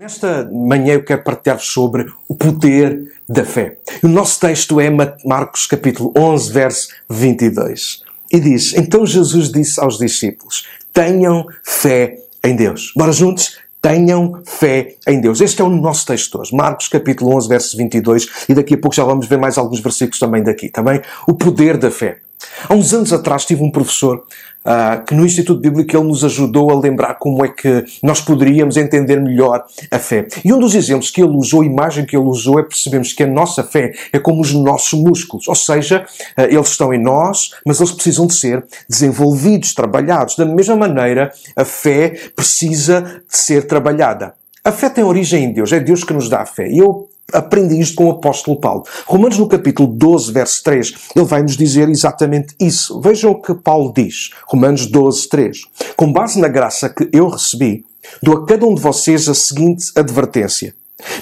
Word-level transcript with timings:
Nesta 0.00 0.48
manhã 0.52 0.94
eu 0.94 1.02
quero 1.02 1.24
partilhar 1.24 1.58
sobre 1.58 2.06
o 2.28 2.34
poder 2.36 3.14
da 3.28 3.44
fé. 3.44 3.78
O 4.00 4.06
nosso 4.06 4.38
texto 4.38 4.78
é 4.78 4.88
Marcos 5.24 5.66
capítulo 5.66 6.12
11, 6.16 6.52
verso 6.52 6.88
22. 7.10 8.04
E 8.30 8.38
diz, 8.38 8.74
então 8.74 9.04
Jesus 9.04 9.50
disse 9.50 9.80
aos 9.80 9.98
discípulos, 9.98 10.68
tenham 10.92 11.44
fé 11.64 12.16
em 12.44 12.54
Deus. 12.54 12.92
Bora 12.96 13.10
juntos? 13.10 13.58
Tenham 13.82 14.40
fé 14.46 14.94
em 15.04 15.20
Deus. 15.20 15.40
Este 15.40 15.62
é 15.62 15.64
o 15.64 15.68
nosso 15.68 16.06
texto 16.06 16.38
hoje. 16.38 16.54
Marcos 16.54 16.86
capítulo 16.86 17.34
11, 17.34 17.48
verso 17.48 17.76
22. 17.76 18.28
E 18.48 18.54
daqui 18.54 18.74
a 18.74 18.78
pouco 18.78 18.94
já 18.94 19.02
vamos 19.02 19.26
ver 19.26 19.38
mais 19.38 19.58
alguns 19.58 19.80
versículos 19.80 20.20
também 20.20 20.44
daqui, 20.44 20.68
também. 20.68 21.00
Tá 21.00 21.08
o 21.26 21.34
poder 21.34 21.76
da 21.76 21.90
fé. 21.90 22.20
Há 22.68 22.74
uns 22.74 22.94
anos 22.94 23.12
atrás 23.12 23.44
tive 23.44 23.64
um 23.64 23.70
professor 23.70 24.24
uh, 24.64 25.04
que 25.04 25.14
no 25.14 25.24
Instituto 25.24 25.60
Bíblico 25.60 25.96
ele 25.96 26.06
nos 26.06 26.24
ajudou 26.24 26.70
a 26.70 26.78
lembrar 26.78 27.14
como 27.14 27.44
é 27.44 27.48
que 27.48 27.84
nós 28.02 28.20
poderíamos 28.20 28.76
entender 28.76 29.20
melhor 29.20 29.64
a 29.90 29.98
fé. 29.98 30.26
E 30.44 30.52
um 30.52 30.58
dos 30.58 30.74
exemplos 30.74 31.10
que 31.10 31.22
ele 31.22 31.36
usou, 31.36 31.62
a 31.62 31.66
imagem 31.66 32.04
que 32.04 32.16
ele 32.16 32.26
usou, 32.26 32.58
é 32.58 32.62
percebemos 32.62 33.12
que 33.12 33.22
a 33.22 33.26
nossa 33.26 33.62
fé 33.62 33.92
é 34.12 34.18
como 34.18 34.40
os 34.40 34.52
nossos 34.52 34.98
músculos. 34.98 35.48
Ou 35.48 35.54
seja, 35.54 36.04
uh, 36.36 36.42
eles 36.42 36.68
estão 36.68 36.92
em 36.92 37.02
nós, 37.02 37.50
mas 37.64 37.80
eles 37.80 37.92
precisam 37.92 38.26
de 38.26 38.34
ser 38.34 38.64
desenvolvidos, 38.88 39.74
trabalhados. 39.74 40.36
Da 40.36 40.44
mesma 40.44 40.76
maneira, 40.76 41.32
a 41.56 41.64
fé 41.64 42.10
precisa 42.34 43.22
de 43.28 43.36
ser 43.36 43.66
trabalhada. 43.66 44.34
A 44.64 44.72
fé 44.72 44.90
tem 44.90 45.04
origem 45.04 45.44
em 45.44 45.52
Deus, 45.52 45.72
é 45.72 45.80
Deus 45.80 46.04
que 46.04 46.12
nos 46.12 46.28
dá 46.28 46.42
a 46.42 46.46
fé. 46.46 46.68
Eu 46.70 47.08
aprendi 47.32 47.78
isto 47.78 47.96
com 47.96 48.06
o 48.06 48.10
apóstolo 48.12 48.58
Paulo. 48.58 48.84
Romanos 49.06 49.38
no 49.38 49.48
capítulo 49.48 49.88
12, 49.88 50.32
verso 50.32 50.62
3, 50.62 50.94
ele 51.14 51.24
vai 51.24 51.42
nos 51.42 51.56
dizer 51.56 51.88
exatamente 51.88 52.54
isso. 52.58 53.00
Vejam 53.00 53.32
o 53.32 53.40
que 53.40 53.54
Paulo 53.54 53.92
diz. 53.94 54.30
Romanos 54.46 54.86
12, 54.86 55.28
3. 55.28 55.62
Com 55.96 56.12
base 56.12 56.40
na 56.40 56.48
graça 56.48 56.88
que 56.88 57.08
eu 57.12 57.28
recebi, 57.28 57.84
dou 58.22 58.38
a 58.38 58.46
cada 58.46 58.66
um 58.66 58.74
de 58.74 58.80
vocês 58.80 59.28
a 59.28 59.34
seguinte 59.34 59.92
advertência. 59.94 60.74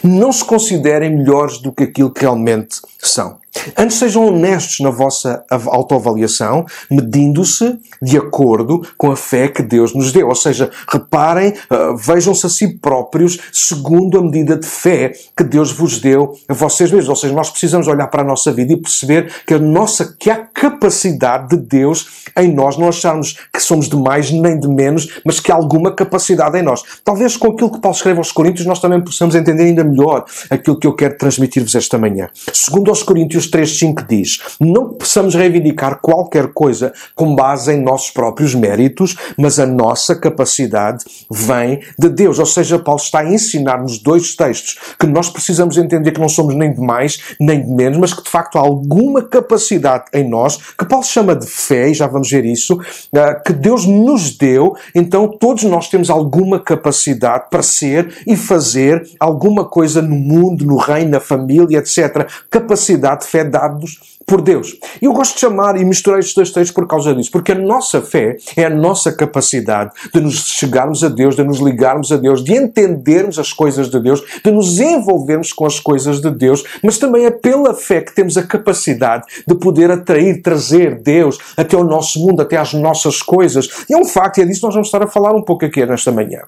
Não 0.02 0.32
se 0.32 0.44
considerem 0.44 1.14
melhores 1.14 1.58
do 1.58 1.72
que 1.72 1.84
aquilo 1.84 2.10
que 2.10 2.22
realmente 2.22 2.80
são. 2.98 3.38
Antes 3.76 3.98
sejam 3.98 4.26
honestos 4.26 4.80
na 4.80 4.90
vossa 4.90 5.44
autoavaliação, 5.50 6.66
medindo-se 6.90 7.78
de 8.00 8.16
acordo 8.16 8.86
com 8.96 9.10
a 9.10 9.16
fé 9.16 9.48
que 9.48 9.62
Deus 9.62 9.94
nos 9.94 10.12
deu. 10.12 10.28
Ou 10.28 10.34
seja, 10.34 10.70
reparem, 10.88 11.54
uh, 11.70 11.96
vejam-se 11.96 12.46
a 12.46 12.48
si 12.48 12.78
próprios 12.78 13.38
segundo 13.52 14.18
a 14.18 14.22
medida 14.22 14.56
de 14.56 14.66
fé 14.66 15.12
que 15.36 15.44
Deus 15.44 15.72
vos 15.72 15.98
deu 16.00 16.34
a 16.48 16.54
vocês 16.54 16.90
mesmos. 16.90 17.08
Ou 17.08 17.16
seja, 17.16 17.34
nós 17.34 17.50
precisamos 17.50 17.88
olhar 17.88 18.06
para 18.08 18.22
a 18.22 18.24
nossa 18.24 18.52
vida 18.52 18.72
e 18.72 18.76
perceber 18.76 19.32
que 19.46 19.54
a 19.54 19.58
nossa, 19.58 20.14
que 20.18 20.30
há 20.30 20.36
capacidade 20.36 21.56
de 21.56 21.56
Deus 21.56 22.24
em 22.36 22.52
nós, 22.52 22.76
não 22.76 22.88
acharmos 22.88 23.38
que 23.52 23.60
somos 23.60 23.88
de 23.88 23.96
mais 23.96 24.30
nem 24.30 24.58
de 24.58 24.68
menos, 24.68 25.20
mas 25.24 25.40
que 25.40 25.50
há 25.50 25.54
alguma 25.54 25.94
capacidade 25.94 26.58
em 26.58 26.62
nós. 26.62 26.82
Talvez 27.04 27.36
com 27.36 27.52
aquilo 27.52 27.72
que 27.72 27.80
Paulo 27.80 27.96
escreve 27.96 28.18
aos 28.18 28.32
Coríntios 28.32 28.66
nós 28.66 28.80
também 28.80 29.00
possamos 29.00 29.34
entender 29.34 29.64
ainda 29.64 29.84
melhor 29.84 30.24
aquilo 30.50 30.78
que 30.78 30.86
eu 30.86 30.94
quero 30.94 31.16
transmitir-vos 31.16 31.74
esta 31.74 31.98
manhã. 31.98 32.28
Segundo 32.52 32.90
aos 32.90 33.02
Coríntios 33.02 33.48
3.5 33.56 34.06
diz, 34.06 34.40
não 34.60 34.90
possamos 34.90 35.34
reivindicar 35.34 35.98
qualquer 36.00 36.48
coisa 36.52 36.92
com 37.14 37.34
base 37.34 37.72
em 37.72 37.80
nossos 37.80 38.10
próprios 38.10 38.54
méritos, 38.54 39.16
mas 39.38 39.58
a 39.58 39.66
nossa 39.66 40.14
capacidade 40.14 41.04
vem 41.30 41.80
de 41.98 42.08
Deus. 42.10 42.38
Ou 42.38 42.44
seja, 42.44 42.78
Paulo 42.78 43.00
está 43.00 43.20
a 43.20 43.32
ensinar-nos 43.32 43.98
dois 43.98 44.36
textos 44.36 44.78
que 44.98 45.06
nós 45.06 45.30
precisamos 45.30 45.78
entender 45.78 46.12
que 46.12 46.20
não 46.20 46.28
somos 46.28 46.54
nem 46.54 46.72
de 46.72 46.80
mais 46.80 47.36
nem 47.40 47.62
de 47.62 47.70
menos, 47.70 47.98
mas 47.98 48.12
que 48.12 48.22
de 48.22 48.28
facto 48.28 48.58
há 48.58 48.60
alguma 48.60 49.22
capacidade 49.22 50.04
em 50.12 50.28
nós, 50.28 50.56
que 50.78 50.84
Paulo 50.84 51.04
chama 51.04 51.34
de 51.34 51.46
fé, 51.46 51.88
e 51.88 51.94
já 51.94 52.06
vamos 52.06 52.30
ver 52.30 52.44
isso, 52.44 52.78
ah, 53.14 53.34
que 53.34 53.52
Deus 53.52 53.86
nos 53.86 54.36
deu, 54.36 54.74
então 54.94 55.28
todos 55.28 55.64
nós 55.64 55.88
temos 55.88 56.10
alguma 56.10 56.60
capacidade 56.60 57.44
para 57.50 57.62
ser 57.62 58.22
e 58.26 58.36
fazer 58.36 59.06
alguma 59.18 59.64
coisa 59.64 60.02
no 60.02 60.16
mundo, 60.16 60.64
no 60.66 60.76
reino, 60.76 61.12
na 61.12 61.20
família, 61.20 61.78
etc. 61.78 62.28
Capacidade 62.50 63.22
de 63.22 63.26
fé 63.26 63.45
dados 63.46 64.16
por 64.26 64.42
Deus. 64.42 64.76
Eu 65.00 65.12
gosto 65.12 65.34
de 65.34 65.40
chamar 65.40 65.80
e 65.80 65.84
misturar 65.84 66.18
estes 66.18 66.34
dois 66.34 66.50
textos 66.50 66.74
por 66.74 66.86
causa 66.86 67.14
disso, 67.14 67.30
porque 67.30 67.52
a 67.52 67.54
nossa 67.54 68.02
fé 68.02 68.36
é 68.56 68.64
a 68.64 68.70
nossa 68.70 69.12
capacidade 69.12 69.92
de 70.12 70.20
nos 70.20 70.34
chegarmos 70.48 71.04
a 71.04 71.08
Deus, 71.08 71.36
de 71.36 71.44
nos 71.44 71.58
ligarmos 71.58 72.10
a 72.10 72.16
Deus, 72.16 72.42
de 72.42 72.54
entendermos 72.54 73.38
as 73.38 73.52
coisas 73.52 73.88
de 73.88 74.00
Deus, 74.00 74.22
de 74.44 74.50
nos 74.50 74.80
envolvermos 74.80 75.52
com 75.52 75.64
as 75.64 75.78
coisas 75.78 76.20
de 76.20 76.30
Deus, 76.30 76.64
mas 76.82 76.98
também 76.98 77.24
é 77.24 77.30
pela 77.30 77.72
fé 77.72 78.00
que 78.00 78.14
temos 78.14 78.36
a 78.36 78.42
capacidade 78.42 79.24
de 79.46 79.54
poder 79.54 79.90
atrair, 79.90 80.42
trazer 80.42 81.00
Deus 81.00 81.38
até 81.56 81.76
o 81.76 81.84
nosso 81.84 82.18
mundo, 82.18 82.42
até 82.42 82.56
às 82.56 82.72
nossas 82.72 83.22
coisas. 83.22 83.68
E 83.88 83.94
é 83.94 83.96
um 83.96 84.04
facto, 84.04 84.38
e 84.38 84.42
é 84.42 84.44
disso 84.44 84.60
que 84.60 84.66
nós 84.66 84.74
vamos 84.74 84.88
estar 84.88 85.02
a 85.02 85.06
falar 85.06 85.34
um 85.34 85.42
pouco 85.42 85.64
aqui 85.64 85.84
nesta 85.86 86.10
manhã. 86.10 86.40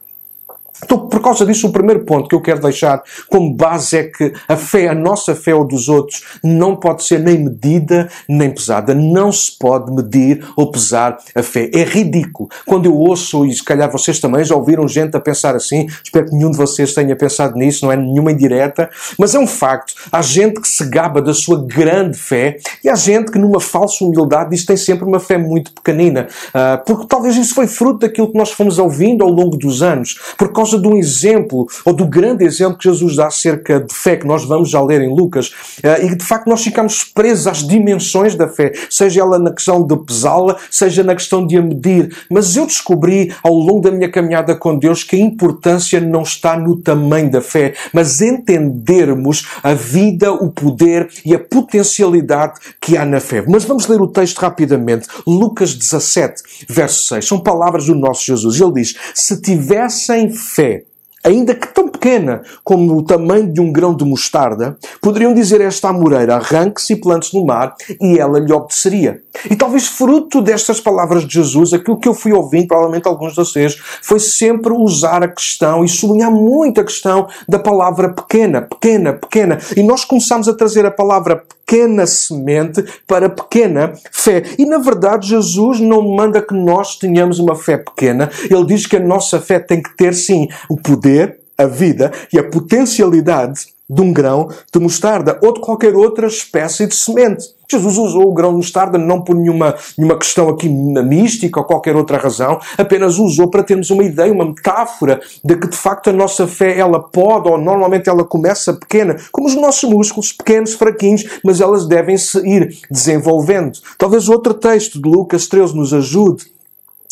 Então, 0.85 1.09
por 1.09 1.21
causa 1.21 1.45
disso, 1.45 1.67
o 1.67 1.73
primeiro 1.73 2.05
ponto 2.05 2.29
que 2.29 2.35
eu 2.35 2.41
quero 2.41 2.61
deixar 2.61 3.03
como 3.29 3.53
base 3.55 3.97
é 3.97 4.05
que 4.05 4.33
a 4.47 4.57
fé, 4.57 4.89
a 4.89 4.95
nossa 4.95 5.35
fé 5.35 5.55
ou 5.55 5.65
dos 5.65 5.89
outros, 5.89 6.23
não 6.43 6.77
pode 6.77 7.05
ser 7.05 7.19
nem 7.21 7.39
medida 7.39 8.09
nem 8.29 8.51
pesada. 8.51 8.95
Não 8.95 9.33
se 9.33 9.57
pode 9.59 9.93
medir 9.93 10.45
ou 10.57 10.71
pesar 10.71 11.19
a 11.35 11.43
fé. 11.43 11.71
É 11.75 11.83
ridículo. 11.83 12.49
Quando 12.67 12.87
eu 12.87 12.95
ouço, 12.95 13.45
e 13.45 13.53
se 13.53 13.65
calhar 13.65 13.91
vocês 13.91 14.21
também 14.21 14.45
já 14.45 14.55
ouviram 14.55 14.87
gente 14.87 15.17
a 15.17 15.21
pensar 15.21 15.55
assim, 15.55 15.87
espero 16.03 16.27
que 16.27 16.35
nenhum 16.35 16.51
de 16.51 16.57
vocês 16.57 16.95
tenha 16.95 17.17
pensado 17.17 17.57
nisso, 17.57 17.85
não 17.85 17.93
é 17.93 17.97
nenhuma 17.97 18.33
indireta, 18.33 18.91
mas 19.19 19.35
é 19.35 19.39
um 19.39 19.47
facto. 19.47 19.95
Há 20.13 20.23
gente 20.23 20.61
que 20.61 20.69
se 20.69 20.89
gaba 20.89 21.21
da 21.21 21.35
sua 21.35 21.65
grande 21.65 22.19
fé 22.19 22.59
e 22.85 22.89
há 22.89 22.95
gente 22.95 23.31
que, 23.31 23.39
numa 23.39 23.61
falsa 23.61 24.05
humildade, 24.05 24.51
diz 24.51 24.61
que 24.61 24.69
tem 24.69 24.77
sempre 24.77 25.05
uma 25.05 25.21
fé 25.21 25.39
muito 25.39 25.73
pequenina. 25.73 26.29
Uh, 26.49 26.85
porque 26.85 27.07
talvez 27.07 27.37
isso 27.37 27.55
foi 27.55 27.67
fruto 27.67 28.01
daquilo 28.01 28.31
que 28.31 28.39
nós 28.39 28.51
fomos 28.53 28.79
ouvindo 28.79 29.25
ao 29.25 29.31
longo 29.31 29.57
dos 29.57 29.83
anos. 29.83 30.19
Por 30.37 30.53
causa 30.53 30.68
causa 30.69 30.79
de 30.79 30.87
um 30.87 30.97
exemplo, 30.97 31.67
ou 31.85 31.93
do 31.95 32.07
grande 32.07 32.45
exemplo 32.45 32.77
que 32.77 32.85
Jesus 32.85 33.17
dá 33.17 33.29
acerca 33.29 33.81
de 33.81 33.95
fé, 33.95 34.17
que 34.17 34.27
nós 34.27 34.45
vamos 34.45 34.69
já 34.69 34.83
ler 34.83 35.01
em 35.01 35.09
Lucas, 35.09 35.53
eh, 35.83 36.07
e 36.07 36.15
de 36.15 36.25
facto 36.25 36.47
nós 36.47 36.63
ficamos 36.63 37.05
presos 37.05 37.47
às 37.47 37.67
dimensões 37.67 38.35
da 38.35 38.47
fé, 38.47 38.73
seja 38.91 39.23
ela 39.23 39.39
na 39.39 39.51
questão 39.51 39.87
de 39.87 39.97
pesá-la, 39.97 40.57
seja 40.71 41.03
na 41.03 41.15
questão 41.15 41.47
de 41.47 41.57
a 41.57 41.63
medir. 41.63 42.15
Mas 42.31 42.57
eu 42.57 42.67
descobri 42.67 43.35
ao 43.43 43.55
longo 43.55 43.81
da 43.81 43.91
minha 43.91 44.11
caminhada 44.11 44.55
com 44.55 44.79
Deus 44.79 45.03
que 45.03 45.17
a 45.17 45.19
importância 45.19 46.01
não 46.01 46.23
está 46.23 46.59
no 46.59 46.77
tamanho 46.77 47.31
da 47.31 47.41
fé, 47.41 47.73
mas 47.93 48.21
entendermos 48.21 49.47
a 49.63 49.73
vida, 49.73 50.33
o 50.33 50.51
poder 50.51 51.09
e 51.25 51.35
a 51.35 51.39
potencialidade 51.39 52.61
que 52.81 52.97
há 52.97 53.05
na 53.05 53.21
fé. 53.21 53.43
Mas 53.49 53.65
vamos 53.65 53.87
ler 53.87 54.01
o 54.01 54.09
texto 54.09 54.39
rapidamente. 54.39 55.09
Lucas 55.27 55.75
17, 55.75 56.67
verso 56.69 57.09
6. 57.09 57.27
São 57.27 57.41
palavras 57.41 57.87
do 57.87 57.95
nosso 57.95 58.25
Jesus. 58.25 58.61
Ele 58.61 58.73
diz: 58.75 58.95
Se 59.15 59.41
tivessem 59.41 60.31
fé, 60.31 60.58
fé, 60.59 60.83
ainda 61.25 61.55
que 61.55 61.69
tão 61.69 61.89
pequena 61.89 62.43
como 62.65 62.97
o 62.97 63.03
tamanho 63.05 63.53
de 63.53 63.61
um 63.61 63.71
grão 63.71 63.95
de 63.95 64.05
mostarda, 64.05 64.77
poderiam 65.01 65.33
dizer 65.33 65.61
esta 65.61 65.91
amoreira, 65.91 66.35
arranque-se 66.35 66.95
e 66.95 66.97
plante-se 66.97 67.39
no 67.39 67.47
mar, 67.47 67.77
e 68.01 68.19
ela 68.19 68.41
lhe 68.41 68.53
obedeceria. 68.53 69.23
E 69.51 69.57
talvez 69.57 69.87
fruto 69.87 70.41
destas 70.41 70.81
palavras 70.81 71.27
de 71.27 71.35
Jesus, 71.35 71.73
aquilo 71.73 71.99
que 71.99 72.09
eu 72.09 72.15
fui 72.15 72.33
ouvindo, 72.33 72.69
provavelmente 72.69 73.07
alguns 73.07 73.31
de 73.31 73.37
vocês, 73.37 73.79
foi 74.03 74.19
sempre 74.19 74.73
usar 74.73 75.23
a 75.23 75.29
questão 75.29 75.85
e 75.85 75.89
sublinhar 75.89 76.31
muito 76.31 76.81
a 76.81 76.85
questão 76.85 77.29
da 77.49 77.59
palavra 77.59 78.09
pequena, 78.11 78.63
pequena, 78.63 79.13
pequena. 79.13 79.59
E 79.77 79.83
nós 79.83 80.05
começamos 80.05 80.49
a 80.49 80.55
trazer 80.55 80.87
a 80.87 80.91
palavra 80.91 81.37
pequena 81.37 82.07
semente 82.07 82.85
para 83.07 83.29
pequena 83.29 83.93
fé. 84.11 84.43
E 84.59 84.65
na 84.65 84.79
verdade, 84.79 85.29
Jesus 85.29 85.81
não 85.81 86.03
manda 86.03 86.41
que 86.41 86.55
nós 86.55 86.97
tenhamos 86.97 87.39
uma 87.39 87.55
fé 87.55 87.77
pequena. 87.77 88.31
Ele 88.51 88.65
diz 88.65 88.87
que 88.87 88.97
a 88.97 89.01
nossa 89.01 89.41
fé 89.41 89.59
tem 89.59 89.83
que 89.83 89.95
ter, 89.97 90.15
sim, 90.15 90.49
o 90.69 90.77
poder, 90.77 91.39
a 91.59 91.67
vida 91.67 92.13
e 92.33 92.39
a 92.39 92.45
potencialidade 92.45 93.67
de 93.91 94.01
um 94.01 94.13
grão 94.13 94.49
de 94.73 94.79
mostarda 94.79 95.39
ou 95.43 95.53
de 95.53 95.61
qualquer 95.61 95.95
outra 95.95 96.27
espécie 96.27 96.87
de 96.87 96.95
semente. 96.95 97.58
Jesus 97.71 97.99
usou 97.99 98.29
o 98.29 98.33
grão 98.33 98.51
de 98.51 98.57
mostarda 98.57 98.97
não 98.97 99.21
por 99.21 99.37
nenhuma, 99.37 99.75
nenhuma 99.97 100.19
questão 100.19 100.49
aqui 100.49 100.69
mística 100.69 101.61
ou 101.61 101.67
qualquer 101.67 101.95
outra 101.97 102.17
razão, 102.17 102.59
apenas 102.79 103.19
usou 103.19 103.51
para 103.51 103.63
termos 103.63 103.91
uma 103.91 104.03
ideia, 104.03 104.33
uma 104.33 104.47
metáfora 104.47 105.21
de 105.45 105.57
que 105.57 105.69
de 105.69 105.77
facto 105.77 106.09
a 106.09 106.13
nossa 106.13 106.47
fé 106.47 106.79
ela 106.79 106.99
pode 107.01 107.49
ou 107.49 107.59
normalmente 107.59 108.09
ela 108.09 108.25
começa 108.25 108.73
pequena, 108.73 109.17
como 109.31 109.47
os 109.47 109.55
nossos 109.55 109.89
músculos, 109.89 110.33
pequenos, 110.33 110.73
fraquinhos, 110.75 111.41
mas 111.45 111.61
elas 111.61 111.87
devem 111.87 112.17
se 112.17 112.39
ir 112.39 112.79
desenvolvendo. 112.91 113.79
Talvez 113.99 114.29
outro 114.29 114.55
texto 114.55 115.01
de 115.01 115.09
Lucas 115.09 115.47
13 115.47 115.77
nos 115.77 115.93
ajude 115.93 116.47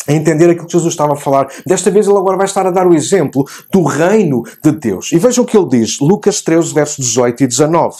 a 0.07 0.13
entender 0.13 0.49
aquilo 0.49 0.65
que 0.65 0.73
Jesus 0.73 0.93
estava 0.93 1.13
a 1.13 1.17
falar. 1.17 1.49
Desta 1.65 1.91
vez 1.91 2.07
ele 2.07 2.17
agora 2.17 2.37
vai 2.37 2.45
estar 2.45 2.65
a 2.65 2.71
dar 2.71 2.87
o 2.87 2.95
exemplo 2.95 3.45
do 3.71 3.83
reino 3.83 4.43
de 4.63 4.71
Deus. 4.71 5.11
E 5.11 5.19
vejam 5.19 5.43
o 5.43 5.47
que 5.47 5.57
ele 5.57 5.67
diz, 5.67 5.99
Lucas 5.99 6.41
13, 6.41 6.73
versos 6.73 7.05
18 7.05 7.43
e 7.43 7.47
19. 7.47 7.95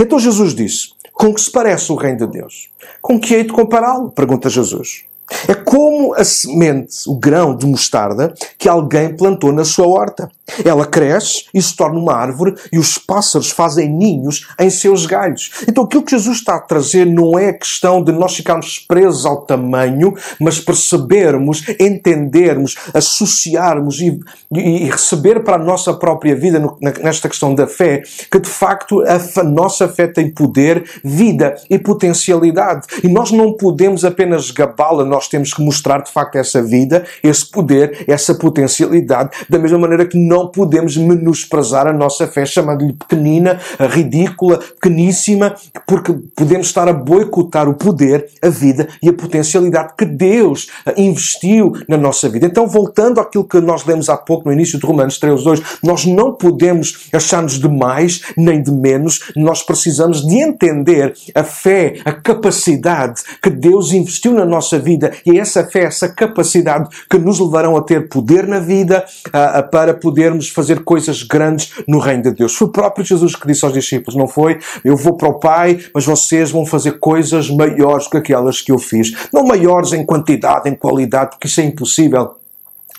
Então 0.00 0.18
Jesus 0.18 0.54
disse, 0.54 0.88
com 1.16 1.32
que 1.32 1.40
se 1.40 1.50
parece 1.50 1.90
o 1.90 1.96
reino 1.96 2.18
de 2.18 2.38
Deus? 2.38 2.68
Com 3.00 3.18
que 3.18 3.34
hei 3.34 3.44
de 3.44 3.52
compará-lo? 3.52 4.10
Pergunta 4.10 4.50
Jesus. 4.50 5.06
É 5.48 5.54
como 5.54 6.14
a 6.14 6.24
semente, 6.24 7.08
o 7.08 7.16
grão 7.16 7.56
de 7.56 7.66
mostarda 7.66 8.32
que 8.58 8.68
alguém 8.68 9.16
plantou 9.16 9.52
na 9.52 9.64
sua 9.64 9.86
horta. 9.86 10.28
Ela 10.64 10.86
cresce 10.86 11.46
e 11.52 11.60
se 11.60 11.74
torna 11.74 11.98
uma 11.98 12.14
árvore 12.14 12.54
e 12.72 12.78
os 12.78 12.98
pássaros 12.98 13.50
fazem 13.50 13.88
ninhos 13.88 14.46
em 14.60 14.70
seus 14.70 15.04
galhos. 15.04 15.50
Então 15.68 15.84
aquilo 15.84 16.04
que 16.04 16.12
Jesus 16.12 16.38
está 16.38 16.54
a 16.54 16.60
trazer 16.60 17.04
não 17.04 17.36
é 17.36 17.48
a 17.48 17.58
questão 17.58 18.02
de 18.02 18.12
nós 18.12 18.36
ficarmos 18.36 18.78
presos 18.78 19.26
ao 19.26 19.42
tamanho, 19.42 20.14
mas 20.40 20.60
percebermos, 20.60 21.64
entendermos, 21.80 22.76
associarmos 22.94 24.00
e, 24.00 24.20
e, 24.54 24.88
receber 24.88 25.42
para 25.42 25.56
a 25.56 25.64
nossa 25.64 25.92
própria 25.92 26.36
vida 26.36 26.60
no, 26.60 26.78
nesta 26.80 27.28
questão 27.28 27.52
da 27.52 27.66
fé, 27.66 28.02
que 28.30 28.38
de 28.38 28.48
facto 28.48 29.02
a, 29.02 29.40
a 29.40 29.44
nossa 29.44 29.88
fé 29.88 30.06
tem 30.06 30.30
poder, 30.30 30.84
vida 31.02 31.56
e 31.68 31.76
potencialidade. 31.78 32.86
E 33.02 33.08
nós 33.08 33.32
não 33.32 33.52
podemos 33.52 34.04
apenas 34.04 34.52
gabá-la, 34.52 35.04
nós 35.16 35.28
temos 35.28 35.54
que 35.54 35.62
mostrar 35.62 36.02
de 36.02 36.12
facto 36.12 36.36
essa 36.36 36.62
vida, 36.62 37.04
esse 37.22 37.50
poder, 37.50 38.04
essa 38.06 38.34
potencialidade, 38.34 39.30
da 39.48 39.58
mesma 39.58 39.78
maneira 39.78 40.06
que 40.06 40.18
não 40.18 40.48
podemos 40.48 40.94
menosprezar 40.96 41.86
a 41.86 41.92
nossa 41.92 42.26
fé, 42.26 42.44
chamando-lhe 42.44 42.92
pequenina, 42.92 43.58
ridícula, 43.80 44.58
pequeníssima, 44.58 45.54
porque 45.86 46.12
podemos 46.34 46.66
estar 46.66 46.86
a 46.86 46.92
boicotar 46.92 47.66
o 47.66 47.74
poder, 47.74 48.28
a 48.42 48.50
vida 48.50 48.88
e 49.02 49.08
a 49.08 49.12
potencialidade 49.12 49.94
que 49.96 50.04
Deus 50.04 50.68
investiu 50.98 51.72
na 51.88 51.96
nossa 51.96 52.28
vida. 52.28 52.46
Então, 52.46 52.66
voltando 52.66 53.18
àquilo 53.18 53.44
que 53.44 53.58
nós 53.58 53.86
lemos 53.86 54.10
há 54.10 54.18
pouco 54.18 54.46
no 54.46 54.52
início 54.52 54.78
de 54.78 54.84
Romanos 54.84 55.18
3, 55.18 55.42
2, 55.42 55.62
nós 55.82 56.04
não 56.04 56.34
podemos 56.34 57.08
achar-nos 57.10 57.58
de 57.58 57.68
mais 57.68 58.20
nem 58.36 58.62
de 58.62 58.70
menos, 58.70 59.32
nós 59.34 59.62
precisamos 59.62 60.26
de 60.26 60.36
entender 60.36 61.14
a 61.34 61.42
fé, 61.42 61.94
a 62.04 62.12
capacidade 62.12 63.22
que 63.42 63.48
Deus 63.48 63.92
investiu 63.92 64.32
na 64.32 64.44
nossa 64.44 64.78
vida 64.78 65.05
e 65.24 65.38
é 65.38 65.40
essa 65.40 65.64
fé, 65.64 65.84
essa 65.84 66.08
capacidade 66.08 66.88
que 67.08 67.18
nos 67.18 67.38
levarão 67.38 67.76
a 67.76 67.82
ter 67.82 68.08
poder 68.08 68.46
na 68.46 68.58
vida 68.58 69.04
uh, 69.28 69.70
para 69.70 69.94
podermos 69.94 70.48
fazer 70.48 70.84
coisas 70.84 71.22
grandes 71.22 71.72
no 71.86 71.98
reino 71.98 72.24
de 72.24 72.32
Deus. 72.32 72.54
Foi 72.54 72.68
o 72.68 72.72
próprio 72.72 73.04
Jesus 73.04 73.34
que 73.34 73.46
disse 73.46 73.64
aos 73.64 73.74
discípulos, 73.74 74.16
não 74.16 74.26
foi? 74.26 74.58
Eu 74.84 74.96
vou 74.96 75.16
para 75.16 75.28
o 75.28 75.38
Pai, 75.38 75.78
mas 75.94 76.04
vocês 76.04 76.50
vão 76.50 76.64
fazer 76.64 76.98
coisas 76.98 77.50
maiores 77.50 78.08
que 78.08 78.16
aquelas 78.16 78.60
que 78.60 78.72
eu 78.72 78.78
fiz. 78.78 79.12
Não 79.32 79.44
maiores 79.44 79.92
em 79.92 80.04
quantidade, 80.04 80.68
em 80.68 80.74
qualidade, 80.74 81.30
porque 81.30 81.46
isso 81.46 81.60
é 81.60 81.64
impossível 81.64 82.34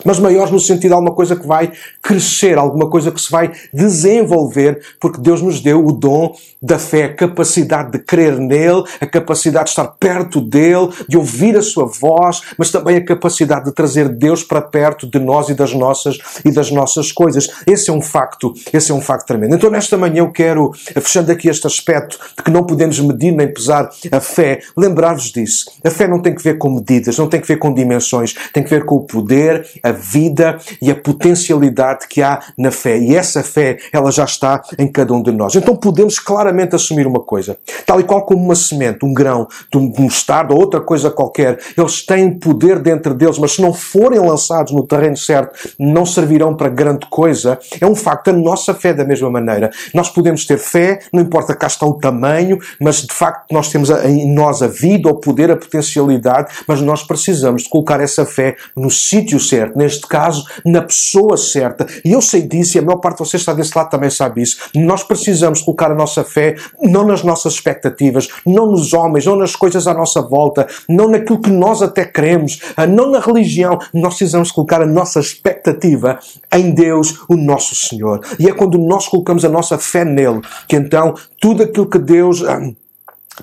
mas 0.04 0.18
maiores 0.18 0.50
no 0.50 0.60
sentido 0.60 0.88
de 0.88 0.94
alguma 0.94 1.14
coisa 1.14 1.36
que 1.36 1.46
vai 1.46 1.72
crescer, 2.02 2.56
alguma 2.56 2.88
coisa 2.88 3.10
que 3.10 3.20
se 3.20 3.30
vai 3.30 3.52
desenvolver, 3.72 4.80
porque 5.00 5.20
Deus 5.20 5.42
nos 5.42 5.60
deu 5.60 5.84
o 5.84 5.92
dom 5.92 6.34
da 6.60 6.78
fé, 6.78 7.04
a 7.04 7.14
capacidade 7.14 7.92
de 7.92 7.98
crer 7.98 8.38
nele, 8.38 8.82
a 9.00 9.06
capacidade 9.06 9.64
de 9.64 9.70
estar 9.70 9.86
perto 9.86 10.40
dele, 10.40 10.88
de 11.08 11.16
ouvir 11.16 11.56
a 11.56 11.62
sua 11.62 11.86
voz, 11.86 12.42
mas 12.56 12.70
também 12.70 12.96
a 12.96 13.04
capacidade 13.04 13.66
de 13.66 13.72
trazer 13.72 14.08
Deus 14.08 14.42
para 14.42 14.60
perto 14.60 15.08
de 15.08 15.18
nós 15.18 15.48
e 15.48 15.54
das 15.54 15.72
nossas 15.72 16.18
e 16.44 16.50
das 16.50 16.70
nossas 16.70 17.12
coisas. 17.12 17.48
Esse 17.66 17.90
é 17.90 17.92
um 17.92 18.00
facto, 18.00 18.52
esse 18.72 18.90
é 18.90 18.94
um 18.94 19.00
facto 19.00 19.26
tremendo. 19.26 19.54
Então 19.54 19.70
nesta 19.70 19.96
manhã 19.96 20.20
eu 20.20 20.30
quero, 20.30 20.72
fechando 20.74 21.30
aqui 21.30 21.48
este 21.48 21.66
aspecto 21.66 22.18
de 22.36 22.42
que 22.42 22.50
não 22.50 22.64
podemos 22.64 22.98
medir 23.00 23.32
nem 23.32 23.52
pesar 23.52 23.88
a 24.10 24.20
fé, 24.20 24.60
lembrar-vos 24.76 25.32
disso. 25.32 25.70
A 25.84 25.90
fé 25.90 26.08
não 26.08 26.20
tem 26.20 26.34
que 26.34 26.42
ver 26.42 26.58
com 26.58 26.70
medidas, 26.70 27.16
não 27.18 27.28
tem 27.28 27.40
que 27.40 27.48
ver 27.48 27.58
com 27.58 27.72
dimensões, 27.72 28.34
tem 28.52 28.62
que 28.62 28.70
ver 28.70 28.84
com 28.84 28.96
o 28.96 29.00
poder, 29.00 29.66
a 29.88 29.92
vida 29.92 30.58
e 30.80 30.90
a 30.90 30.94
potencialidade 30.94 32.06
que 32.08 32.22
há 32.22 32.40
na 32.56 32.70
fé. 32.70 32.98
E 32.98 33.16
essa 33.16 33.42
fé, 33.42 33.78
ela 33.92 34.10
já 34.10 34.24
está 34.24 34.62
em 34.78 34.86
cada 34.86 35.12
um 35.12 35.22
de 35.22 35.32
nós. 35.32 35.54
Então 35.54 35.74
podemos 35.76 36.18
claramente 36.18 36.74
assumir 36.74 37.06
uma 37.06 37.20
coisa. 37.20 37.58
Tal 37.86 38.00
e 38.00 38.04
qual 38.04 38.24
como 38.24 38.44
uma 38.44 38.54
semente, 38.54 39.04
um 39.04 39.14
grão 39.14 39.46
de 39.70 39.78
um 39.78 39.92
mostarda 39.98 40.54
ou 40.54 40.60
outra 40.60 40.80
coisa 40.80 41.10
qualquer, 41.10 41.58
eles 41.76 42.04
têm 42.04 42.38
poder 42.38 42.78
dentro 42.78 43.14
deles, 43.14 43.38
mas 43.38 43.52
se 43.52 43.62
não 43.62 43.72
forem 43.72 44.20
lançados 44.20 44.72
no 44.72 44.86
terreno 44.86 45.16
certo, 45.16 45.68
não 45.78 46.04
servirão 46.04 46.54
para 46.54 46.68
grande 46.68 47.06
coisa. 47.08 47.58
É 47.80 47.86
um 47.86 47.94
facto. 47.94 48.28
A 48.28 48.32
nossa 48.32 48.74
fé, 48.74 48.92
da 48.92 49.04
mesma 49.04 49.30
maneira. 49.30 49.70
Nós 49.94 50.10
podemos 50.10 50.44
ter 50.44 50.58
fé, 50.58 50.98
não 51.12 51.22
importa 51.22 51.54
cá 51.54 51.66
está 51.66 51.86
o 51.86 51.94
tamanho, 51.94 52.58
mas 52.80 53.02
de 53.02 53.12
facto 53.12 53.52
nós 53.52 53.70
temos 53.70 53.90
em 53.90 54.32
nós 54.34 54.60
a 54.60 54.66
vida, 54.66 55.08
o 55.08 55.14
poder, 55.14 55.50
a 55.50 55.56
potencialidade, 55.56 56.52
mas 56.66 56.80
nós 56.80 57.02
precisamos 57.02 57.62
de 57.62 57.68
colocar 57.68 58.00
essa 58.00 58.26
fé 58.26 58.56
no 58.76 58.90
sítio 58.90 59.38
certo, 59.38 59.77
neste 59.78 60.06
caso, 60.06 60.44
na 60.64 60.82
pessoa 60.82 61.36
certa. 61.36 61.86
E 62.04 62.12
eu 62.12 62.20
sei 62.20 62.42
disso 62.42 62.76
e 62.76 62.80
a 62.80 62.82
maior 62.82 62.98
parte 62.98 63.18
de 63.18 63.24
vocês 63.24 63.40
está 63.40 63.54
desse 63.54 63.76
lado 63.76 63.90
também 63.90 64.10
sabe 64.10 64.42
isso. 64.42 64.58
Nós 64.74 65.02
precisamos 65.02 65.62
colocar 65.62 65.90
a 65.90 65.94
nossa 65.94 66.24
fé 66.24 66.56
não 66.82 67.06
nas 67.06 67.22
nossas 67.22 67.54
expectativas, 67.54 68.28
não 68.44 68.66
nos 68.66 68.92
homens, 68.92 69.24
não 69.24 69.36
nas 69.36 69.54
coisas 69.54 69.86
à 69.86 69.94
nossa 69.94 70.20
volta, 70.20 70.66
não 70.88 71.08
naquilo 71.08 71.40
que 71.40 71.50
nós 71.50 71.80
até 71.80 72.04
queremos, 72.04 72.60
ah, 72.76 72.86
não 72.86 73.10
na 73.10 73.20
religião. 73.20 73.78
Nós 73.94 74.16
precisamos 74.16 74.50
colocar 74.50 74.82
a 74.82 74.86
nossa 74.86 75.20
expectativa 75.20 76.18
em 76.52 76.72
Deus, 76.72 77.20
o 77.28 77.36
nosso 77.36 77.74
Senhor. 77.74 78.20
E 78.38 78.48
é 78.48 78.52
quando 78.52 78.76
nós 78.78 79.06
colocamos 79.06 79.44
a 79.44 79.48
nossa 79.48 79.78
fé 79.78 80.04
nele 80.04 80.40
que 80.66 80.76
então 80.76 81.14
tudo 81.40 81.62
aquilo 81.62 81.88
que 81.88 81.98
Deus 81.98 82.42
ah, 82.42 82.60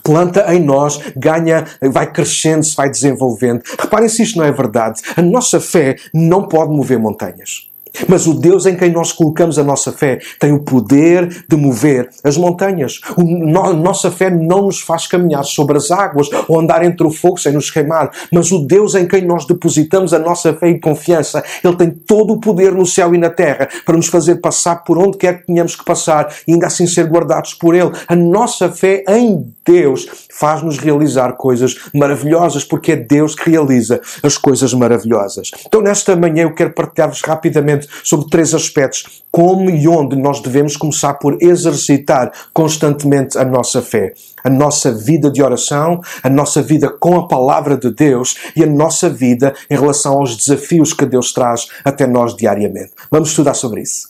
planta 0.03 0.53
em 0.53 0.63
nós, 0.63 0.99
ganha, 1.15 1.65
vai 1.81 2.11
crescendo, 2.11 2.63
se 2.63 2.75
vai 2.75 2.89
desenvolvendo. 2.89 3.61
Reparem 3.79 4.09
se 4.09 4.23
isto 4.23 4.37
não 4.37 4.45
é 4.45 4.51
verdade. 4.51 5.01
A 5.15 5.21
nossa 5.21 5.59
fé 5.59 5.95
não 6.13 6.47
pode 6.47 6.71
mover 6.71 6.99
montanhas. 6.99 7.69
Mas 8.07 8.27
o 8.27 8.33
Deus 8.33 8.65
em 8.65 8.75
quem 8.75 8.91
nós 8.91 9.11
colocamos 9.11 9.57
a 9.59 9.63
nossa 9.63 9.91
fé 9.91 10.19
tem 10.39 10.51
o 10.51 10.59
poder 10.59 11.45
de 11.47 11.55
mover 11.55 12.09
as 12.23 12.37
montanhas. 12.37 12.99
a 13.17 13.73
nossa 13.73 14.11
fé 14.11 14.29
não 14.29 14.63
nos 14.63 14.79
faz 14.81 15.07
caminhar 15.07 15.43
sobre 15.43 15.77
as 15.77 15.91
águas 15.91 16.29
ou 16.47 16.59
andar 16.59 16.83
entre 16.83 17.05
o 17.05 17.11
fogo 17.11 17.37
sem 17.37 17.53
nos 17.53 17.69
queimar. 17.69 18.11
Mas 18.31 18.51
o 18.51 18.59
Deus 18.65 18.95
em 18.95 19.07
quem 19.07 19.25
nós 19.25 19.45
depositamos 19.45 20.13
a 20.13 20.19
nossa 20.19 20.53
fé 20.53 20.69
e 20.69 20.79
confiança, 20.79 21.43
Ele 21.63 21.75
tem 21.75 21.91
todo 21.91 22.33
o 22.33 22.39
poder 22.39 22.73
no 22.73 22.85
céu 22.85 23.13
e 23.13 23.17
na 23.17 23.29
terra 23.29 23.67
para 23.85 23.95
nos 23.95 24.07
fazer 24.07 24.35
passar 24.35 24.83
por 24.83 24.97
onde 24.97 25.17
quer 25.17 25.39
que 25.39 25.47
tenhamos 25.47 25.75
que 25.75 25.85
passar 25.85 26.33
e 26.47 26.53
ainda 26.53 26.67
assim 26.67 26.87
ser 26.87 27.07
guardados 27.07 27.53
por 27.53 27.75
Ele. 27.75 27.91
A 28.07 28.15
nossa 28.15 28.69
fé 28.69 29.03
em 29.07 29.53
Deus 29.65 30.07
faz-nos 30.31 30.77
realizar 30.77 31.33
coisas 31.33 31.75
maravilhosas, 31.93 32.63
porque 32.63 32.91
é 32.91 32.95
Deus 32.95 33.35
que 33.35 33.49
realiza 33.49 33.99
as 34.21 34.37
coisas 34.37 34.73
maravilhosas. 34.73 35.51
Então, 35.65 35.81
nesta 35.81 36.15
manhã, 36.15 36.43
eu 36.43 36.53
quero 36.53 36.71
partilhar-vos 36.71 37.21
rapidamente 37.21 37.84
sobre 38.03 38.29
três 38.29 38.53
aspectos. 38.53 39.23
Como 39.31 39.69
e 39.69 39.87
onde 39.87 40.15
nós 40.15 40.41
devemos 40.41 40.77
começar 40.77 41.15
por 41.15 41.37
exercitar 41.41 42.31
constantemente 42.53 43.37
a 43.37 43.45
nossa 43.45 43.81
fé. 43.81 44.13
A 44.43 44.49
nossa 44.49 44.91
vida 44.91 45.29
de 45.29 45.41
oração, 45.41 46.01
a 46.21 46.29
nossa 46.29 46.61
vida 46.61 46.89
com 46.89 47.17
a 47.17 47.27
palavra 47.27 47.75
de 47.77 47.91
Deus 47.91 48.35
e 48.55 48.63
a 48.63 48.67
nossa 48.67 49.09
vida 49.09 49.53
em 49.69 49.75
relação 49.75 50.19
aos 50.19 50.37
desafios 50.37 50.93
que 50.93 51.05
Deus 51.05 51.33
traz 51.33 51.67
até 51.83 52.05
nós 52.05 52.35
diariamente. 52.35 52.91
Vamos 53.09 53.29
estudar 53.29 53.53
sobre 53.53 53.81
isso. 53.81 54.09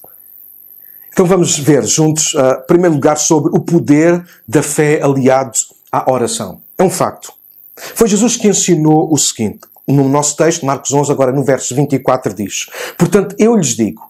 Então 1.16 1.25
vamos 1.25 1.57
ver 1.57 1.86
juntos, 1.86 2.33
uh, 2.33 2.62
em 2.62 2.68
primeiro 2.68 2.95
lugar, 2.95 3.18
sobre 3.18 3.50
o 3.57 3.62
poder 3.62 4.21
da 4.45 4.62
fé 4.62 5.01
aliado 5.01 5.57
à 5.89 6.12
oração. 6.12 6.62
É 6.78 6.83
um 6.83 6.89
facto. 6.89 7.31
Foi 7.74 8.06
Jesus 8.06 8.36
que 8.36 8.50
ensinou 8.50 9.10
o 9.10 9.18
seguinte: 9.18 9.62
no 9.87 10.09
nosso 10.09 10.35
texto, 10.35 10.65
Marcos 10.65 10.91
11, 10.91 11.11
agora 11.11 11.31
no 11.31 11.43
verso 11.43 11.75
24, 11.75 12.33
diz: 12.33 12.67
Portanto, 12.97 13.35
eu 13.37 13.55
lhes 13.55 13.75
digo, 13.75 14.01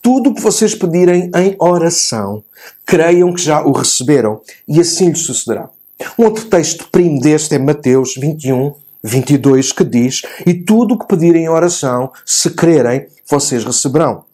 tudo 0.00 0.30
o 0.30 0.34
que 0.34 0.40
vocês 0.40 0.74
pedirem 0.74 1.30
em 1.34 1.56
oração, 1.58 2.42
creiam 2.84 3.32
que 3.32 3.42
já 3.42 3.62
o 3.62 3.72
receberam, 3.72 4.40
e 4.68 4.80
assim 4.80 5.08
lhes 5.08 5.20
sucederá. 5.20 5.68
Um 6.18 6.24
outro 6.24 6.44
texto 6.46 6.88
primo 6.90 7.20
deste 7.20 7.54
é 7.54 7.58
Mateus 7.58 8.14
21, 8.16 8.74
22, 9.02 9.72
que 9.72 9.84
diz: 9.84 10.22
E 10.46 10.54
tudo 10.54 10.94
o 10.94 10.98
que 10.98 11.06
pedirem 11.06 11.44
em 11.44 11.48
oração, 11.48 12.12
se 12.24 12.50
crerem, 12.50 13.06
vocês 13.28 13.64
receberão. 13.64 14.25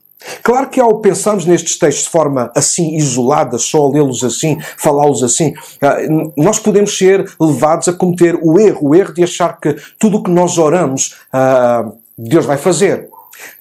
Claro 0.42 0.68
que 0.68 0.80
ao 0.80 1.00
pensarmos 1.00 1.46
nestes 1.46 1.78
textos 1.78 2.04
de 2.04 2.10
forma 2.10 2.50
assim 2.54 2.96
isolada, 2.96 3.58
só 3.58 3.88
lê-los 3.88 4.24
assim, 4.24 4.58
falá-los 4.76 5.22
assim, 5.22 5.54
ah, 5.80 5.96
nós 6.36 6.58
podemos 6.58 6.96
ser 6.96 7.30
levados 7.40 7.88
a 7.88 7.92
cometer 7.92 8.38
o 8.42 8.58
erro, 8.58 8.90
o 8.90 8.94
erro 8.94 9.14
de 9.14 9.22
achar 9.22 9.58
que 9.60 9.76
tudo 9.98 10.18
o 10.18 10.22
que 10.22 10.30
nós 10.30 10.58
oramos, 10.58 11.16
ah, 11.32 11.90
Deus 12.16 12.44
vai 12.44 12.56
fazer. 12.56 13.08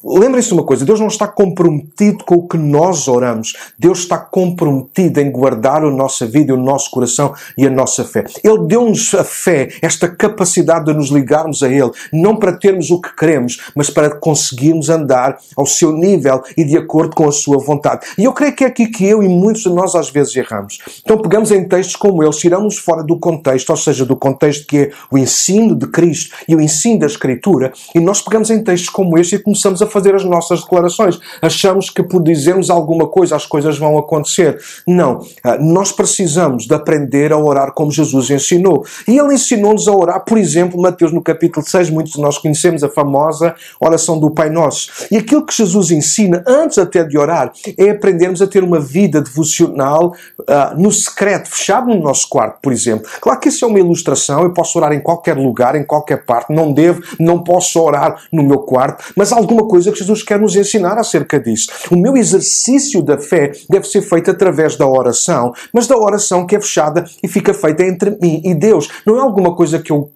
Lembrem-se 0.04 0.50
de 0.50 0.54
uma 0.54 0.64
coisa: 0.64 0.86
Deus 0.86 1.00
não 1.00 1.08
está 1.08 1.28
comprometido 1.28 2.24
com 2.24 2.36
o 2.36 2.48
que 2.48 2.58
nós 2.58 3.08
oramos. 3.08 3.54
Deus 3.78 4.00
está 4.00 4.18
comprometido 4.18 5.20
em 5.20 5.32
guardar 5.32 5.84
a 5.84 5.92
nossa 5.92 6.26
vida, 6.26 6.54
o 6.54 6.58
nosso 6.58 6.90
coração 6.92 7.34
e 7.58 7.66
a 7.66 7.70
nossa 7.70 8.04
fé. 8.04 8.24
Ele 8.44 8.66
deu-nos 8.66 9.14
a 9.14 9.24
fé, 9.24 9.70
esta 9.82 10.08
capacidade 10.08 10.86
de 10.86 10.94
nos 10.94 11.10
ligarmos 11.10 11.64
a 11.64 11.70
Ele, 11.70 11.92
não 12.12 12.36
para 12.36 12.54
termos 12.54 12.90
o 12.92 13.00
que 13.00 13.16
queremos, 13.16 13.60
mas 13.76 13.90
para 13.90 14.10
conseguirmos 14.16 14.90
andar 14.90 15.38
ao 15.56 15.66
seu 15.66 15.92
nível 15.92 16.42
e 16.58 16.64
de 16.64 16.78
acordo 16.78 17.16
com 17.16 17.28
a 17.28 17.32
sua 17.32 17.58
vontade. 17.58 18.08
E 18.18 18.24
eu 18.24 18.34
creio 18.34 18.56
que 18.56 18.64
é 18.64 18.68
aqui 18.68 18.88
que 18.88 19.06
eu 19.06 19.24
e 19.24 19.28
muitos 19.28 19.64
de 19.64 19.70
nós 19.70 19.96
às 19.96 20.10
vezes 20.10 20.36
erramos. 20.36 20.80
Então 21.04 21.18
pegamos 21.18 21.52
em 21.52 21.68
textos 21.68 21.96
como 21.96 22.24
eles, 22.24 22.38
tiramos 22.38 22.78
fora 22.78 23.04
do 23.04 23.18
contexto, 23.18 23.70
ou 23.70 23.78
seja, 23.78 24.06
do 24.06 24.16
contexto 24.16 24.66
que 24.68 24.78
é 24.78 24.92
o 25.10 25.18
ensino 25.18 25.76
de 25.76 25.88
Cristo 25.88 26.36
e 26.48 26.56
o 26.56 26.62
ensino 26.62 27.00
da 27.00 27.06
Escritura, 27.06 27.72
e 27.96 28.00
nós 28.00 28.22
pegamos 28.22 28.50
em 28.50 28.64
textos 28.64 28.90
como 28.90 29.18
este 29.18 29.36
e 29.36 29.40
começamos 29.40 29.71
começamos 29.72 29.82
a 29.82 29.88
fazer 29.88 30.16
as 30.16 30.24
nossas 30.24 30.62
declarações. 30.62 31.20
Achamos 31.42 31.90
que 31.90 32.04
por 32.04 32.22
dizermos 32.22 32.70
alguma 32.70 33.08
coisa 33.08 33.36
as 33.36 33.46
coisas 33.46 33.78
vão 33.78 33.98
acontecer. 33.98 34.60
Não. 34.88 35.22
Ah, 35.44 35.58
nós 35.58 35.92
precisamos 35.92 36.66
de 36.66 36.74
aprender 36.74 37.32
a 37.32 37.38
orar 37.38 37.74
como 37.74 37.92
Jesus 37.92 38.30
ensinou. 38.30 38.86
E 39.08 39.18
ele 39.18 39.34
ensinou-nos 39.34 39.88
a 39.88 39.92
orar, 39.92 40.26
por 40.26 40.38
exemplo, 40.38 40.82
Mateus 40.82 41.12
no 41.12 41.22
capítulo 41.22 41.66
6, 41.66 41.90
muitos 41.90 42.14
de 42.14 42.22
nós 42.22 42.38
conhecemos 42.38 42.84
a 42.84 42.90
famosa 42.90 43.56
oração 43.80 44.20
do 44.20 44.30
Pai 44.32 44.50
Nosso. 44.50 45.08
E 45.10 45.18
aquilo 45.18 45.46
que 45.46 45.56
Jesus 45.56 45.92
ensina, 45.92 46.44
antes 46.48 46.78
até 46.78 47.04
de 47.04 47.18
orar, 47.18 47.52
é 47.78 47.90
aprendermos 47.90 48.42
a 48.42 48.48
ter 48.48 48.64
uma 48.64 48.80
vida 48.80 49.22
devocional 49.22 50.14
uh, 50.40 50.78
no 50.78 50.92
secreto, 50.92 51.50
fechado 51.50 51.88
no 51.88 52.00
nosso 52.02 52.28
quarto, 52.28 52.60
por 52.62 52.74
exemplo. 52.74 53.10
Claro 53.20 53.40
que 53.40 53.50
isso 53.50 53.64
é 53.64 53.68
uma 53.68 53.80
ilustração, 53.80 54.44
eu 54.44 54.54
posso 54.54 54.78
orar 54.78 54.92
em 54.92 55.02
qualquer 55.02 55.38
lugar, 55.38 55.76
em 55.76 55.84
qualquer 55.84 56.26
parte, 56.26 56.54
não 56.54 56.72
devo, 56.72 57.02
não 57.20 57.44
posso 57.44 57.80
orar 57.82 58.22
no 58.32 58.44
meu 58.44 58.60
quarto, 58.60 59.04
mas 59.16 59.32
há 59.32 59.36
alguma 59.52 59.68
coisa 59.68 59.92
que 59.92 60.00
Jesus 60.00 60.24
quer 60.24 60.40
nos 60.40 60.56
ensinar 60.56 60.98
acerca 60.98 61.40
disso. 61.40 61.68
O 61.92 61.98
meu 61.98 62.16
exercício 62.16 63.02
da 63.02 63.18
fé 63.18 63.52
deve 63.70 63.86
ser 63.88 64.02
feito 64.02 64.32
através 64.32 64.78
da 64.78 64.88
oração, 64.88 65.52
mas 65.74 65.88
da 65.88 65.98
oração 65.98 66.48
que 66.48 66.56
é 66.56 66.62
fechada 66.62 67.06
e 67.22 67.28
fica 67.28 67.54
feita 67.54 67.84
entre 67.84 68.12
mim 68.12 68.42
e 68.44 68.56
Deus. 68.56 68.90
Não 69.06 69.18
é 69.18 69.22
alguma 69.22 69.54
coisa 69.56 69.80
que 69.80 69.92
eu 69.92 70.10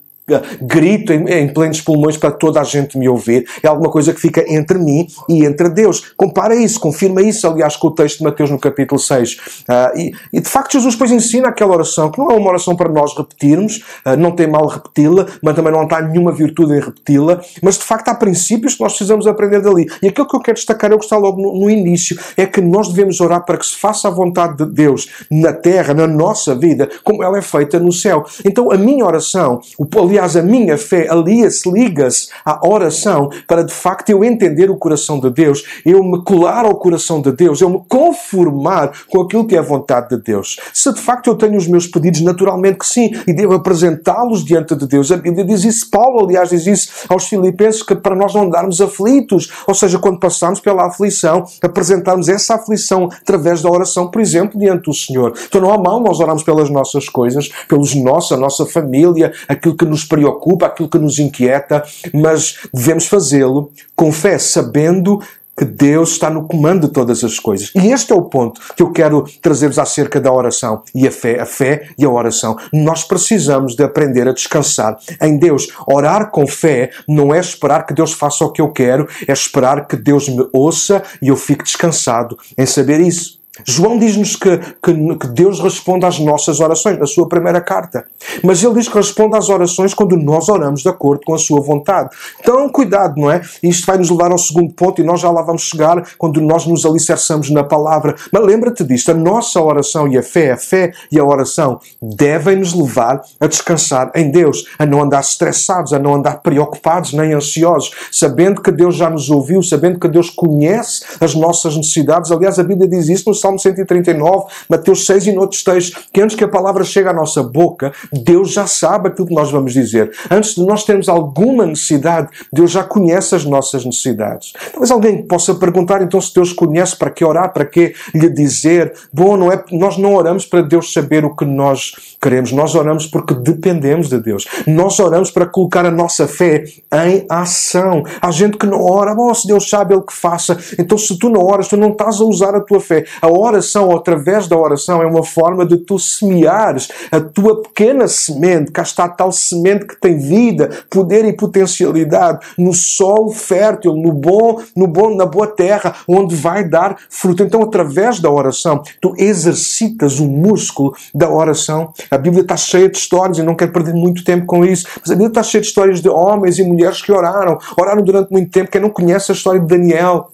grito 0.61 1.13
em, 1.13 1.27
em 1.29 1.53
plenos 1.53 1.81
pulmões 1.81 2.17
para 2.17 2.31
toda 2.31 2.59
a 2.59 2.63
gente 2.63 2.97
me 2.97 3.07
ouvir. 3.07 3.45
É 3.61 3.67
alguma 3.67 3.89
coisa 3.89 4.13
que 4.13 4.19
fica 4.19 4.43
entre 4.47 4.77
mim 4.79 5.07
e 5.29 5.45
entre 5.45 5.69
Deus. 5.69 6.13
Compara 6.17 6.55
isso, 6.55 6.79
confirma 6.79 7.21
isso, 7.21 7.47
aliás, 7.47 7.75
com 7.75 7.87
o 7.87 7.91
texto 7.91 8.19
de 8.19 8.23
Mateus 8.23 8.49
no 8.49 8.59
capítulo 8.59 8.99
6. 8.99 9.33
Uh, 9.33 9.37
ah, 9.67 9.91
e, 9.95 10.11
e, 10.33 10.39
de 10.41 10.49
facto 10.49 10.73
Jesus 10.73 10.95
depois 10.95 11.11
ensina 11.11 11.49
aquela 11.49 11.73
oração, 11.73 12.09
que 12.09 12.17
não 12.17 12.31
é 12.31 12.33
uma 12.33 12.49
oração 12.49 12.75
para 12.75 12.89
nós 12.89 13.15
repetirmos, 13.15 13.83
uh, 14.05 14.15
não 14.17 14.31
tem 14.31 14.47
mal 14.47 14.65
repeti-la, 14.65 15.27
mas 15.41 15.55
também 15.55 15.71
não 15.71 15.83
está 15.83 16.01
nenhuma 16.01 16.31
virtude 16.31 16.73
em 16.73 16.79
repeti-la, 16.79 17.41
mas 17.61 17.77
de 17.77 17.83
facto 17.83 18.09
há 18.09 18.15
princípios 18.15 18.75
que 18.75 18.81
nós 18.81 18.93
precisamos 18.93 19.27
aprender 19.27 19.61
dali. 19.61 19.87
E 20.01 20.07
aquilo 20.07 20.27
que 20.27 20.35
eu 20.35 20.41
quero 20.41 20.55
destacar 20.55 20.85
que 20.95 21.03
está 21.03 21.17
logo 21.17 21.41
no, 21.41 21.59
no 21.59 21.69
início, 21.69 22.17
é 22.37 22.45
que 22.45 22.61
nós 22.61 22.89
devemos 22.89 23.19
orar 23.19 23.43
para 23.43 23.57
que 23.57 23.65
se 23.65 23.75
faça 23.75 24.07
a 24.07 24.11
vontade 24.11 24.57
de 24.57 24.65
Deus 24.65 25.09
na 25.29 25.51
terra, 25.51 25.93
na 25.93 26.07
nossa 26.07 26.55
vida, 26.55 26.89
como 27.03 27.23
ela 27.23 27.37
é 27.37 27.41
feita 27.41 27.79
no 27.79 27.91
céu. 27.91 28.25
Então 28.45 28.71
a 28.71 28.77
minha 28.77 29.05
oração, 29.05 29.59
o, 29.77 29.85
Aliás, 30.05 30.14
a 30.17 30.41
minha 30.41 30.77
fé 30.77 31.07
alia-se, 31.09 31.69
liga-se 31.71 32.29
à 32.45 32.67
oração 32.67 33.29
para 33.47 33.63
de 33.63 33.73
facto 33.73 34.09
eu 34.09 34.23
entender 34.23 34.69
o 34.69 34.77
coração 34.77 35.19
de 35.19 35.29
Deus, 35.29 35.63
eu 35.85 36.03
me 36.03 36.23
colar 36.23 36.65
ao 36.65 36.75
coração 36.75 37.21
de 37.21 37.31
Deus, 37.31 37.61
eu 37.61 37.69
me 37.69 37.81
conformar 37.87 38.91
com 39.09 39.21
aquilo 39.21 39.45
que 39.45 39.55
é 39.55 39.59
a 39.59 39.61
vontade 39.61 40.09
de 40.09 40.21
Deus. 40.21 40.57
Se 40.73 40.93
de 40.93 40.99
facto 40.99 41.27
eu 41.27 41.35
tenho 41.35 41.57
os 41.57 41.67
meus 41.67 41.87
pedidos, 41.87 42.21
naturalmente 42.21 42.79
que 42.79 42.87
sim, 42.87 43.11
e 43.27 43.33
devo 43.33 43.53
apresentá-los 43.53 44.43
diante 44.43 44.75
de 44.75 44.87
Deus. 44.87 45.11
A 45.11 45.17
Bíblia 45.17 45.45
diz 45.45 45.63
isso, 45.63 45.89
Paulo, 45.89 46.23
aliás, 46.25 46.49
diz 46.49 46.65
isso 46.65 46.91
aos 47.09 47.27
Filipenses, 47.27 47.83
que 47.83 47.95
para 47.95 48.15
nós 48.15 48.33
não 48.33 48.43
andarmos 48.43 48.81
aflitos, 48.81 49.51
ou 49.67 49.73
seja, 49.73 49.99
quando 49.99 50.19
passamos 50.19 50.59
pela 50.59 50.87
aflição, 50.87 51.45
apresentarmos 51.61 52.29
essa 52.29 52.55
aflição 52.55 53.09
através 53.21 53.61
da 53.61 53.69
oração, 53.69 54.09
por 54.09 54.21
exemplo, 54.21 54.59
diante 54.59 54.85
do 54.85 54.93
Senhor. 54.93 55.33
Então 55.47 55.61
não 55.61 55.71
há 55.71 55.77
mal 55.77 55.99
nós 55.99 56.19
orarmos 56.19 56.43
pelas 56.43 56.69
nossas 56.69 57.09
coisas, 57.09 57.49
pelos 57.67 57.95
nossos, 57.95 58.31
a 58.31 58.37
nossa 58.37 58.65
família, 58.65 59.33
aquilo 59.47 59.75
que 59.75 59.85
nos 59.85 60.04
preocupa, 60.05 60.67
aquilo 60.67 60.89
que 60.89 60.97
nos 60.97 61.19
inquieta, 61.19 61.83
mas 62.13 62.57
devemos 62.73 63.07
fazê-lo 63.07 63.71
com 63.95 64.11
fé, 64.11 64.37
sabendo 64.37 65.19
que 65.57 65.63
Deus 65.63 66.11
está 66.11 66.29
no 66.29 66.47
comando 66.47 66.87
de 66.87 66.93
todas 66.93 67.23
as 67.23 67.39
coisas. 67.39 67.71
E 67.75 67.91
este 67.91 68.11
é 68.11 68.15
o 68.15 68.23
ponto 68.23 68.59
que 68.75 68.83
eu 68.83 68.91
quero 68.91 69.23
trazer-vos 69.41 69.79
acerca 69.79 70.19
da 70.19 70.31
oração 70.31 70.83
e 70.93 71.07
a 71.07 71.11
fé, 71.11 71.39
a 71.39 71.45
fé 71.45 71.89
e 71.97 72.03
a 72.03 72.09
oração. 72.09 72.57
Nós 72.73 73.03
precisamos 73.03 73.75
de 73.75 73.83
aprender 73.83 74.27
a 74.27 74.33
descansar 74.33 74.97
em 75.21 75.37
Deus. 75.37 75.67
Orar 75.87 76.29
com 76.29 76.45
fé 76.45 76.91
não 77.07 77.33
é 77.33 77.39
esperar 77.39 77.85
que 77.85 77.93
Deus 77.93 78.11
faça 78.11 78.43
o 78.43 78.51
que 78.51 78.61
eu 78.61 78.71
quero, 78.71 79.07
é 79.27 79.31
esperar 79.31 79.87
que 79.87 79.95
Deus 79.95 80.27
me 80.27 80.45
ouça 80.51 81.01
e 81.21 81.29
eu 81.29 81.37
fique 81.37 81.63
descansado 81.63 82.37
em 82.57 82.65
saber 82.65 82.99
isso. 82.99 83.44
João 83.63 83.97
diz-nos 83.97 84.35
que, 84.35 84.57
que, 84.57 85.15
que, 85.17 85.27
Deus 85.27 85.59
responde 85.59 86.05
às 86.05 86.19
nossas 86.19 86.59
orações, 86.59 86.99
na 86.99 87.05
sua 87.05 87.27
primeira 87.27 87.61
carta. 87.61 88.05
Mas 88.43 88.61
ele 88.63 88.73
diz 88.73 88.89
que 88.89 88.95
responde 88.95 89.37
às 89.37 89.47
orações 89.49 89.93
quando 89.93 90.17
nós 90.17 90.49
oramos 90.49 90.81
de 90.81 90.89
acordo 90.89 91.21
com 91.25 91.33
a 91.33 91.37
sua 91.37 91.61
vontade. 91.61 92.09
Então, 92.39 92.67
cuidado, 92.67 93.19
não 93.19 93.31
é? 93.31 93.41
Isto 93.63 93.85
vai 93.85 93.97
nos 93.97 94.09
levar 94.09 94.31
ao 94.31 94.37
segundo 94.37 94.73
ponto 94.73 95.01
e 95.01 95.05
nós 95.05 95.21
já 95.21 95.31
lá 95.31 95.41
vamos 95.41 95.61
chegar 95.61 96.03
quando 96.17 96.41
nós 96.41 96.65
nos 96.65 96.85
alicerçamos 96.85 97.49
na 97.49 97.63
palavra. 97.63 98.15
Mas 98.31 98.43
lembra-te 98.43 98.83
disto: 98.83 99.11
a 99.11 99.13
nossa 99.13 99.61
oração 99.61 100.07
e 100.07 100.17
a 100.17 100.23
fé, 100.23 100.51
a 100.51 100.57
fé 100.57 100.91
e 101.11 101.17
a 101.17 101.23
oração 101.23 101.79
devem 102.01 102.57
nos 102.57 102.73
levar 102.73 103.21
a 103.39 103.47
descansar 103.47 104.11
em 104.15 104.31
Deus, 104.31 104.65
a 104.77 104.85
não 104.85 105.01
andar 105.01 105.21
estressados, 105.21 105.93
a 105.93 105.99
não 105.99 106.15
andar 106.15 106.41
preocupados 106.41 107.13
nem 107.13 107.33
ansiosos, 107.33 107.91
sabendo 108.11 108.61
que 108.61 108.71
Deus 108.71 108.95
já 108.95 109.09
nos 109.09 109.29
ouviu, 109.29 109.63
sabendo 109.63 109.99
que 109.99 110.07
Deus 110.07 110.29
conhece 110.29 111.05
as 111.21 111.33
nossas 111.35 111.77
necessidades. 111.77 112.31
Aliás, 112.31 112.59
a 112.59 112.63
Bíblia 112.63 112.87
diz 112.87 113.07
isso 113.07 113.29
no 113.29 113.35
Salmo 113.45 113.59
139, 113.59 114.47
Mateus 114.67 115.05
6 115.05 115.27
e 115.27 115.31
noutros 115.31 115.63
textos, 115.63 116.07
que 116.11 116.19
antes 116.19 116.35
que 116.35 116.43
a 116.43 116.47
palavra 116.47 116.83
chegue 116.83 117.07
à 117.07 117.13
nossa 117.13 117.43
boca, 117.43 117.93
Deus 118.11 118.51
já 118.51 118.65
sabe 118.65 119.09
aquilo 119.09 119.27
que 119.27 119.35
nós 119.35 119.51
vamos 119.51 119.71
dizer. 119.71 120.11
Antes 120.31 120.55
de 120.55 120.65
nós 120.65 120.83
termos 120.83 121.07
alguma 121.07 121.65
necessidade, 121.65 122.29
Deus 122.51 122.71
já 122.71 122.83
conhece 122.83 123.35
as 123.35 123.45
nossas 123.45 123.85
necessidades. 123.85 124.53
Talvez 124.71 124.89
alguém 124.89 125.21
possa 125.27 125.53
perguntar, 125.53 126.01
então, 126.01 126.19
se 126.19 126.33
Deus 126.33 126.51
conhece, 126.51 126.97
para 126.97 127.11
que 127.11 127.23
orar, 127.23 127.53
para 127.53 127.65
que 127.65 127.93
lhe 128.15 128.29
dizer? 128.29 128.93
Bom, 129.13 129.37
não 129.37 129.51
é, 129.51 129.63
nós 129.71 129.97
não 129.97 130.15
oramos 130.15 130.45
para 130.45 130.61
Deus 130.61 130.91
saber 130.91 131.23
o 131.23 131.35
que 131.35 131.45
nós 131.45 131.91
queremos, 132.19 132.51
nós 132.51 132.73
oramos 132.73 133.05
porque 133.05 133.35
dependemos 133.35 134.09
de 134.09 134.19
Deus. 134.19 134.45
Nós 134.65 134.99
oramos 134.99 135.29
para 135.29 135.45
colocar 135.45 135.85
a 135.85 135.91
nossa 135.91 136.27
fé 136.27 136.63
em 136.91 137.25
ação. 137.29 138.03
Há 138.19 138.31
gente 138.31 138.57
que 138.57 138.65
não 138.65 138.83
ora, 138.83 139.13
bom, 139.13 139.31
se 139.35 139.45
Deus 139.45 139.69
sabe, 139.69 139.93
Ele 139.93 140.01
que 140.01 140.13
faça. 140.13 140.57
Então, 140.79 140.97
se 140.97 141.19
tu 141.19 141.29
não 141.29 141.45
oras, 141.45 141.67
tu 141.67 141.77
não 141.77 141.89
estás 141.89 142.19
a 142.19 142.23
usar 142.23 142.55
a 142.55 142.59
tua 142.59 142.79
fé. 142.79 143.05
A 143.21 143.34
oração, 143.37 143.95
através 143.95 144.47
da 144.47 144.57
oração, 144.57 145.01
é 145.01 145.05
uma 145.05 145.23
forma 145.23 145.65
de 145.65 145.77
tu 145.77 145.99
semeares 145.99 146.89
a 147.11 147.19
tua 147.19 147.61
pequena 147.61 148.07
semente. 148.07 148.71
Cá 148.71 148.81
está 148.81 149.07
tal 149.07 149.31
semente 149.31 149.85
que 149.85 149.99
tem 149.99 150.17
vida, 150.17 150.69
poder 150.89 151.25
e 151.25 151.33
potencialidade 151.33 152.39
no 152.57 152.73
solo 152.73 153.31
fértil, 153.31 153.95
no 153.95 154.11
bom, 154.11 154.61
no 154.75 154.87
bom, 154.87 155.15
na 155.15 155.25
boa 155.25 155.47
terra, 155.47 155.95
onde 156.07 156.35
vai 156.35 156.67
dar 156.67 156.97
fruto. 157.09 157.43
Então, 157.43 157.61
através 157.61 158.19
da 158.19 158.29
oração, 158.29 158.81
tu 159.01 159.13
exercitas 159.17 160.19
o 160.19 160.27
músculo 160.27 160.93
da 161.13 161.29
oração. 161.29 161.93
A 162.09 162.17
Bíblia 162.17 162.41
está 162.41 162.57
cheia 162.57 162.89
de 162.89 162.97
histórias, 162.97 163.37
e 163.37 163.43
não 163.43 163.55
quero 163.55 163.71
perder 163.71 163.93
muito 163.93 164.23
tempo 164.23 164.45
com 164.45 164.63
isso, 164.63 164.87
mas 164.99 165.11
a 165.11 165.13
Bíblia 165.13 165.29
está 165.29 165.43
cheia 165.43 165.61
de 165.61 165.67
histórias 165.67 166.01
de 166.01 166.09
homens 166.09 166.59
e 166.59 166.63
mulheres 166.63 167.01
que 167.01 167.11
oraram, 167.11 167.57
oraram 167.79 168.03
durante 168.03 168.31
muito 168.31 168.51
tempo. 168.51 168.71
Quem 168.71 168.81
não 168.81 168.89
conhece 168.89 169.31
a 169.31 169.35
história 169.35 169.59
de 169.59 169.67
Daniel, 169.67 170.29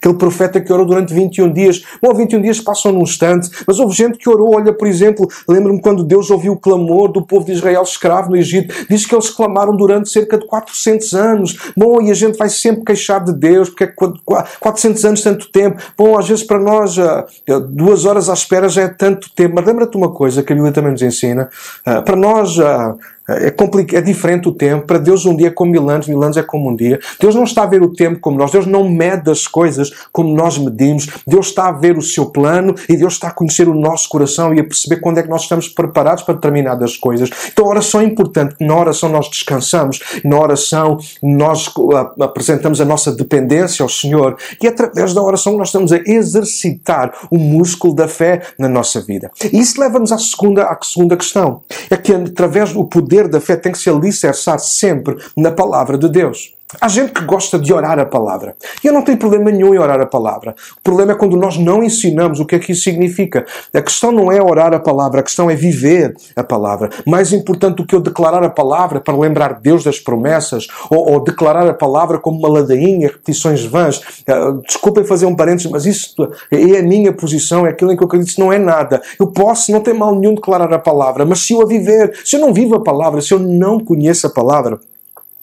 aquele 0.00 0.14
profeta 0.14 0.60
que 0.60 0.72
orou 0.72 0.86
durante 0.86 1.12
21 1.12 1.52
dias. 1.52 1.82
Bom, 2.02 2.14
21 2.14 2.40
dias 2.40 2.60
passam 2.60 2.92
num 2.92 3.02
instante, 3.02 3.50
mas 3.66 3.78
houve 3.78 3.94
gente 3.94 4.18
que 4.18 4.28
orou. 4.28 4.54
Olha, 4.56 4.72
por 4.72 4.88
exemplo, 4.88 5.28
lembro-me 5.48 5.80
quando 5.80 6.02
Deus 6.02 6.30
ouviu 6.30 6.54
o 6.54 6.56
clamor 6.56 7.12
do 7.12 7.24
povo 7.24 7.44
de 7.44 7.52
Israel 7.52 7.82
escravo 7.82 8.30
no 8.30 8.36
Egito. 8.36 8.74
Diz 8.88 9.04
que 9.04 9.14
eles 9.14 9.28
clamaram 9.28 9.76
durante 9.76 10.08
cerca 10.08 10.38
de 10.38 10.46
400 10.46 11.14
anos. 11.14 11.72
Bom, 11.76 12.00
e 12.00 12.10
a 12.10 12.14
gente 12.14 12.38
vai 12.38 12.48
sempre 12.48 12.84
queixar 12.84 13.22
de 13.22 13.32
Deus, 13.32 13.68
porque 13.68 13.84
é 13.84 13.94
400 14.60 15.04
anos 15.04 15.22
tanto 15.22 15.50
tempo. 15.52 15.80
Bom, 15.96 16.18
às 16.18 16.28
vezes 16.28 16.44
para 16.44 16.58
nós, 16.58 16.98
ah, 16.98 17.26
duas 17.68 18.04
horas 18.06 18.28
à 18.28 18.32
espera 18.32 18.68
já 18.68 18.82
é 18.82 18.88
tanto 18.88 19.30
tempo. 19.34 19.54
Mas 19.54 19.66
lembra-te 19.66 19.96
uma 19.96 20.10
coisa 20.10 20.42
que 20.42 20.52
a 20.52 20.56
Bíblia 20.56 20.72
também 20.72 20.92
nos 20.92 21.02
ensina. 21.02 21.48
Ah, 21.84 22.00
para 22.00 22.16
nós, 22.16 22.58
ah, 22.58 22.94
é, 23.30 23.50
complicado, 23.50 23.98
é 23.98 24.02
diferente 24.02 24.48
o 24.48 24.52
tempo. 24.52 24.86
Para 24.86 24.98
Deus, 24.98 25.26
um 25.26 25.36
dia 25.36 25.48
é 25.48 25.50
como 25.50 25.70
mil 25.70 25.88
anos, 25.88 26.08
mil 26.08 26.22
anos 26.22 26.36
é 26.36 26.42
como 26.42 26.70
um 26.70 26.76
dia. 26.76 26.98
Deus 27.20 27.34
não 27.34 27.44
está 27.44 27.62
a 27.62 27.66
ver 27.66 27.82
o 27.82 27.92
tempo 27.92 28.20
como 28.20 28.38
nós. 28.38 28.50
Deus 28.50 28.66
não 28.66 28.88
mede 28.88 29.30
as 29.30 29.46
coisas 29.46 29.90
como 30.12 30.34
nós 30.34 30.58
medimos. 30.58 31.08
Deus 31.26 31.48
está 31.48 31.68
a 31.68 31.72
ver 31.72 31.96
o 31.96 32.02
seu 32.02 32.26
plano 32.26 32.74
e 32.88 32.96
Deus 32.96 33.14
está 33.14 33.28
a 33.28 33.30
conhecer 33.30 33.68
o 33.68 33.74
nosso 33.74 34.08
coração 34.08 34.54
e 34.54 34.60
a 34.60 34.64
perceber 34.64 35.00
quando 35.00 35.18
é 35.18 35.22
que 35.22 35.28
nós 35.28 35.42
estamos 35.42 35.68
preparados 35.68 36.22
para 36.22 36.34
determinadas 36.34 36.96
coisas. 36.96 37.30
Então, 37.52 37.66
a 37.66 37.68
oração 37.68 38.00
é 38.00 38.04
importante. 38.04 38.54
Na 38.60 38.76
oração, 38.76 39.08
nós 39.08 39.28
descansamos. 39.28 40.00
Na 40.24 40.38
oração, 40.38 40.98
nós 41.22 41.72
apresentamos 42.20 42.80
a 42.80 42.84
nossa 42.84 43.12
dependência 43.12 43.82
ao 43.82 43.88
Senhor. 43.88 44.36
E 44.62 44.66
através 44.66 45.14
da 45.14 45.22
oração, 45.22 45.56
nós 45.56 45.68
estamos 45.68 45.92
a 45.92 46.00
exercitar 46.06 47.12
o 47.30 47.38
músculo 47.38 47.94
da 47.94 48.08
fé 48.08 48.42
na 48.58 48.68
nossa 48.68 49.00
vida. 49.00 49.30
E 49.52 49.58
isso 49.58 49.80
leva-nos 49.80 50.12
à 50.12 50.18
segunda, 50.18 50.64
à 50.64 50.78
segunda 50.82 51.16
questão. 51.16 51.62
É 51.90 51.96
que 51.96 52.12
através 52.12 52.72
do 52.72 52.84
poder 52.84 53.19
poder 53.20 53.28
da 53.28 53.40
fé 53.40 53.56
tem 53.56 53.72
que 53.72 53.78
se 53.78 53.90
alicerçar 53.90 54.58
sempre 54.58 55.16
na 55.36 55.50
palavra 55.50 55.98
de 55.98 56.08
Deus. 56.08 56.54
Há 56.78 56.88
gente 56.88 57.12
que 57.12 57.24
gosta 57.24 57.58
de 57.58 57.72
orar 57.72 57.98
a 57.98 58.06
palavra. 58.06 58.54
E 58.84 58.86
eu 58.86 58.92
não 58.92 59.02
tenho 59.02 59.18
problema 59.18 59.50
nenhum 59.50 59.74
em 59.74 59.78
orar 59.78 60.00
a 60.00 60.06
palavra. 60.06 60.54
O 60.78 60.82
problema 60.82 61.12
é 61.12 61.14
quando 61.14 61.36
nós 61.36 61.56
não 61.56 61.82
ensinamos 61.82 62.38
o 62.38 62.44
que 62.44 62.54
é 62.54 62.58
que 62.58 62.72
isso 62.72 62.82
significa. 62.82 63.46
A 63.74 63.82
questão 63.82 64.12
não 64.12 64.30
é 64.30 64.40
orar 64.42 64.72
a 64.74 64.78
palavra, 64.78 65.20
a 65.20 65.22
questão 65.22 65.50
é 65.50 65.56
viver 65.56 66.14
a 66.36 66.44
palavra. 66.44 66.90
Mais 67.06 67.32
importante 67.32 67.76
do 67.76 67.86
que 67.86 67.94
eu 67.94 68.00
declarar 68.00 68.44
a 68.44 68.50
palavra 68.50 69.00
para 69.00 69.16
lembrar 69.16 69.60
Deus 69.60 69.82
das 69.82 69.98
promessas, 69.98 70.66
ou, 70.90 71.12
ou 71.12 71.20
declarar 71.24 71.66
a 71.66 71.74
palavra 71.74 72.18
como 72.18 72.38
uma 72.38 72.48
ladainha, 72.48 73.08
repetições 73.08 73.64
vãs. 73.64 73.98
Uh, 74.28 74.62
desculpem 74.66 75.04
fazer 75.04 75.26
um 75.26 75.34
parênteses, 75.34 75.70
mas 75.70 75.86
isso 75.86 76.14
é 76.50 76.78
a 76.78 76.82
minha 76.82 77.12
posição, 77.12 77.66
é 77.66 77.70
aquilo 77.70 77.92
em 77.92 77.96
que 77.96 78.02
eu 78.02 78.06
acredito, 78.06 78.38
não 78.38 78.52
é 78.52 78.58
nada. 78.58 79.00
Eu 79.18 79.26
posso, 79.28 79.72
não 79.72 79.80
tem 79.80 79.94
mal 79.94 80.14
nenhum 80.14 80.34
declarar 80.34 80.72
a 80.72 80.78
palavra, 80.78 81.24
mas 81.24 81.40
se 81.40 81.52
eu 81.52 81.62
a 81.62 81.66
viver, 81.66 82.12
se 82.24 82.36
eu 82.36 82.40
não 82.40 82.52
vivo 82.52 82.76
a 82.76 82.82
palavra, 82.82 83.20
se 83.20 83.32
eu 83.32 83.38
não 83.38 83.80
conheço 83.80 84.26
a 84.26 84.30
palavra, 84.30 84.78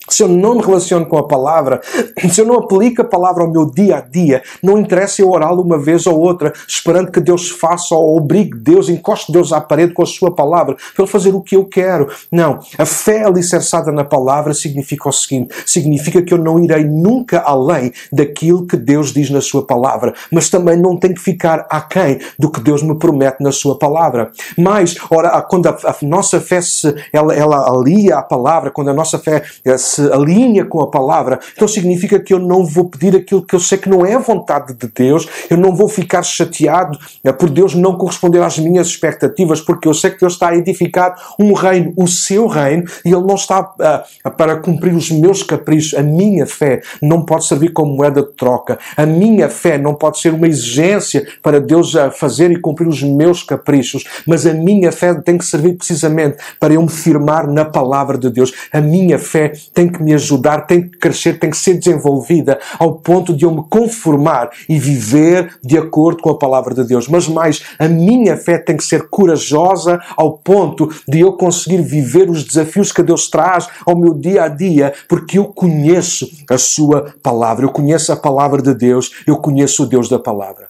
se 0.09 0.23
eu 0.23 0.27
não 0.27 0.55
me 0.55 0.63
relaciono 0.63 1.05
com 1.05 1.17
a 1.17 1.27
palavra, 1.27 1.81
se 2.31 2.41
eu 2.41 2.45
não 2.45 2.55
aplico 2.55 3.01
a 3.01 3.05
palavra 3.05 3.43
ao 3.43 3.51
meu 3.51 3.69
dia 3.69 3.97
a 3.97 4.01
dia, 4.01 4.41
não 4.63 4.77
interessa 4.77 5.21
eu 5.21 5.29
orá-lo 5.29 5.61
uma 5.61 5.77
vez 5.77 6.07
ou 6.07 6.19
outra, 6.19 6.53
esperando 6.67 7.11
que 7.11 7.19
Deus 7.19 7.49
faça 7.49 7.95
ou 7.95 8.17
obrigue 8.17 8.57
Deus, 8.57 8.89
encoste 8.89 9.31
Deus 9.31 9.51
à 9.51 9.59
parede 9.59 9.93
com 9.93 10.03
a 10.03 10.05
sua 10.05 10.33
palavra, 10.33 10.75
para 10.75 11.03
ele 11.03 11.11
fazer 11.11 11.33
o 11.33 11.41
que 11.41 11.55
eu 11.55 11.65
quero. 11.65 12.07
Não. 12.31 12.59
A 12.77 12.85
fé 12.85 13.23
alicerçada 13.23 13.91
na 13.91 14.03
palavra 14.03 14.53
significa 14.53 15.09
o 15.09 15.11
seguinte: 15.11 15.53
significa 15.65 16.21
que 16.21 16.33
eu 16.33 16.37
não 16.37 16.59
irei 16.59 16.83
nunca 16.83 17.41
além 17.41 17.91
daquilo 18.11 18.65
que 18.65 18.77
Deus 18.77 19.11
diz 19.13 19.29
na 19.29 19.41
sua 19.41 19.65
palavra, 19.65 20.13
mas 20.31 20.49
também 20.49 20.77
não 20.77 20.97
tenho 20.97 21.15
que 21.15 21.21
ficar 21.21 21.65
aquém 21.69 22.19
do 22.37 22.49
que 22.49 22.61
Deus 22.61 22.81
me 22.83 22.95
promete 22.95 23.41
na 23.41 23.51
sua 23.51 23.77
palavra. 23.77 24.31
Mas, 24.57 24.95
ora, 25.09 25.41
quando 25.41 25.67
a, 25.67 25.77
a 25.83 25.95
nossa 26.01 26.39
fé 26.39 26.61
se, 26.61 26.95
ela, 27.11 27.33
ela 27.33 27.69
alia 27.69 28.17
à 28.17 28.21
palavra, 28.21 28.71
quando 28.71 28.89
a 28.89 28.93
nossa 28.93 29.17
fé 29.17 29.43
eh, 29.65 29.77
se 29.77 29.96
se 29.97 30.13
alinha 30.13 30.65
com 30.65 30.81
a 30.81 30.87
palavra, 30.87 31.39
então 31.53 31.67
significa 31.67 32.19
que 32.19 32.33
eu 32.33 32.39
não 32.39 32.63
vou 32.63 32.85
pedir 32.85 33.15
aquilo 33.15 33.41
que 33.41 33.55
eu 33.55 33.59
sei 33.59 33.77
que 33.77 33.89
não 33.89 34.05
é 34.05 34.13
a 34.13 34.19
vontade 34.19 34.73
de 34.73 34.87
Deus, 34.87 35.27
eu 35.49 35.57
não 35.57 35.75
vou 35.75 35.89
ficar 35.89 36.23
chateado 36.23 36.97
eh, 37.23 37.31
por 37.31 37.49
Deus 37.49 37.73
não 37.73 37.97
corresponder 37.97 38.41
às 38.41 38.57
minhas 38.57 38.87
expectativas, 38.87 39.61
porque 39.61 39.87
eu 39.87 39.93
sei 39.93 40.11
que 40.11 40.19
Deus 40.19 40.33
está 40.33 40.49
a 40.49 40.55
edificar 40.55 41.15
um 41.39 41.53
reino, 41.53 41.93
o 41.95 42.07
seu 42.07 42.47
reino, 42.47 42.83
e 43.03 43.09
Ele 43.09 43.23
não 43.23 43.35
está 43.35 43.61
uh, 43.61 44.31
para 44.31 44.57
cumprir 44.57 44.93
os 44.93 45.09
meus 45.09 45.43
caprichos. 45.43 45.97
A 45.97 46.03
minha 46.03 46.45
fé 46.45 46.81
não 47.01 47.23
pode 47.23 47.45
servir 47.45 47.73
como 47.73 47.95
moeda 47.95 48.21
de 48.21 48.31
troca. 48.33 48.77
A 48.95 49.05
minha 49.05 49.49
fé 49.49 49.77
não 49.77 49.95
pode 49.95 50.19
ser 50.19 50.33
uma 50.33 50.47
exigência 50.47 51.25
para 51.41 51.59
Deus 51.59 51.93
uh, 51.95 52.11
fazer 52.11 52.51
e 52.51 52.59
cumprir 52.59 52.87
os 52.87 53.01
meus 53.01 53.43
caprichos, 53.43 54.03
mas 54.25 54.45
a 54.45 54.53
minha 54.53 54.91
fé 54.91 55.13
tem 55.15 55.37
que 55.37 55.45
servir 55.45 55.77
precisamente 55.77 56.37
para 56.59 56.73
eu 56.73 56.81
me 56.81 56.89
firmar 56.89 57.47
na 57.47 57.65
palavra 57.65 58.17
de 58.17 58.29
Deus. 58.29 58.53
A 58.71 58.81
minha 58.81 59.17
fé 59.17 59.53
tem 59.73 59.86
tem 59.87 59.91
que 59.91 60.03
me 60.03 60.13
ajudar, 60.13 60.67
tem 60.67 60.81
que 60.81 60.97
crescer, 60.97 61.39
tem 61.39 61.49
que 61.49 61.57
ser 61.57 61.75
desenvolvida 61.75 62.59
ao 62.77 62.95
ponto 62.95 63.33
de 63.33 63.45
eu 63.45 63.51
me 63.51 63.63
conformar 63.69 64.49
e 64.67 64.77
viver 64.77 65.57
de 65.63 65.77
acordo 65.77 66.21
com 66.21 66.29
a 66.29 66.37
palavra 66.37 66.73
de 66.73 66.83
Deus. 66.83 67.07
Mas 67.07 67.27
mais, 67.27 67.63
a 67.79 67.87
minha 67.87 68.35
fé 68.35 68.57
tem 68.57 68.75
que 68.75 68.83
ser 68.83 69.09
corajosa 69.09 69.99
ao 70.15 70.37
ponto 70.37 70.89
de 71.07 71.21
eu 71.21 71.33
conseguir 71.33 71.81
viver 71.81 72.29
os 72.29 72.43
desafios 72.43 72.91
que 72.91 73.01
Deus 73.01 73.29
traz 73.29 73.67
ao 73.85 73.97
meu 73.97 74.13
dia 74.13 74.43
a 74.43 74.47
dia, 74.47 74.93
porque 75.07 75.37
eu 75.37 75.45
conheço 75.45 76.29
a 76.49 76.57
Sua 76.57 77.13
palavra, 77.23 77.65
eu 77.65 77.69
conheço 77.69 78.11
a 78.11 78.15
palavra 78.15 78.61
de 78.61 78.73
Deus, 78.73 79.11
eu 79.25 79.37
conheço 79.37 79.83
o 79.83 79.85
Deus 79.85 80.09
da 80.09 80.19
palavra. 80.19 80.67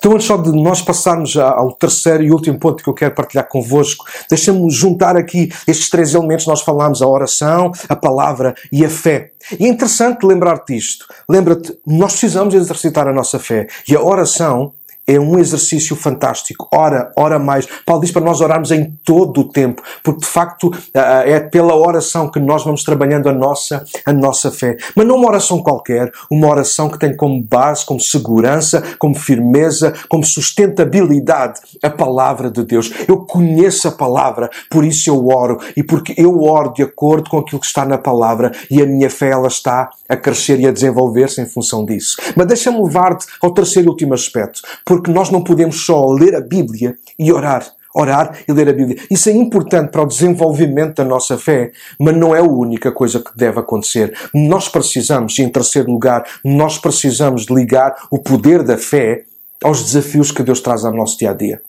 Então, 0.00 0.12
antes 0.12 0.26
só 0.26 0.38
de 0.38 0.50
nós 0.50 0.80
passarmos 0.80 1.36
ao 1.36 1.72
terceiro 1.72 2.22
e 2.22 2.32
último 2.32 2.58
ponto 2.58 2.82
que 2.82 2.88
eu 2.88 2.94
quero 2.94 3.14
partilhar 3.14 3.46
convosco, 3.46 4.06
deixa-me 4.30 4.70
juntar 4.70 5.14
aqui 5.14 5.52
estes 5.68 5.90
três 5.90 6.14
elementos. 6.14 6.46
Nós 6.46 6.62
falámos 6.62 7.02
a 7.02 7.06
oração, 7.06 7.70
a 7.86 7.94
palavra 7.94 8.54
e 8.72 8.82
a 8.82 8.88
fé. 8.88 9.32
E 9.58 9.66
é 9.66 9.68
interessante 9.68 10.24
lembrar-te 10.24 10.74
disto. 10.74 11.04
Lembra-te, 11.28 11.76
nós 11.86 12.12
precisamos 12.12 12.54
exercitar 12.54 13.06
a 13.06 13.12
nossa 13.12 13.38
fé. 13.38 13.66
E 13.86 13.94
a 13.94 14.02
oração 14.02 14.72
é 15.14 15.20
um 15.20 15.38
exercício 15.38 15.96
fantástico. 15.96 16.68
Ora, 16.72 17.12
ora 17.16 17.38
mais. 17.38 17.66
Paulo 17.84 18.02
diz 18.02 18.12
para 18.12 18.22
nós 18.22 18.40
orarmos 18.40 18.70
em 18.70 18.92
todo 19.04 19.42
o 19.42 19.48
tempo, 19.48 19.82
porque 20.02 20.20
de 20.20 20.26
facto 20.26 20.70
é 20.94 21.40
pela 21.40 21.74
oração 21.74 22.30
que 22.30 22.38
nós 22.38 22.64
vamos 22.64 22.84
trabalhando 22.84 23.28
a 23.28 23.32
nossa, 23.32 23.84
a 24.04 24.12
nossa 24.12 24.50
fé. 24.50 24.76
Mas 24.94 25.06
não 25.06 25.16
uma 25.16 25.28
oração 25.28 25.62
qualquer, 25.62 26.10
uma 26.30 26.48
oração 26.48 26.88
que 26.88 26.98
tem 26.98 27.16
como 27.16 27.42
base, 27.42 27.84
como 27.84 28.00
segurança, 28.00 28.82
como 28.98 29.14
firmeza, 29.14 29.94
como 30.08 30.24
sustentabilidade 30.24 31.60
a 31.82 31.90
palavra 31.90 32.50
de 32.50 32.64
Deus. 32.64 32.92
Eu 33.08 33.18
conheço 33.18 33.88
a 33.88 33.92
palavra, 33.92 34.50
por 34.70 34.84
isso 34.84 35.08
eu 35.10 35.28
oro 35.28 35.58
e 35.76 35.82
porque 35.82 36.14
eu 36.16 36.42
oro 36.42 36.72
de 36.72 36.82
acordo 36.82 37.30
com 37.30 37.38
aquilo 37.38 37.60
que 37.60 37.66
está 37.66 37.84
na 37.84 37.98
palavra 37.98 38.52
e 38.70 38.82
a 38.82 38.86
minha 38.86 39.10
fé 39.10 39.30
ela 39.30 39.48
está 39.48 39.90
a 40.08 40.16
crescer 40.16 40.58
e 40.60 40.66
a 40.66 40.72
desenvolver-se 40.72 41.40
em 41.40 41.46
função 41.46 41.84
disso. 41.84 42.16
Mas 42.36 42.46
deixa-me 42.46 42.82
levar-te 42.82 43.26
ao 43.40 43.52
terceiro 43.52 43.88
e 43.88 43.90
último 43.90 44.14
aspecto, 44.14 44.60
porque 44.84 44.99
nós 45.08 45.30
não 45.30 45.42
podemos 45.42 45.84
só 45.84 46.06
ler 46.10 46.34
a 46.34 46.40
Bíblia 46.40 46.96
e 47.18 47.32
orar. 47.32 47.64
Orar 47.94 48.38
e 48.46 48.52
ler 48.52 48.68
a 48.68 48.72
Bíblia. 48.72 48.98
Isso 49.10 49.28
é 49.28 49.32
importante 49.32 49.90
para 49.90 50.02
o 50.02 50.06
desenvolvimento 50.06 50.96
da 50.96 51.04
nossa 51.04 51.36
fé, 51.36 51.72
mas 51.98 52.16
não 52.16 52.34
é 52.34 52.38
a 52.38 52.44
única 52.44 52.92
coisa 52.92 53.18
que 53.18 53.36
deve 53.36 53.58
acontecer. 53.58 54.16
Nós 54.32 54.68
precisamos, 54.68 55.38
e 55.38 55.42
em 55.42 55.48
terceiro 55.48 55.90
lugar, 55.90 56.24
nós 56.44 56.78
precisamos 56.78 57.46
ligar 57.46 57.96
o 58.10 58.18
poder 58.18 58.62
da 58.62 58.78
fé 58.78 59.24
aos 59.62 59.82
desafios 59.82 60.30
que 60.30 60.42
Deus 60.42 60.60
traz 60.60 60.84
ao 60.84 60.94
nosso 60.94 61.18
dia 61.18 61.30
a 61.30 61.34
dia. 61.34 61.60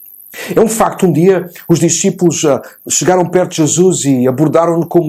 É 0.56 0.62
um 0.62 0.68
facto, 0.68 1.06
um 1.06 1.12
dia 1.12 1.50
os 1.68 1.80
discípulos 1.80 2.44
uh, 2.44 2.62
chegaram 2.90 3.26
perto 3.26 3.52
de 3.52 3.58
Jesus 3.58 4.06
e 4.06 4.28
abordaram-no 4.28 4.88
com, 4.88 5.08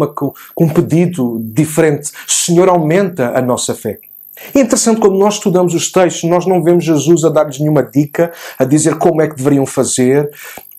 com 0.54 0.64
um 0.64 0.68
pedido 0.68 1.40
diferente. 1.44 2.10
Senhor, 2.26 2.68
aumenta 2.68 3.36
a 3.36 3.40
nossa 3.40 3.74
fé. 3.74 3.98
É 4.54 4.60
interessante 4.60 5.00
quando 5.00 5.18
nós 5.18 5.34
estudamos 5.34 5.74
os 5.74 5.90
textos, 5.90 6.28
nós 6.28 6.46
não 6.46 6.62
vemos 6.62 6.84
Jesus 6.84 7.24
a 7.24 7.28
dar-lhes 7.28 7.58
nenhuma 7.58 7.82
dica, 7.82 8.32
a 8.58 8.64
dizer 8.64 8.96
como 8.96 9.22
é 9.22 9.28
que 9.28 9.36
deveriam 9.36 9.66
fazer, 9.66 10.30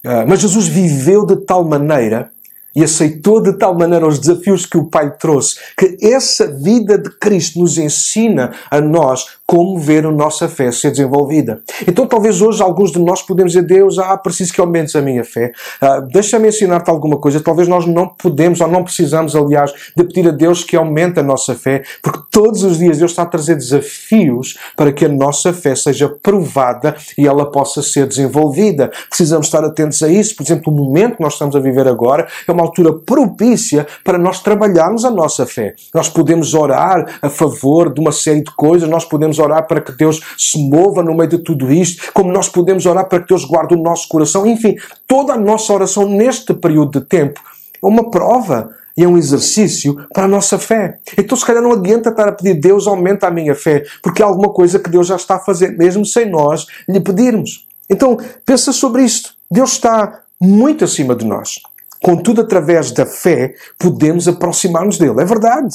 ah, 0.05 0.25
mas 0.27 0.41
Jesus 0.41 0.67
viveu 0.67 1.25
de 1.25 1.37
tal 1.37 1.63
maneira 1.63 2.31
e 2.75 2.83
aceitou 2.83 3.41
de 3.41 3.53
tal 3.53 3.75
maneira 3.75 4.07
os 4.07 4.19
desafios 4.19 4.65
que 4.65 4.77
o 4.77 4.85
Pai 4.85 5.15
trouxe, 5.17 5.59
que 5.77 5.97
essa 6.01 6.47
vida 6.47 6.97
de 6.97 7.09
Cristo 7.11 7.59
nos 7.59 7.77
ensina 7.77 8.51
a 8.69 8.81
nós 8.81 9.27
como 9.53 9.77
ver 9.77 10.03
a 10.03 10.11
nossa 10.11 10.49
fé 10.49 10.71
ser 10.71 10.89
desenvolvida. 10.89 11.61
Então, 11.87 12.07
talvez 12.07 12.41
hoje 12.41 12.63
alguns 12.63 12.91
de 12.91 12.97
nós 12.97 13.21
podemos 13.21 13.51
dizer, 13.51 13.63
Deus, 13.67 13.99
ah, 13.99 14.17
preciso 14.17 14.51
que 14.51 14.59
aumentes 14.59 14.95
a 14.95 15.01
minha 15.01 15.23
fé. 15.23 15.51
Ah, 15.79 15.99
Deixa-me 15.99 16.47
ensinar-te 16.47 16.89
alguma 16.89 17.19
coisa. 17.19 17.39
Talvez 17.39 17.67
nós 17.67 17.85
não 17.85 18.07
podemos 18.07 18.61
ou 18.61 18.67
não 18.67 18.83
precisamos, 18.83 19.35
aliás, 19.35 19.71
de 19.95 20.03
pedir 20.05 20.27
a 20.27 20.31
Deus 20.31 20.63
que 20.63 20.75
aumente 20.75 21.19
a 21.19 21.23
nossa 21.23 21.53
fé, 21.53 21.83
porque 22.01 22.17
todos 22.31 22.63
os 22.63 22.79
dias 22.79 22.97
Deus 22.97 23.11
está 23.11 23.21
a 23.21 23.25
trazer 23.27 23.53
desafios 23.53 24.57
para 24.75 24.91
que 24.91 25.05
a 25.05 25.09
nossa 25.09 25.53
fé 25.53 25.75
seja 25.75 26.09
provada 26.09 26.95
e 27.15 27.27
ela 27.27 27.51
possa 27.51 27.83
ser 27.83 28.07
desenvolvida. 28.07 28.89
Precisamos 29.07 29.45
estar 29.45 29.63
atentos 29.63 30.01
a 30.01 30.07
isso. 30.09 30.35
Por 30.35 30.41
exemplo, 30.41 30.73
o 30.73 30.75
momento 30.75 31.17
que 31.17 31.21
nós 31.21 31.33
estamos 31.33 31.55
a 31.55 31.59
viver 31.59 31.87
agora 31.87 32.27
é 32.47 32.51
uma 32.51 32.63
altura 32.63 32.91
propícia 32.91 33.85
para 34.03 34.17
nós 34.17 34.41
trabalharmos 34.41 35.05
a 35.05 35.11
nossa 35.11 35.45
fé. 35.45 35.75
Nós 35.93 36.09
podemos 36.09 36.55
orar 36.55 37.19
a 37.21 37.29
favor 37.29 37.93
de 37.93 38.01
uma 38.01 38.11
série 38.11 38.41
de 38.41 38.51
coisas, 38.55 38.89
nós 38.89 39.05
podemos 39.05 39.42
orar 39.43 39.67
para 39.67 39.81
que 39.81 39.91
Deus 39.91 40.21
se 40.37 40.57
mova 40.69 41.03
no 41.03 41.13
meio 41.15 41.29
de 41.29 41.37
tudo 41.37 41.71
isto, 41.71 42.11
como 42.13 42.31
nós 42.31 42.49
podemos 42.49 42.85
orar 42.85 43.07
para 43.07 43.19
que 43.19 43.27
Deus 43.27 43.45
guarde 43.45 43.75
o 43.75 43.81
nosso 43.81 44.07
coração. 44.07 44.45
Enfim, 44.45 44.75
toda 45.07 45.33
a 45.33 45.37
nossa 45.37 45.71
oração 45.73 46.07
neste 46.07 46.53
período 46.53 46.99
de 46.99 47.05
tempo 47.05 47.39
é 47.81 47.85
uma 47.85 48.09
prova 48.09 48.71
e 48.95 49.03
é 49.03 49.07
um 49.07 49.17
exercício 49.17 49.95
para 50.13 50.25
a 50.25 50.27
nossa 50.27 50.57
fé. 50.57 50.99
Então, 51.17 51.37
se 51.37 51.45
calhar, 51.45 51.61
não 51.61 51.73
adianta 51.73 52.09
estar 52.09 52.27
a 52.27 52.31
pedir 52.31 52.53
Deus 52.53 52.87
aumenta 52.87 53.27
a 53.27 53.31
minha 53.31 53.55
fé, 53.55 53.83
porque 54.01 54.21
é 54.21 54.25
alguma 54.25 54.49
coisa 54.49 54.79
que 54.79 54.89
Deus 54.89 55.07
já 55.07 55.15
está 55.15 55.35
a 55.35 55.39
fazer, 55.39 55.77
mesmo 55.77 56.05
sem 56.05 56.29
nós 56.29 56.67
lhe 56.87 56.99
pedirmos. 56.99 57.67
Então, 57.89 58.17
pensa 58.45 58.71
sobre 58.71 59.03
isto. 59.03 59.33
Deus 59.49 59.73
está 59.73 60.21
muito 60.39 60.83
acima 60.83 61.15
de 61.15 61.25
nós. 61.25 61.59
Contudo, 62.03 62.41
através 62.41 62.91
da 62.91 63.05
fé, 63.05 63.55
podemos 63.79 64.27
aproximar-nos 64.27 64.97
dele. 64.97 65.21
É 65.21 65.25
verdade. 65.25 65.73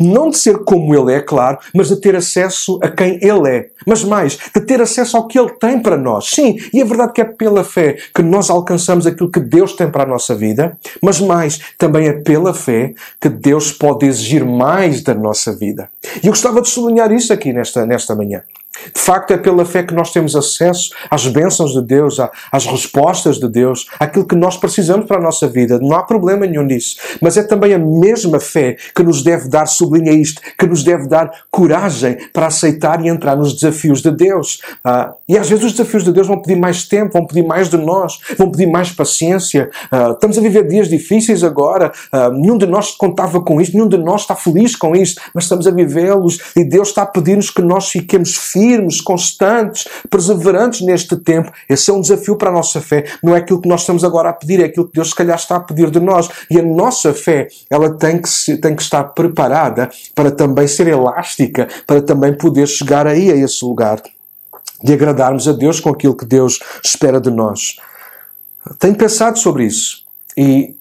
Não 0.00 0.28
de 0.28 0.36
ser 0.36 0.58
como 0.64 0.92
ele 0.92 1.14
é, 1.14 1.20
claro, 1.20 1.56
mas 1.72 1.86
de 1.86 2.00
ter 2.00 2.16
acesso 2.16 2.80
a 2.82 2.90
quem 2.90 3.20
ele 3.22 3.48
é. 3.48 3.68
Mas 3.86 4.02
mais, 4.02 4.36
de 4.52 4.60
ter 4.60 4.82
acesso 4.82 5.16
ao 5.16 5.28
que 5.28 5.38
ele 5.38 5.50
tem 5.50 5.78
para 5.78 5.96
nós. 5.96 6.30
Sim, 6.30 6.56
e 6.74 6.80
é 6.80 6.84
verdade 6.84 7.12
que 7.12 7.20
é 7.20 7.24
pela 7.24 7.62
fé 7.62 7.96
que 8.12 8.22
nós 8.22 8.50
alcançamos 8.50 9.06
aquilo 9.06 9.30
que 9.30 9.38
Deus 9.38 9.72
tem 9.74 9.88
para 9.88 10.02
a 10.02 10.06
nossa 10.06 10.34
vida, 10.34 10.76
mas 11.00 11.20
mais, 11.20 11.60
também 11.78 12.08
é 12.08 12.12
pela 12.12 12.52
fé 12.52 12.92
que 13.20 13.28
Deus 13.28 13.70
pode 13.70 14.04
exigir 14.04 14.44
mais 14.44 15.00
da 15.04 15.14
nossa 15.14 15.52
vida. 15.52 15.88
E 16.20 16.26
eu 16.26 16.32
gostava 16.32 16.60
de 16.60 16.68
sublinhar 16.68 17.12
isso 17.12 17.32
aqui 17.32 17.52
nesta, 17.52 17.86
nesta 17.86 18.16
manhã. 18.16 18.42
De 18.94 19.00
facto, 19.00 19.32
é 19.32 19.36
pela 19.36 19.64
fé 19.64 19.82
que 19.82 19.94
nós 19.94 20.12
temos 20.12 20.34
acesso 20.36 20.90
às 21.10 21.26
bênçãos 21.26 21.72
de 21.72 21.82
Deus, 21.82 22.18
às 22.50 22.66
respostas 22.66 23.38
de 23.38 23.48
Deus, 23.48 23.86
àquilo 23.98 24.26
que 24.26 24.34
nós 24.34 24.56
precisamos 24.56 25.06
para 25.06 25.18
a 25.18 25.22
nossa 25.22 25.46
vida. 25.46 25.78
Não 25.78 25.96
há 25.96 26.02
problema 26.02 26.46
nenhum 26.46 26.62
nisso. 26.62 26.96
Mas 27.20 27.36
é 27.36 27.42
também 27.42 27.74
a 27.74 27.78
mesma 27.78 28.40
fé 28.40 28.76
que 28.94 29.02
nos 29.02 29.22
deve 29.22 29.48
dar, 29.48 29.66
sublinha 29.66 30.12
isto, 30.12 30.40
que 30.58 30.66
nos 30.66 30.82
deve 30.82 31.08
dar 31.08 31.30
coragem 31.50 32.16
para 32.32 32.46
aceitar 32.46 33.04
e 33.04 33.08
entrar 33.08 33.36
nos 33.36 33.54
desafios 33.54 34.00
de 34.00 34.10
Deus. 34.10 34.60
Ah, 34.84 35.12
e 35.28 35.36
às 35.36 35.48
vezes 35.48 35.64
os 35.64 35.72
desafios 35.72 36.04
de 36.04 36.12
Deus 36.12 36.26
vão 36.26 36.40
pedir 36.40 36.58
mais 36.58 36.84
tempo, 36.84 37.12
vão 37.12 37.26
pedir 37.26 37.46
mais 37.46 37.68
de 37.68 37.76
nós, 37.76 38.18
vão 38.36 38.50
pedir 38.50 38.66
mais 38.66 38.90
paciência. 38.90 39.70
Ah, 39.90 40.10
estamos 40.12 40.38
a 40.38 40.40
viver 40.40 40.66
dias 40.66 40.88
difíceis 40.88 41.42
agora. 41.42 41.92
Ah, 42.12 42.30
nenhum 42.30 42.58
de 42.58 42.66
nós 42.66 42.92
contava 42.92 43.40
com 43.40 43.60
isto, 43.60 43.74
nenhum 43.74 43.88
de 43.88 43.98
nós 43.98 44.22
está 44.22 44.34
feliz 44.34 44.76
com 44.76 44.94
isto, 44.94 45.20
mas 45.34 45.44
estamos 45.44 45.66
a 45.66 45.70
vivê-los 45.70 46.38
e 46.56 46.64
Deus 46.64 46.88
está 46.88 47.02
a 47.02 47.06
pedir-nos 47.06 47.50
que 47.50 47.62
nós 47.62 47.88
fiquemos 47.88 48.36
firmes 48.36 48.67
firmes, 48.68 49.00
constantes, 49.00 49.88
perseverantes 50.10 50.82
neste 50.82 51.16
tempo. 51.16 51.50
Esse 51.68 51.90
é 51.90 51.94
um 51.94 52.02
desafio 52.02 52.36
para 52.36 52.50
a 52.50 52.52
nossa 52.52 52.82
fé. 52.82 53.04
Não 53.22 53.34
é 53.34 53.38
aquilo 53.38 53.62
que 53.62 53.68
nós 53.68 53.80
estamos 53.80 54.04
agora 54.04 54.28
a 54.28 54.32
pedir, 54.32 54.60
é 54.60 54.66
aquilo 54.66 54.86
que 54.86 54.94
Deus 54.94 55.08
se 55.08 55.14
calhar 55.14 55.36
está 55.36 55.56
a 55.56 55.60
pedir 55.60 55.90
de 55.90 55.98
nós. 55.98 56.28
E 56.50 56.58
a 56.58 56.62
nossa 56.62 57.14
fé, 57.14 57.48
ela 57.70 57.96
tem 57.96 58.20
que, 58.20 58.56
tem 58.58 58.76
que 58.76 58.82
estar 58.82 59.04
preparada 59.04 59.88
para 60.14 60.30
também 60.30 60.68
ser 60.68 60.86
elástica, 60.86 61.66
para 61.86 62.02
também 62.02 62.36
poder 62.36 62.66
chegar 62.66 63.06
aí 63.06 63.32
a 63.32 63.36
esse 63.36 63.64
lugar 63.64 64.02
de 64.82 64.92
agradarmos 64.92 65.48
a 65.48 65.52
Deus 65.52 65.80
com 65.80 65.88
aquilo 65.88 66.16
que 66.16 66.26
Deus 66.26 66.60
espera 66.84 67.18
de 67.20 67.30
nós. 67.30 67.76
Tenho 68.78 68.94
pensado 68.96 69.38
sobre 69.38 69.64
isso 69.64 70.04
e 70.36 70.76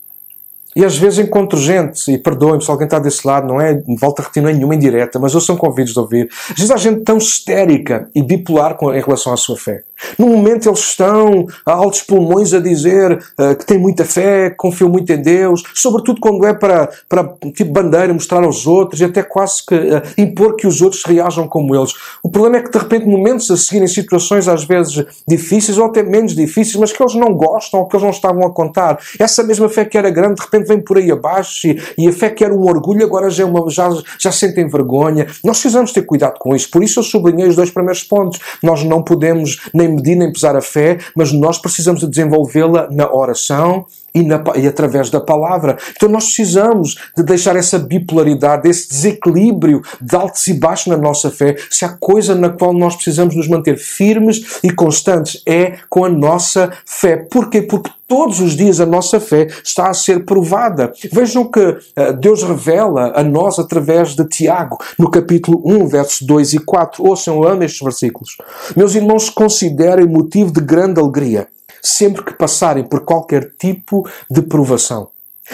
E 0.78 0.86
às 0.86 0.96
vezes 0.96 1.18
encontro 1.18 1.58
gente, 1.60 2.12
e 2.12 2.20
perdoem-me 2.20 2.64
se 2.64 2.70
alguém 2.70 2.86
está 2.86 3.00
desse 3.00 3.26
lado, 3.26 3.48
não 3.48 3.60
é, 3.60 3.82
volta 4.00 4.22
a 4.22 4.26
repetir 4.26 4.44
nenhuma 4.44 4.76
indireta, 4.76 5.18
mas 5.18 5.34
eu 5.34 5.42
sou 5.42 5.58
convidos 5.58 5.92
de 5.92 6.00
ouvir. 6.00 6.30
Às 6.52 6.56
vezes 6.56 6.70
há 6.70 6.78
gente 6.78 7.02
tão 7.02 7.18
histérica 7.18 8.08
e 8.14 8.22
bipolar 8.22 8.78
em 8.80 9.02
relação 9.02 9.34
à 9.34 9.38
sua 9.38 9.58
fé. 9.58 9.82
No 10.18 10.28
momento 10.28 10.70
eles 10.70 10.80
estão 10.80 11.46
a 11.66 11.72
altos 11.72 12.02
pulmões 12.02 12.54
a 12.54 12.60
dizer 12.60 13.14
uh, 13.40 13.56
que 13.56 13.66
têm 13.66 13.78
muita 13.78 14.06
fé, 14.06 14.50
que 14.50 14.56
confiam 14.56 14.90
muito 14.90 15.12
em 15.12 15.22
Deus, 15.22 15.64
sobretudo 15.74 16.20
quando 16.20 16.46
é 16.46 16.54
para, 16.54 16.90
para 17.08 17.24
tipo 17.54 17.72
bandeira, 17.72 18.14
mostrar 18.14 18.44
aos 18.44 18.68
outros 18.68 19.02
e 19.02 19.06
até 19.06 19.24
quase 19.24 19.66
que 19.66 19.76
uh, 19.76 20.02
impor 20.18 20.56
que 20.56 20.68
os 20.68 20.82
outros 20.82 21.04
reajam 21.04 21.48
como 21.48 21.76
eles. 21.76 21.94
O 22.24 22.30
problema 22.30 22.58
é 22.58 22.62
que 22.62 22.72
de 22.72 22.78
repente 22.78 23.06
momentos 23.06 23.50
a 23.52 23.58
seguir 23.58 23.84
em 23.84 23.88
situações 23.88 24.48
às 24.48 24.64
vezes 24.64 25.06
difíceis 25.28 25.78
ou 25.78 25.86
até 25.86 26.04
menos 26.04 26.36
difíceis, 26.36 26.76
mas 26.76 26.92
que 26.92 27.02
eles 27.02 27.16
não 27.16 27.34
gostam 27.34 27.80
ou 27.80 27.88
que 27.88 27.96
eles 27.96 28.04
não 28.04 28.12
estavam 28.12 28.46
a 28.46 28.54
contar. 28.54 29.00
Essa 29.20 29.44
mesma 29.44 29.70
fé 29.70 29.86
que 29.86 29.98
era 29.98 30.10
grande 30.10 30.36
de 30.36 30.42
repente 30.42 30.68
vem 30.68 30.80
por 30.80 30.98
aí 30.98 31.12
abaixo 31.12 31.68
e, 31.68 31.82
e 31.98 32.08
a 32.08 32.12
fé 32.12 32.30
que 32.30 32.44
era 32.44 32.54
um 32.54 32.64
orgulho 32.64 33.06
agora 33.06 33.30
já, 33.30 33.44
é 33.44 33.46
uma, 33.46 33.70
já, 33.70 33.90
já 34.20 34.32
sentem 34.32 34.68
vergonha. 34.68 35.28
Nós 35.44 35.60
precisamos 35.60 35.92
ter 35.92 36.04
cuidado 36.04 36.38
com 36.40 36.56
isso. 36.56 36.70
Por 36.70 36.84
isso 36.84 37.00
eu 37.00 37.04
sublinhei 37.04 37.48
os 37.48 37.56
dois 37.56 37.72
primeiros 37.72 38.04
pontos. 38.04 38.40
Nós 38.62 38.84
não 38.84 39.02
podemos 39.02 39.60
nem 39.74 39.87
medir 39.88 40.16
nem 40.16 40.32
pesar 40.32 40.56
a 40.56 40.62
fé, 40.62 40.98
mas 41.16 41.32
nós 41.32 41.58
precisamos 41.58 42.02
de 42.02 42.08
desenvolvê-la 42.08 42.90
na 42.92 43.12
oração 43.12 43.86
e, 44.18 44.24
na, 44.24 44.42
e, 44.56 44.68
através 44.68 45.10
da 45.10 45.20
palavra. 45.20 45.78
Então 45.96 46.10
nós 46.10 46.26
precisamos 46.26 46.98
de 47.16 47.24
deixar 47.24 47.56
essa 47.56 47.78
bipolaridade, 47.78 48.68
esse 48.68 48.90
desequilíbrio 48.90 49.82
de 50.02 50.16
altos 50.16 50.48
e 50.48 50.54
baixos 50.54 50.88
na 50.88 50.98
nossa 50.98 51.30
fé. 51.30 51.56
Se 51.70 51.86
há 51.86 51.90
coisa 51.90 52.34
na 52.34 52.50
qual 52.50 52.74
nós 52.74 52.96
precisamos 52.96 53.36
nos 53.36 53.48
manter 53.48 53.78
firmes 53.78 54.60
e 54.64 54.72
constantes 54.72 55.42
é 55.46 55.78
com 55.90 56.04
a 56.04 56.10
nossa 56.10 56.72
fé. 56.86 57.18
Porquê? 57.18 57.62
Porque 57.62 57.92
todos 58.08 58.40
os 58.40 58.56
dias 58.56 58.80
a 58.80 58.86
nossa 58.86 59.20
fé 59.20 59.48
está 59.64 59.90
a 59.90 59.94
ser 59.94 60.26
provada. 60.26 60.92
Vejam 61.12 61.46
que 61.46 61.60
uh, 61.60 62.14
Deus 62.20 62.42
revela 62.42 63.12
a 63.14 63.24
nós 63.24 63.60
através 63.60 64.16
de 64.16 64.26
Tiago, 64.28 64.78
no 64.98 65.12
capítulo 65.12 65.62
1, 65.66 65.88
versos 65.88 66.22
2 66.22 66.54
e 66.54 66.60
4. 66.60 67.06
Ouçam, 67.06 67.36
eu 67.36 67.48
amo 67.48 67.64
estes 67.64 67.82
versículos. 67.82 68.38
Meus 68.76 68.96
irmãos, 68.96 69.30
considerem 69.30 70.08
motivo 70.08 70.52
de 70.52 70.62
grande 70.62 71.00
alegria 71.00 71.48
sempre 71.82 72.24
que 72.24 72.34
passarem 72.34 72.84
por 72.84 73.02
qualquer 73.02 73.52
tipo 73.58 74.08
de 74.30 74.42
provação. 74.42 75.10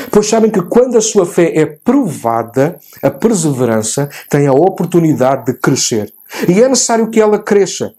Pois 0.10 0.28
sabem 0.28 0.50
que 0.50 0.62
quando 0.62 0.98
a 0.98 1.02
sua 1.02 1.26
fé 1.26 1.54
é 1.56 1.66
provada, 1.66 2.80
a 3.02 3.12
perseverança 3.12 4.10
tem 4.30 4.48
a 4.48 4.54
oportunidade 4.54 5.46
de 5.46 5.54
crescer. 5.60 6.12
E 6.48 6.62
é 6.62 6.68
necessário 6.68 7.10
que 7.10 7.22
ela 7.22 7.38
cresça. 7.38 7.94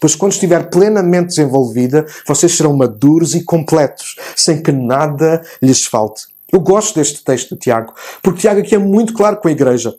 Pois 0.00 0.14
quando 0.14 0.32
estiver 0.32 0.70
plenamente 0.70 1.28
desenvolvida, 1.28 2.06
vocês 2.26 2.56
serão 2.56 2.76
maduros 2.76 3.34
e 3.34 3.44
completos, 3.44 4.16
sem 4.36 4.62
que 4.62 4.72
nada 4.72 5.42
lhes 5.60 5.84
falte. 5.84 6.26
Eu 6.50 6.60
gosto 6.60 6.94
deste 6.94 7.22
texto 7.22 7.54
de 7.54 7.60
Tiago, 7.60 7.92
porque 8.22 8.40
Tiago 8.40 8.60
aqui 8.60 8.74
é 8.74 8.78
muito 8.78 9.12
claro 9.12 9.36
com 9.36 9.48
a 9.48 9.52
igreja. 9.52 9.94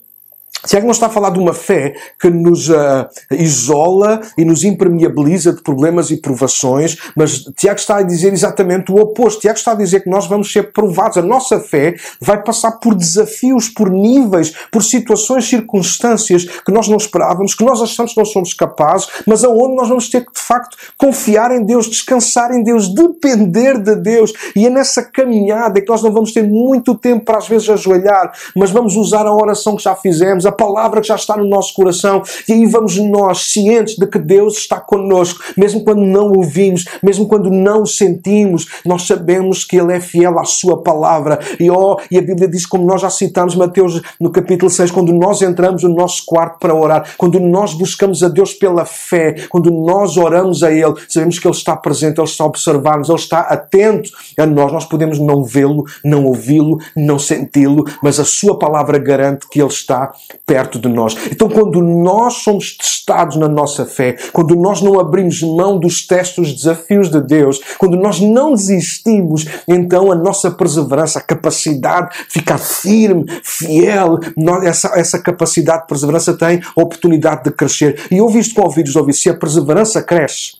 Tiago 0.65 0.85
não 0.85 0.91
está 0.91 1.07
a 1.07 1.09
falar 1.09 1.29
de 1.29 1.39
uma 1.39 1.53
fé 1.53 1.95
que 2.19 2.29
nos 2.29 2.69
uh, 2.69 3.07
isola 3.31 4.21
e 4.37 4.43
nos 4.43 4.63
impermeabiliza 4.63 5.53
de 5.53 5.61
problemas 5.61 6.11
e 6.11 6.17
provações, 6.17 6.97
mas 7.15 7.43
Tiago 7.55 7.79
está 7.79 7.97
a 7.97 8.01
dizer 8.01 8.33
exatamente 8.33 8.91
o 8.91 8.95
oposto. 8.95 9.41
Tiago 9.41 9.57
está 9.57 9.71
a 9.71 9.75
dizer 9.75 10.01
que 10.01 10.09
nós 10.09 10.27
vamos 10.27 10.51
ser 10.51 10.71
provados. 10.73 11.17
A 11.17 11.21
nossa 11.21 11.59
fé 11.59 11.95
vai 12.19 12.41
passar 12.43 12.73
por 12.73 12.93
desafios, 12.93 13.69
por 13.69 13.89
níveis, 13.89 14.53
por 14.71 14.83
situações, 14.83 15.47
circunstâncias 15.47 16.45
que 16.45 16.71
nós 16.71 16.87
não 16.87 16.97
esperávamos, 16.97 17.55
que 17.55 17.63
nós 17.63 17.81
achamos 17.81 18.13
que 18.13 18.17
não 18.17 18.25
somos 18.25 18.53
capazes, 18.53 19.07
mas 19.25 19.43
aonde 19.43 19.75
nós 19.75 19.87
vamos 19.87 20.09
ter 20.09 20.25
que, 20.25 20.33
de 20.33 20.41
facto, 20.41 20.77
confiar 20.97 21.51
em 21.51 21.63
Deus, 21.63 21.87
descansar 21.87 22.51
em 22.51 22.63
Deus, 22.63 22.93
depender 22.93 23.77
de 23.77 23.95
Deus. 23.95 24.33
E 24.55 24.65
é 24.65 24.69
nessa 24.69 25.03
caminhada 25.03 25.81
que 25.81 25.89
nós 25.89 26.03
não 26.03 26.11
vamos 26.11 26.31
ter 26.31 26.43
muito 26.43 26.95
tempo 26.95 27.25
para, 27.25 27.37
às 27.37 27.47
vezes, 27.47 27.69
ajoelhar, 27.69 28.33
mas 28.55 28.71
vamos 28.71 28.95
usar 28.95 29.25
a 29.25 29.33
oração 29.33 29.75
que 29.75 29.83
já 29.83 29.95
fizemos, 29.95 30.45
a 30.49 30.51
palavra 30.51 31.01
que 31.01 31.07
já 31.07 31.15
está 31.15 31.37
no 31.37 31.47
nosso 31.47 31.73
coração, 31.73 32.21
e 32.47 32.53
aí 32.53 32.65
vamos 32.65 32.97
nós, 32.97 33.51
cientes 33.51 33.95
de 33.95 34.07
que 34.07 34.19
Deus 34.19 34.57
está 34.57 34.79
conosco, 34.79 35.39
mesmo 35.55 35.83
quando 35.83 36.01
não 36.01 36.31
ouvimos, 36.31 36.85
mesmo 37.03 37.27
quando 37.27 37.49
não 37.49 37.85
sentimos, 37.85 38.67
nós 38.85 39.03
sabemos 39.03 39.63
que 39.63 39.77
Ele 39.77 39.93
é 39.93 39.99
fiel 39.99 40.39
à 40.39 40.43
Sua 40.43 40.81
palavra. 40.81 41.39
E, 41.59 41.69
oh, 41.69 41.97
e 42.09 42.17
a 42.17 42.21
Bíblia 42.21 42.47
diz, 42.47 42.65
como 42.65 42.85
nós 42.85 43.01
já 43.01 43.09
citamos 43.09 43.55
Mateus 43.55 44.01
no 44.19 44.31
capítulo 44.31 44.69
6, 44.69 44.91
quando 44.91 45.13
nós 45.13 45.41
entramos 45.41 45.83
no 45.83 45.93
nosso 45.93 46.23
quarto 46.25 46.59
para 46.59 46.73
orar, 46.73 47.13
quando 47.17 47.39
nós 47.39 47.73
buscamos 47.73 48.23
a 48.23 48.27
Deus 48.27 48.53
pela 48.53 48.85
fé, 48.85 49.35
quando 49.49 49.71
nós 49.71 50.17
oramos 50.17 50.63
a 50.63 50.71
Ele, 50.71 50.95
sabemos 51.07 51.37
que 51.37 51.47
Ele 51.47 51.55
está 51.55 51.75
presente, 51.75 52.19
Ele 52.19 52.27
está 52.27 52.43
a 52.43 52.47
observar-nos, 52.47 53.09
Ele 53.09 53.17
está 53.19 53.41
atento 53.41 54.09
a 54.37 54.45
nós. 54.45 54.71
Nós 54.71 54.85
podemos 54.85 55.19
não 55.19 55.43
vê-lo, 55.43 55.85
não 56.03 56.25
ouvi-lo, 56.25 56.79
não 56.95 57.19
senti-lo, 57.19 57.85
mas 58.01 58.19
a 58.19 58.25
Sua 58.25 58.57
palavra 58.57 58.97
garante 58.97 59.47
que 59.47 59.61
Ele 59.61 59.69
está 59.69 60.11
perto 60.49 60.79
de 60.79 60.89
nós. 60.89 61.15
Então, 61.31 61.47
quando 61.47 61.79
nós 61.79 62.37
somos 62.37 62.75
testados 62.75 63.35
na 63.35 63.47
nossa 63.47 63.85
fé, 63.85 64.17
quando 64.33 64.55
nós 64.55 64.81
não 64.81 64.99
abrimos 64.99 65.43
mão 65.43 65.77
dos 65.77 66.07
testes, 66.07 66.37
dos 66.37 66.53
desafios 66.55 67.11
de 67.11 67.21
Deus, 67.21 67.61
quando 67.77 67.95
nós 67.95 68.19
não 68.19 68.55
desistimos, 68.55 69.45
então 69.67 70.11
a 70.11 70.15
nossa 70.15 70.49
perseverança, 70.49 71.19
a 71.19 71.21
capacidade 71.21 72.17
de 72.17 72.33
ficar 72.33 72.57
firme, 72.57 73.25
fiel, 73.43 74.17
essa, 74.63 74.99
essa 74.99 75.19
capacidade 75.19 75.81
de 75.81 75.87
perseverança 75.87 76.35
tem 76.35 76.59
a 76.75 76.81
oportunidade 76.81 77.43
de 77.43 77.51
crescer. 77.51 78.07
E 78.09 78.19
ouvi 78.19 78.39
isto 78.39 78.55
com 78.55 78.63
ouvidos, 78.63 78.95
ouvi, 78.95 79.13
se 79.13 79.29
a 79.29 79.35
perseverança 79.35 80.01
cresce, 80.01 80.53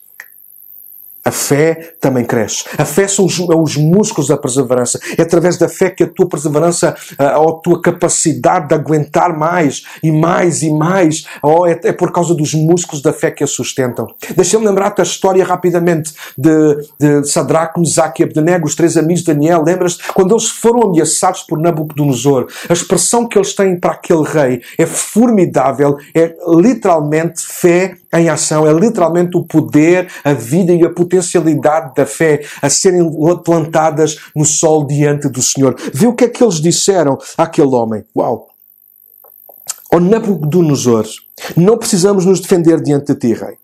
a 1.24 1.32
fé 1.32 1.94
também 2.00 2.24
cresce. 2.24 2.64
A 2.78 2.86
fé 2.86 3.08
são 3.08 3.26
os, 3.26 3.40
é 3.40 3.56
os, 3.56 3.76
músculos 3.76 4.28
da 4.30 4.38
perseverança. 4.38 5.00
É 5.18 5.22
através 5.22 5.58
da 5.58 5.68
fé 5.68 5.90
que 5.90 6.04
a 6.04 6.08
tua 6.08 6.28
perseverança, 6.28 6.96
a, 7.18 7.26
a 7.36 7.52
tua 7.62 7.82
capacidade 7.82 8.70
de 8.70 8.74
aguentar 8.74 9.38
mais 9.38 9.84
e 10.02 10.12
mais 10.12 10.64
e 10.64 10.72
mais, 10.72 11.26
oh, 11.44 11.68
é, 11.68 11.80
é, 11.84 11.92
por 11.92 12.12
causa 12.12 12.34
dos 12.34 12.54
músculos 12.54 13.02
da 13.02 13.12
fé 13.12 13.32
que 13.32 13.44
a 13.44 13.48
sustentam. 13.48 14.08
Deixa-me 14.36 14.66
lembrar-te 14.66 15.02
a 15.02 15.04
história 15.04 15.44
rapidamente 15.44 16.14
de, 16.38 16.88
de 17.00 17.30
Sadraque, 17.30 17.80
Mesaque 17.80 18.24
e 18.24 18.26
Abdenego, 18.26 18.66
os 18.66 18.76
três 18.76 18.96
amigos 18.96 19.22
de 19.24 19.34
Daniel. 19.34 19.64
Lembras-te? 19.64 20.12
Quando 20.14 20.34
eles 20.34 20.50
foram 20.50 20.90
ameaçados 20.90 21.44
por 21.44 21.60
Nabucodonosor, 21.60 22.48
a 22.68 22.74
expressão 22.74 23.28
que 23.28 23.38
eles 23.38 23.54
têm 23.54 23.78
para 23.80 23.92
aquele 23.92 24.24
rei 24.24 24.62
é 24.78 24.86
formidável, 24.86 25.98
é 26.16 26.34
literalmente 26.48 27.42
fé 27.46 27.96
em 28.14 28.30
ação, 28.30 28.68
é 28.68 28.74
literalmente 28.74 29.38
o 29.38 29.44
poder, 29.44 30.12
a 30.24 30.34
vida 30.34 30.74
e 30.74 30.84
a 30.84 30.90
potencialidade 30.90 31.94
da 31.96 32.06
fé 32.06 32.44
a 32.62 32.70
serem 32.70 33.10
plantadas 33.44 34.18
no 34.36 34.46
sol 34.46 34.86
diante 34.86 35.30
do 35.30 35.42
Senhor. 35.42 35.76
Vê 35.94 36.08
o 36.08 36.14
que 36.14 36.26
é 36.26 36.30
que 36.30 36.44
eles 36.44 36.62
disseram 36.62 37.18
àquele 37.38 37.76
homem. 37.76 38.04
Uau! 38.16 38.48
O 39.92 40.00
Nabucodonosor, 40.00 41.08
não 41.58 41.78
precisamos 41.78 42.26
nos 42.26 42.40
defender 42.40 42.82
diante 42.82 43.14
de 43.14 43.20
ti, 43.20 43.34
rei. 43.34 43.58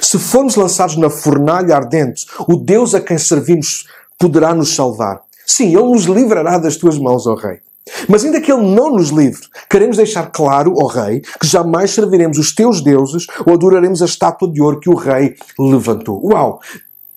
Se 0.00 0.18
formos 0.18 0.54
lançados 0.54 0.96
na 0.96 1.10
fornalha 1.10 1.74
ardente, 1.74 2.26
o 2.46 2.56
Deus 2.56 2.94
a 2.94 3.00
quem 3.00 3.18
servimos 3.18 3.86
poderá 4.18 4.54
nos 4.54 4.74
salvar. 4.74 5.22
Sim, 5.46 5.74
Ele 5.74 5.90
nos 5.90 6.04
livrará 6.04 6.58
das 6.58 6.76
tuas 6.76 6.98
mãos, 6.98 7.26
ó 7.26 7.34
Rei. 7.34 7.60
Mas 8.08 8.24
ainda 8.24 8.40
que 8.40 8.52
Ele 8.52 8.74
não 8.74 8.90
nos 8.90 9.10
livre, 9.10 9.42
queremos 9.68 9.96
deixar 9.96 10.30
claro, 10.30 10.74
ó 10.76 10.86
Rei, 10.86 11.20
que 11.20 11.46
jamais 11.46 11.90
serviremos 11.90 12.38
os 12.38 12.54
teus 12.54 12.80
deuses 12.80 13.26
ou 13.46 13.54
adoraremos 13.54 14.02
a 14.02 14.06
estátua 14.06 14.50
de 14.50 14.60
ouro 14.60 14.80
que 14.80 14.90
o 14.90 14.94
Rei 14.94 15.34
levantou. 15.58 16.20
Uau! 16.24 16.60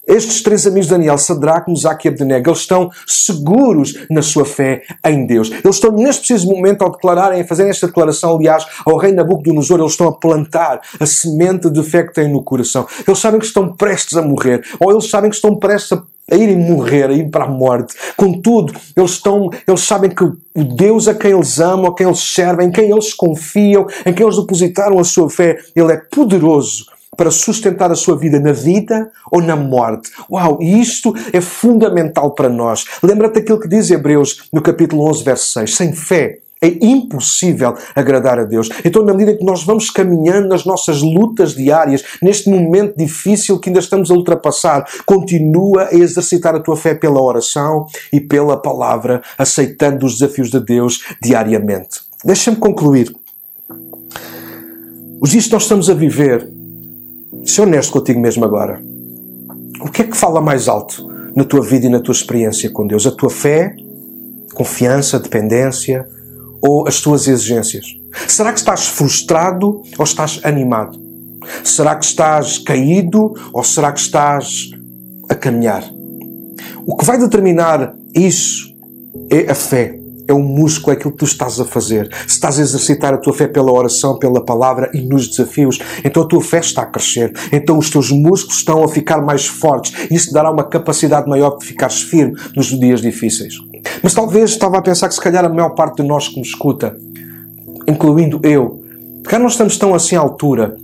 Estes 0.07 0.43
três 0.43 0.67
amigos 0.67 0.87
de 0.87 0.93
Daniel, 0.93 1.17
Sadraque, 1.17 1.71
Mesaque 1.71 2.07
e 2.07 2.09
Abdenego, 2.09 2.49
eles 2.49 2.59
estão 2.59 2.91
seguros 3.07 4.05
na 4.09 4.21
sua 4.21 4.45
fé 4.45 4.83
em 5.03 5.25
Deus. 5.25 5.49
Eles 5.51 5.75
estão 5.75 5.91
neste 5.91 6.27
preciso 6.27 6.47
momento 6.47 6.83
ao 6.83 6.91
declararem, 6.91 7.41
a 7.41 7.47
fazerem 7.47 7.71
esta 7.71 7.87
declaração, 7.87 8.35
aliás, 8.35 8.65
ao 8.85 8.97
rei 8.97 9.11
Nabucodonosor, 9.11 9.79
eles 9.79 9.93
estão 9.93 10.07
a 10.07 10.13
plantar 10.13 10.81
a 10.99 11.05
semente 11.05 11.69
de 11.71 11.83
fé 11.83 12.03
que 12.03 12.13
têm 12.13 12.31
no 12.31 12.43
coração. 12.43 12.85
Eles 13.07 13.19
sabem 13.19 13.39
que 13.39 13.47
estão 13.47 13.75
prestes 13.75 14.15
a 14.15 14.21
morrer, 14.21 14.63
ou 14.79 14.91
eles 14.91 15.09
sabem 15.09 15.29
que 15.29 15.35
estão 15.35 15.55
prestes 15.55 15.93
a 15.93 16.03
a 16.31 16.35
irem 16.35 16.57
morrer, 16.57 17.09
a 17.09 17.13
ir 17.13 17.29
para 17.29 17.45
a 17.45 17.47
morte. 17.47 17.93
Contudo, 18.17 18.73
eles 18.97 19.11
estão, 19.11 19.49
eles 19.67 19.81
sabem 19.81 20.09
que 20.09 20.23
o 20.23 20.63
Deus 20.75 21.07
a 21.07 21.13
quem 21.13 21.31
eles 21.31 21.59
amam, 21.59 21.85
a 21.85 21.95
quem 21.95 22.07
eles 22.07 22.19
servem, 22.19 22.67
em 22.67 22.71
quem 22.71 22.89
eles 22.89 23.13
confiam, 23.13 23.85
em 24.03 24.11
quem 24.11 24.25
eles 24.25 24.37
depositaram 24.37 24.97
a 24.97 25.03
sua 25.03 25.29
fé, 25.29 25.59
Ele 25.75 25.91
é 25.91 25.97
poderoso 25.97 26.94
para 27.15 27.31
sustentar 27.31 27.91
a 27.91 27.95
sua 27.95 28.17
vida 28.17 28.39
na 28.39 28.51
vida 28.51 29.11
ou 29.31 29.41
na 29.41 29.55
morte. 29.55 30.11
Uau, 30.29 30.57
e 30.61 30.79
isto 30.81 31.13
é 31.31 31.41
fundamental 31.41 32.31
para 32.31 32.49
nós. 32.49 32.85
Lembra-te 33.01 33.35
daquilo 33.35 33.59
que 33.59 33.67
diz 33.67 33.89
Hebreus 33.89 34.49
no 34.51 34.61
capítulo 34.61 35.07
11, 35.09 35.23
verso 35.23 35.51
6. 35.51 35.75
Sem 35.75 35.93
fé 35.93 36.39
é 36.61 36.85
impossível 36.85 37.75
agradar 37.95 38.39
a 38.39 38.43
Deus. 38.43 38.69
Então, 38.83 39.03
na 39.03 39.13
medida 39.13 39.37
que 39.37 39.43
nós 39.43 39.63
vamos 39.63 39.89
caminhando 39.89 40.47
nas 40.47 40.65
nossas 40.65 41.01
lutas 41.01 41.53
diárias, 41.53 42.03
neste 42.21 42.49
momento 42.49 42.97
difícil 42.97 43.59
que 43.59 43.69
ainda 43.69 43.79
estamos 43.79 44.09
a 44.09 44.13
ultrapassar, 44.13 44.85
continua 45.05 45.89
a 45.91 45.95
exercitar 45.95 46.55
a 46.55 46.59
tua 46.59 46.75
fé 46.75 46.95
pela 46.95 47.21
oração 47.21 47.85
e 48.11 48.19
pela 48.19 48.57
palavra, 48.57 49.21
aceitando 49.37 50.05
os 50.05 50.17
desafios 50.17 50.49
de 50.49 50.59
Deus 50.59 51.03
diariamente. 51.21 52.01
Deixa-me 52.23 52.57
concluir. 52.57 53.13
Os 55.21 55.31
dias 55.31 55.45
que 55.45 55.53
nós 55.53 55.63
estamos 55.63 55.89
a 55.89 55.93
viver, 55.93 56.47
ser 57.45 57.61
honesto 57.61 57.93
contigo 57.93 58.19
mesmo 58.19 58.43
agora. 58.43 58.81
O 59.81 59.89
que 59.89 60.01
é 60.01 60.05
que 60.05 60.17
fala 60.17 60.41
mais 60.41 60.67
alto 60.67 61.07
na 61.35 61.43
tua 61.43 61.61
vida 61.61 61.85
e 61.85 61.89
na 61.89 61.99
tua 61.99 62.13
experiência 62.13 62.69
com 62.69 62.87
Deus? 62.87 63.05
A 63.05 63.11
tua 63.11 63.29
fé 63.29 63.75
confiança, 64.55 65.19
dependência 65.19 66.07
ou 66.61 66.87
as 66.87 67.01
tuas 67.01 67.27
exigências? 67.27 67.85
Será 68.27 68.51
que 68.51 68.59
estás 68.59 68.87
frustrado 68.87 69.83
ou 69.97 70.03
estás 70.03 70.39
animado? 70.43 70.99
Será 71.63 71.95
que 71.95 72.05
estás 72.05 72.57
caído 72.57 73.33
ou 73.53 73.63
será 73.63 73.91
que 73.91 73.99
estás 73.99 74.71
a 75.29 75.35
caminhar? 75.35 75.83
O 76.87 76.95
que 76.95 77.05
vai 77.05 77.19
determinar 77.19 77.95
isso 78.15 78.73
é 79.29 79.51
a 79.51 79.55
fé. 79.55 79.99
É 80.27 80.33
o 80.33 80.39
músculo, 80.39 80.93
é 80.93 80.95
aquilo 80.95 81.11
que 81.11 81.19
tu 81.19 81.25
estás 81.25 81.59
a 81.59 81.65
fazer. 81.65 82.09
Se 82.27 82.35
estás 82.35 82.59
a 82.59 82.61
exercitar 82.61 83.13
a 83.13 83.17
tua 83.17 83.33
fé 83.33 83.47
pela 83.47 83.71
oração, 83.71 84.17
pela 84.17 84.43
palavra 84.43 84.89
e 84.93 85.01
nos 85.01 85.27
desafios, 85.27 85.79
então 86.03 86.23
a 86.23 86.27
tua 86.27 86.41
fé 86.41 86.59
está 86.59 86.81
a 86.81 86.85
crescer. 86.85 87.31
Então 87.51 87.77
os 87.77 87.89
teus 87.89 88.11
músculos 88.11 88.57
estão 88.57 88.83
a 88.83 88.87
ficar 88.87 89.21
mais 89.21 89.45
fortes. 89.45 89.93
Isso 90.09 90.33
dará 90.33 90.51
uma 90.51 90.63
capacidade 90.63 91.29
maior 91.29 91.57
de 91.57 91.65
ficares 91.65 92.01
firme 92.01 92.35
nos 92.55 92.67
dias 92.67 93.01
difíceis. 93.01 93.53
Mas 94.01 94.13
talvez 94.13 94.51
estava 94.51 94.77
a 94.77 94.81
pensar 94.81 95.07
que 95.07 95.15
se 95.15 95.21
calhar 95.21 95.45
a 95.45 95.49
maior 95.49 95.69
parte 95.69 96.01
de 96.01 96.07
nós 96.07 96.27
que 96.27 96.35
me 96.35 96.41
escuta, 96.41 96.97
incluindo 97.87 98.39
eu, 98.43 98.83
porque 99.21 99.37
não 99.37 99.47
estamos 99.47 99.77
tão 99.77 99.93
assim 99.93 100.15
à 100.15 100.19
altura 100.19 100.75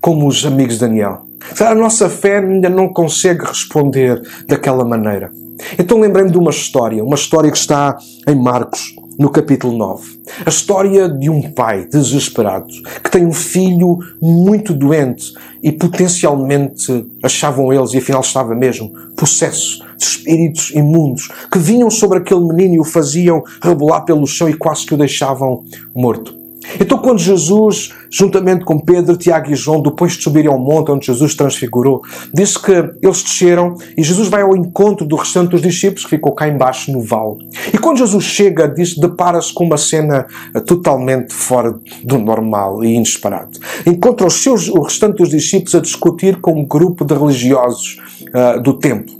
como 0.00 0.26
os 0.26 0.44
amigos 0.46 0.74
de 0.74 0.80
Daniel. 0.80 1.25
A 1.60 1.74
nossa 1.74 2.08
fé 2.08 2.38
ainda 2.38 2.68
não 2.68 2.92
consegue 2.92 3.44
responder 3.44 4.20
daquela 4.46 4.84
maneira. 4.84 5.30
Então 5.78 5.98
lembrei-me 5.98 6.30
de 6.30 6.38
uma 6.38 6.50
história, 6.50 7.02
uma 7.02 7.14
história 7.14 7.50
que 7.50 7.56
está 7.56 7.96
em 8.28 8.34
Marcos, 8.34 8.94
no 9.18 9.30
capítulo 9.30 9.76
9. 9.76 10.20
A 10.44 10.48
história 10.48 11.08
de 11.08 11.30
um 11.30 11.50
pai 11.52 11.86
desesperado 11.86 12.66
que 13.02 13.10
tem 13.10 13.24
um 13.24 13.32
filho 13.32 13.98
muito 14.20 14.74
doente 14.74 15.32
e 15.62 15.72
potencialmente, 15.72 17.06
achavam 17.22 17.72
eles, 17.72 17.94
e 17.94 17.98
afinal 17.98 18.20
estava 18.20 18.54
mesmo, 18.54 18.92
possesso 19.16 19.84
de 19.96 20.04
espíritos 20.04 20.70
imundos 20.70 21.28
que 21.50 21.58
vinham 21.58 21.90
sobre 21.90 22.18
aquele 22.18 22.40
menino 22.40 22.74
e 22.74 22.80
o 22.80 22.84
faziam 22.84 23.42
rebolar 23.62 24.04
pelo 24.04 24.26
chão 24.26 24.48
e 24.48 24.54
quase 24.54 24.84
que 24.84 24.94
o 24.94 24.98
deixavam 24.98 25.64
morto. 25.94 26.35
Então, 26.80 26.98
quando 26.98 27.18
Jesus, 27.18 27.92
juntamente 28.10 28.64
com 28.64 28.78
Pedro, 28.78 29.16
Tiago 29.16 29.50
e 29.50 29.54
João, 29.54 29.80
depois 29.80 30.12
de 30.12 30.22
subirem 30.22 30.50
ao 30.50 30.58
monte 30.58 30.90
onde 30.90 31.06
Jesus 31.06 31.34
transfigurou, 31.34 32.02
diz 32.32 32.56
que 32.56 32.72
eles 32.72 33.22
desceram 33.22 33.74
e 33.96 34.02
Jesus 34.02 34.28
vai 34.28 34.42
ao 34.42 34.56
encontro 34.56 35.06
do 35.06 35.16
restante 35.16 35.50
dos 35.50 35.62
discípulos 35.62 36.04
que 36.04 36.10
ficou 36.10 36.32
cá 36.32 36.48
embaixo 36.48 36.90
no 36.92 37.00
vale. 37.00 37.48
E 37.72 37.78
quando 37.78 37.98
Jesus 37.98 38.24
chega, 38.24 38.68
diz, 38.68 38.96
depara-se 38.96 39.52
com 39.52 39.64
uma 39.64 39.76
cena 39.76 40.26
eh, 40.54 40.60
totalmente 40.60 41.32
fora 41.32 41.74
do 42.04 42.18
normal 42.18 42.84
e 42.84 42.94
inesperado. 42.94 43.58
Encontra 43.86 44.26
os 44.26 44.34
seus, 44.42 44.68
o 44.68 44.80
restante 44.82 45.18
dos 45.18 45.30
discípulos 45.30 45.74
a 45.74 45.80
discutir 45.80 46.40
com 46.40 46.52
um 46.52 46.66
grupo 46.66 47.04
de 47.04 47.14
religiosos 47.14 47.98
uh, 48.28 48.60
do 48.60 48.74
templo. 48.74 49.14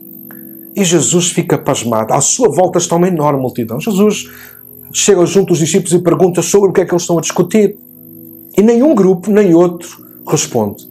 E 0.74 0.84
Jesus 0.84 1.30
fica 1.30 1.56
pasmado. 1.56 2.12
À 2.12 2.20
sua 2.20 2.50
volta 2.50 2.78
está 2.78 2.96
uma 2.96 3.08
enorme 3.08 3.40
multidão. 3.40 3.80
Jesus 3.80 4.28
chega 4.96 5.24
junto 5.26 5.48
dos 5.48 5.58
discípulos 5.58 5.92
e 5.92 5.98
pergunta 5.98 6.40
sobre 6.40 6.70
o 6.70 6.72
que 6.72 6.80
é 6.80 6.84
que 6.84 6.92
eles 6.92 7.02
estão 7.02 7.18
a 7.18 7.20
discutir. 7.20 7.76
E 8.56 8.62
nenhum 8.62 8.94
grupo, 8.94 9.30
nem 9.30 9.54
outro, 9.54 9.88
responde. 10.26 10.88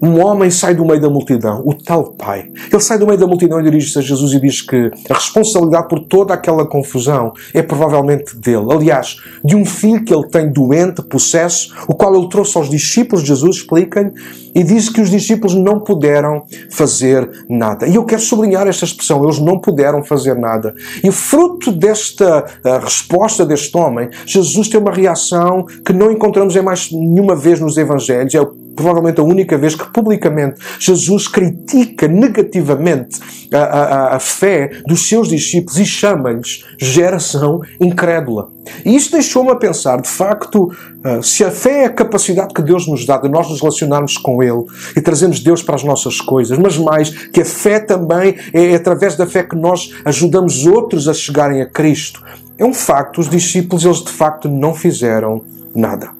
Um 0.00 0.20
homem 0.22 0.50
sai 0.50 0.74
do 0.74 0.84
meio 0.84 1.00
da 1.00 1.08
multidão, 1.08 1.62
o 1.64 1.72
tal 1.72 2.12
pai. 2.12 2.50
Ele 2.70 2.82
sai 2.82 2.98
do 2.98 3.06
meio 3.06 3.18
da 3.18 3.26
multidão 3.26 3.58
e 3.60 3.62
dirige-se 3.62 3.98
a 3.98 4.02
Jesus 4.02 4.32
e 4.32 4.40
diz 4.40 4.60
que 4.60 4.90
a 5.08 5.14
responsabilidade 5.14 5.88
por 5.88 6.00
toda 6.00 6.34
aquela 6.34 6.66
confusão 6.66 7.32
é 7.54 7.62
provavelmente 7.62 8.36
dele. 8.36 8.66
Aliás, 8.70 9.16
de 9.44 9.56
um 9.56 9.64
filho 9.64 10.04
que 10.04 10.14
ele 10.14 10.28
tem 10.28 10.52
doente, 10.52 11.02
possesso, 11.02 11.74
o 11.88 11.94
qual 11.94 12.14
ele 12.14 12.28
trouxe 12.28 12.58
aos 12.58 12.68
discípulos 12.68 13.22
de 13.22 13.28
Jesus, 13.28 13.56
explica-lhe, 13.56 14.12
e 14.54 14.62
diz 14.62 14.88
que 14.88 15.00
os 15.00 15.10
discípulos 15.10 15.54
não 15.54 15.80
puderam 15.80 16.44
fazer 16.70 17.28
nada. 17.48 17.86
E 17.86 17.94
eu 17.94 18.04
quero 18.04 18.20
sublinhar 18.20 18.66
esta 18.66 18.84
expressão, 18.84 19.22
eles 19.24 19.38
não 19.38 19.58
puderam 19.58 20.02
fazer 20.04 20.34
nada. 20.34 20.74
E 21.02 21.10
fruto 21.10 21.72
desta 21.72 22.44
uh, 22.64 22.84
resposta 22.84 23.44
deste 23.44 23.76
homem, 23.76 24.08
Jesus 24.24 24.68
tem 24.68 24.80
uma 24.80 24.92
reação 24.92 25.64
que 25.84 25.92
não 25.92 26.10
encontramos 26.10 26.54
em 26.56 26.62
mais 26.62 26.90
nenhuma 26.90 27.34
vez 27.34 27.60
nos 27.60 27.76
Evangelhos. 27.76 28.34
É 28.34 28.40
o 28.40 28.65
provavelmente 28.76 29.18
a 29.18 29.24
única 29.24 29.56
vez 29.56 29.74
que 29.74 29.90
publicamente 29.90 30.60
Jesus 30.78 31.26
critica 31.26 32.06
negativamente 32.06 33.18
a, 33.52 33.58
a, 33.58 34.16
a 34.16 34.20
fé 34.20 34.70
dos 34.86 35.08
seus 35.08 35.28
discípulos 35.28 35.78
e 35.78 35.86
chama-lhes 35.86 36.64
geração 36.78 37.60
incrédula. 37.80 38.50
E 38.84 38.94
isto 38.94 39.12
deixou-me 39.12 39.50
a 39.50 39.56
pensar, 39.56 40.00
de 40.00 40.08
facto, 40.08 40.70
ah, 41.02 41.22
se 41.22 41.44
a 41.44 41.50
fé 41.50 41.82
é 41.82 41.86
a 41.86 41.90
capacidade 41.90 42.52
que 42.52 42.62
Deus 42.62 42.86
nos 42.86 43.06
dá 43.06 43.16
de 43.16 43.28
nós 43.28 43.48
nos 43.48 43.60
relacionarmos 43.60 44.18
com 44.18 44.42
Ele 44.42 44.64
e 44.96 45.00
trazemos 45.00 45.40
Deus 45.40 45.62
para 45.62 45.76
as 45.76 45.84
nossas 45.84 46.20
coisas, 46.20 46.58
mas 46.58 46.76
mais 46.76 47.10
que 47.10 47.40
a 47.40 47.44
fé 47.44 47.78
também 47.78 48.36
é 48.52 48.74
através 48.74 49.16
da 49.16 49.26
fé 49.26 49.42
que 49.42 49.56
nós 49.56 49.94
ajudamos 50.04 50.66
outros 50.66 51.08
a 51.08 51.14
chegarem 51.14 51.62
a 51.62 51.66
Cristo. 51.66 52.22
É 52.58 52.64
um 52.64 52.74
facto, 52.74 53.20
os 53.20 53.28
discípulos, 53.28 53.84
eles 53.84 54.02
de 54.02 54.10
facto 54.10 54.48
não 54.48 54.74
fizeram 54.74 55.42
nada. 55.74 56.15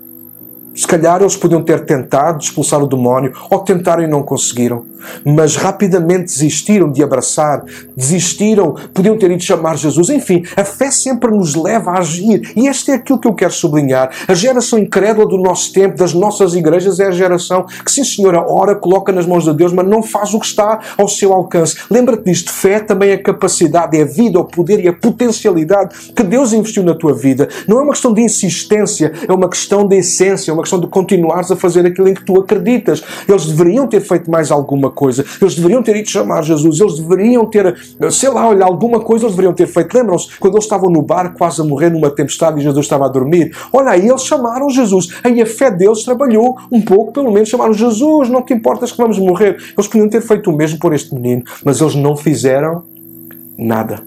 Se 0.76 0.86
calhar 0.86 1.20
eles 1.20 1.36
podiam 1.36 1.62
ter 1.62 1.84
tentado 1.84 2.42
expulsar 2.42 2.82
o 2.82 2.86
demónio 2.86 3.32
ou 3.50 3.58
tentaram 3.60 4.02
e 4.02 4.06
não 4.06 4.22
conseguiram 4.22 4.84
mas 5.24 5.56
rapidamente 5.56 6.24
desistiram 6.24 6.90
de 6.90 7.02
abraçar, 7.02 7.64
desistiram, 7.96 8.74
podiam 8.92 9.16
ter 9.16 9.30
ido 9.30 9.42
chamar 9.42 9.76
Jesus. 9.76 10.08
Enfim, 10.10 10.44
a 10.56 10.64
fé 10.64 10.90
sempre 10.90 11.30
nos 11.30 11.54
leva 11.54 11.92
a 11.92 11.98
agir. 11.98 12.52
E 12.56 12.68
este 12.68 12.90
é 12.90 12.94
aquilo 12.94 13.18
que 13.18 13.28
eu 13.28 13.34
quero 13.34 13.52
sublinhar. 13.52 14.10
A 14.26 14.34
geração 14.34 14.78
incrédula 14.78 15.26
do 15.26 15.38
nosso 15.38 15.72
tempo, 15.72 15.96
das 15.96 16.12
nossas 16.12 16.54
igrejas, 16.54 17.00
é 17.00 17.06
a 17.06 17.10
geração 17.10 17.66
que, 17.84 17.90
sim 17.90 18.04
senhora, 18.04 18.44
ora, 18.48 18.74
coloca 18.74 19.12
nas 19.12 19.26
mãos 19.26 19.44
de 19.44 19.52
Deus, 19.52 19.72
mas 19.72 19.86
não 19.86 20.02
faz 20.02 20.34
o 20.34 20.40
que 20.40 20.46
está 20.46 20.80
ao 20.96 21.08
seu 21.08 21.32
alcance. 21.32 21.76
Lembra-te 21.90 22.24
disto. 22.24 22.52
Fé 22.56 22.80
também 22.80 23.10
é 23.10 23.14
a 23.14 23.22
capacidade, 23.22 23.96
é 23.98 24.02
a 24.02 24.06
vida, 24.06 24.38
o 24.38 24.44
poder 24.44 24.82
e 24.82 24.88
a 24.88 24.92
potencialidade 24.92 26.12
que 26.14 26.22
Deus 26.22 26.52
investiu 26.52 26.82
na 26.82 26.94
tua 26.94 27.14
vida. 27.14 27.48
Não 27.66 27.78
é 27.78 27.82
uma 27.82 27.92
questão 27.92 28.12
de 28.12 28.22
insistência, 28.22 29.12
é 29.28 29.32
uma 29.32 29.48
questão 29.48 29.86
de 29.86 29.96
essência, 29.96 30.50
é 30.50 30.54
uma 30.54 30.62
questão 30.66 30.80
de 30.80 30.86
continuares 30.88 31.50
a 31.50 31.56
fazer 31.56 31.86
aquilo 31.86 32.08
em 32.08 32.14
que 32.14 32.24
tu 32.24 32.38
acreditas. 32.38 33.02
Eles 33.28 33.46
deveriam 33.46 33.86
ter 33.86 34.00
feito 34.00 34.30
mais 34.30 34.50
alguma 34.50 34.90
coisa. 34.90 35.24
Eles 35.40 35.54
deveriam 35.54 35.82
ter 35.82 35.96
ido 35.96 36.08
chamar 36.08 36.42
Jesus, 36.42 36.80
eles 36.80 36.98
deveriam 36.98 37.46
ter, 37.46 37.76
sei 38.10 38.28
lá, 38.28 38.48
olha, 38.48 38.64
alguma 38.64 39.00
coisa 39.00 39.24
eles 39.24 39.34
deveriam 39.34 39.54
ter 39.54 39.66
feito. 39.66 39.96
Lembram-se 39.96 40.38
quando 40.38 40.54
eles 40.54 40.64
estavam 40.64 40.90
no 40.90 41.02
bar 41.02 41.34
quase 41.36 41.60
a 41.60 41.64
morrer 41.64 41.90
numa 41.90 42.10
tempestade 42.10 42.58
e 42.58 42.62
Jesus 42.62 42.84
estava 42.84 43.06
a 43.06 43.08
dormir? 43.08 43.54
Olha, 43.72 43.90
aí 43.90 44.08
eles 44.08 44.22
chamaram 44.22 44.68
Jesus. 44.68 45.08
Aí 45.22 45.40
a 45.40 45.46
fé 45.46 45.70
deles 45.70 46.02
trabalhou 46.02 46.56
um 46.70 46.80
pouco, 46.80 47.12
pelo 47.12 47.30
menos 47.30 47.48
chamaram 47.48 47.72
Jesus, 47.72 48.28
não 48.28 48.42
te 48.42 48.52
importas 48.52 48.90
que 48.92 48.98
vamos 48.98 49.18
morrer. 49.18 49.56
Eles 49.76 49.86
podiam 49.86 50.08
ter 50.08 50.20
feito 50.20 50.50
o 50.50 50.56
mesmo 50.56 50.78
por 50.78 50.92
este 50.92 51.14
menino, 51.14 51.42
mas 51.64 51.80
eles 51.80 51.94
não 51.94 52.16
fizeram 52.16 52.82
nada. 53.56 54.05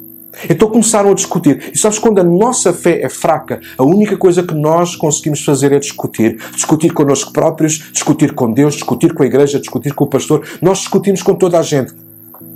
Então 0.49 0.69
começaram 0.69 1.11
a 1.11 1.13
discutir. 1.13 1.71
E 1.73 1.77
sabes, 1.77 1.99
quando 1.99 2.19
a 2.19 2.23
nossa 2.23 2.71
fé 2.71 3.01
é 3.01 3.09
fraca, 3.09 3.59
a 3.77 3.83
única 3.83 4.15
coisa 4.15 4.43
que 4.43 4.53
nós 4.53 4.95
conseguimos 4.95 5.43
fazer 5.43 5.71
é 5.71 5.79
discutir. 5.79 6.37
Discutir 6.53 6.93
connosco 6.93 7.33
próprios, 7.33 7.89
discutir 7.91 8.33
com 8.33 8.51
Deus, 8.51 8.75
discutir 8.75 9.13
com 9.13 9.23
a 9.23 9.25
igreja, 9.25 9.59
discutir 9.59 9.93
com 9.93 10.03
o 10.03 10.07
pastor. 10.07 10.47
Nós 10.61 10.79
discutimos 10.79 11.21
com 11.21 11.33
toda 11.33 11.59
a 11.59 11.63
gente. 11.63 11.93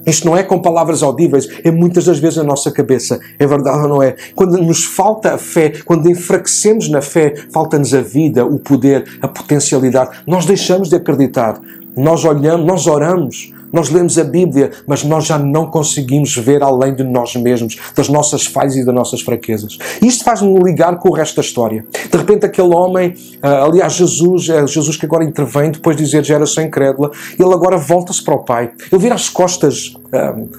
Isto 0.06 0.26
não 0.26 0.36
é 0.36 0.44
com 0.44 0.62
palavras 0.62 1.02
audíveis, 1.02 1.48
é 1.64 1.72
muitas 1.72 2.06
das 2.06 2.20
vezes 2.20 2.38
na 2.38 2.44
nossa 2.44 2.70
cabeça. 2.72 3.20
É 3.40 3.48
verdade 3.48 3.84
ou 3.84 3.88
não 3.88 4.04
é? 4.04 4.16
Quando 4.36 4.58
nos 4.62 4.84
falta 4.84 5.34
a 5.34 5.38
fé, 5.38 5.74
quando 5.86 6.10
enfraquecemos 6.10 6.90
na 6.90 7.02
fé, 7.02 7.34
falta-nos 7.52 7.94
a 7.94 8.02
vida, 8.02 8.46
o 8.46 8.60
poder, 8.60 9.06
a 9.22 9.28
potencialidade. 9.28 10.12
Nós 10.28 10.46
deixamos 10.46 10.90
de 10.90 10.96
acreditar. 10.96 11.60
Nós 11.96 12.26
olhamos, 12.26 12.66
nós 12.66 12.88
oramos, 12.88 13.54
nós 13.74 13.90
lemos 13.90 14.18
a 14.20 14.24
Bíblia, 14.24 14.72
mas 14.88 15.04
nós 15.04 15.26
já 15.26 15.40
não 15.40 15.66
conseguimos 15.66 16.38
ver 16.38 16.62
além 16.62 16.94
de 16.96 17.04
nós 17.04 17.36
mesmos, 17.36 17.78
das 17.96 18.08
nossas 18.08 18.46
falhas 18.46 18.76
e 18.76 18.86
das 18.86 18.94
nossas 18.94 19.22
fraquezas. 19.22 19.80
Isto 20.02 20.24
faz-me 20.24 20.58
ligar 20.60 20.98
com 21.00 21.10
o 21.10 21.14
resto 21.14 21.38
da 21.38 21.42
história. 21.42 21.84
De 22.12 22.18
repente, 22.18 22.46
aquele 22.46 22.74
homem, 22.74 23.16
ah, 23.42 23.64
aliás, 23.64 23.94
Jesus, 23.94 24.48
é 24.50 24.66
Jesus 24.68 24.96
que 24.96 25.06
agora 25.06 25.24
intervém, 25.24 25.72
depois 25.72 25.98
de 25.98 26.04
dizer 26.04 26.24
geração 26.24 26.64
incrédula, 26.64 27.10
ele 27.40 27.54
agora 27.54 27.78
volta-se 27.78 28.24
para 28.24 28.36
o 28.36 28.44
Pai. 28.44 28.72
Ele 28.92 29.02
vira 29.02 29.16
as 29.16 29.28
costas, 29.28 29.94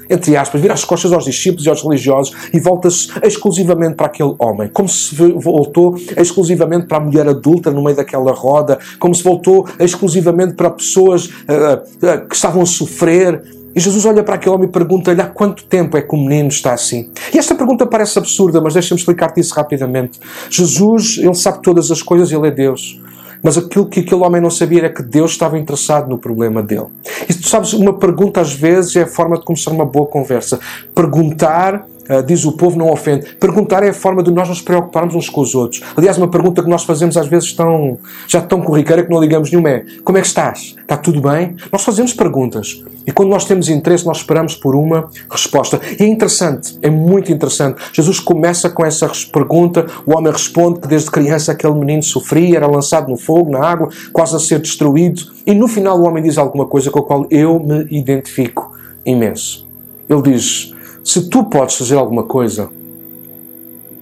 entre 0.09 0.37
aspas, 0.37 0.61
vira 0.61 0.75
as 0.75 0.85
costas 0.85 1.13
aos 1.13 1.25
discípulos 1.25 1.67
e 1.67 1.69
aos 1.69 1.83
religiosos 1.83 2.35
e 2.53 2.61
volta-se 2.61 3.09
exclusivamente 3.23 3.97
para 3.97 4.07
aquele 4.07 4.35
homem. 4.39 4.69
Como 4.69 4.89
se 4.89 5.15
voltou 5.15 5.97
exclusivamente 6.17 6.87
para 6.87 6.99
a 6.99 7.01
mulher 7.01 7.29
adulta 7.29 7.71
no 7.71 7.83
meio 7.83 7.97
daquela 7.97 8.33
roda, 8.33 8.79
como 8.99 9.15
se 9.15 9.23
voltou 9.23 9.69
exclusivamente 9.79 10.55
para 10.55 10.71
pessoas 10.71 11.27
uh, 11.27 12.29
que 12.29 12.35
estavam 12.35 12.63
a 12.63 12.67
sofrer 12.67 12.95
sofrer. 12.95 13.43
E 13.75 13.81
Jesus 13.81 14.05
olha 14.05 14.23
para 14.23 14.37
aquele 14.37 14.55
homem 14.55 14.69
e 14.69 14.71
pergunta-lhe 14.71 15.21
há 15.21 15.27
quanto 15.27 15.65
tempo 15.65 15.97
é 15.97 16.03
que 16.03 16.15
o 16.15 16.19
menino 16.19 16.49
está 16.49 16.73
assim? 16.73 17.11
E 17.33 17.39
esta 17.39 17.57
pergunta 17.57 17.85
parece 17.85 18.17
absurda, 18.19 18.61
mas 18.61 18.75
deixa-me 18.75 19.01
explicar-te 19.01 19.41
isso 19.41 19.53
rapidamente. 19.53 20.21
Jesus, 20.49 21.19
ele 21.19 21.35
sabe 21.35 21.61
todas 21.61 21.91
as 21.91 22.01
coisas, 22.01 22.31
ele 22.31 22.47
é 22.47 22.51
Deus. 22.53 23.01
Mas 23.43 23.59
aquilo 23.59 23.87
que 23.87 24.01
aquele 24.01 24.23
homem 24.23 24.41
não 24.41 24.51
sabia 24.51 24.81
era 24.81 24.91
que 24.91 25.03
Deus 25.03 25.33
estava 25.33 25.59
interessado 25.59 26.09
no 26.09 26.19
problema 26.19 26.63
dele. 26.63 26.87
E 27.29 27.35
tu 27.35 27.49
sabes, 27.49 27.73
uma 27.73 27.99
pergunta 27.99 28.41
às 28.41 28.53
vezes 28.53 28.97
é 28.97 29.03
a 29.03 29.07
forma 29.07 29.39
de 29.39 29.45
começar 29.45 29.71
uma 29.71 29.85
boa 29.85 30.07
conversa. 30.07 30.59
Perguntar 30.95 31.87
Uh, 32.09 32.23
diz 32.23 32.45
o 32.45 32.53
povo, 32.53 32.79
não 32.79 32.91
ofende. 32.91 33.35
Perguntar 33.37 33.83
é 33.83 33.89
a 33.89 33.95
forma 33.95 34.23
de 34.23 34.31
nós 34.31 34.49
nos 34.49 34.61
preocuparmos 34.61 35.15
uns 35.15 35.29
com 35.29 35.41
os 35.41 35.55
outros. 35.55 35.83
Aliás, 35.97 36.19
uma 36.19 36.29
pergunta 36.29 36.63
que 36.63 36.69
nós 36.69 36.85
fazemos 36.85 37.17
às 37.17 37.27
vezes 37.27 37.53
tão, 37.53 37.99
já 38.29 38.41
tão 38.41 38.61
corriqueira 38.61 39.03
que 39.03 39.11
não 39.11 39.21
ligamos 39.21 39.51
nenhuma 39.51 39.71
é: 39.71 39.85
Como 40.05 40.19
é 40.19 40.21
que 40.21 40.27
estás? 40.27 40.75
Está 40.81 40.97
tudo 40.97 41.21
bem? 41.21 41.57
Nós 41.73 41.83
fazemos 41.83 42.13
perguntas. 42.13 42.83
E 43.07 43.13
quando 43.13 43.29
nós 43.29 43.45
temos 43.45 43.69
interesse, 43.69 44.07
nós 44.07 44.19
esperamos 44.19 44.55
por 44.55 44.75
uma 44.75 45.09
resposta. 45.31 45.81
E 45.99 46.03
é 46.03 46.07
interessante, 46.07 46.79
é 46.81 46.89
muito 46.89 47.31
interessante. 47.31 47.83
Jesus 47.93 48.19
começa 48.19 48.71
com 48.71 48.85
essa 48.85 49.11
pergunta, 49.33 49.87
o 50.07 50.17
homem 50.17 50.33
responde 50.33 50.81
que 50.81 50.89
desde 50.89 51.11
criança 51.11 51.53
aquele 51.53 51.75
menino 51.75 52.03
sofria, 52.03 52.57
era 52.57 52.67
lançado 52.67 53.11
no 53.11 53.17
fogo, 53.17 53.51
na 53.51 53.61
água, 53.61 53.89
quase 54.13 54.35
a 54.37 54.39
ser 54.39 54.59
destruído. 54.59 55.23
E 55.47 55.55
no 55.55 55.69
final 55.69 55.99
o 55.99 56.07
homem 56.07 56.23
diz 56.23 56.39
alguma 56.39 56.67
coisa 56.67 56.91
com 56.91 57.01
a 57.01 57.03
qual 57.03 57.27
eu 57.31 57.61
me 57.61 57.87
identifico 57.91 58.73
imenso. 59.05 59.69
Ele 60.09 60.23
diz 60.23 60.74
se 61.05 61.29
tu 61.29 61.45
podes 61.45 61.77
fazer 61.77 61.97
alguma 61.97 62.23
coisa, 62.23 62.71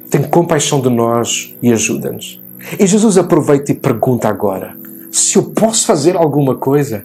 tem 0.08 0.22
compaixão 0.22 0.80
de 0.80 0.88
nós 0.88 1.52
e 1.60 1.72
ajuda-nos. 1.72 2.40
E 2.78 2.86
Jesus 2.86 3.18
aproveita 3.18 3.72
e 3.72 3.74
pergunta 3.74 4.28
agora: 4.28 4.76
se 5.10 5.36
eu 5.36 5.42
posso 5.42 5.84
fazer 5.84 6.16
alguma 6.16 6.54
coisa, 6.54 7.04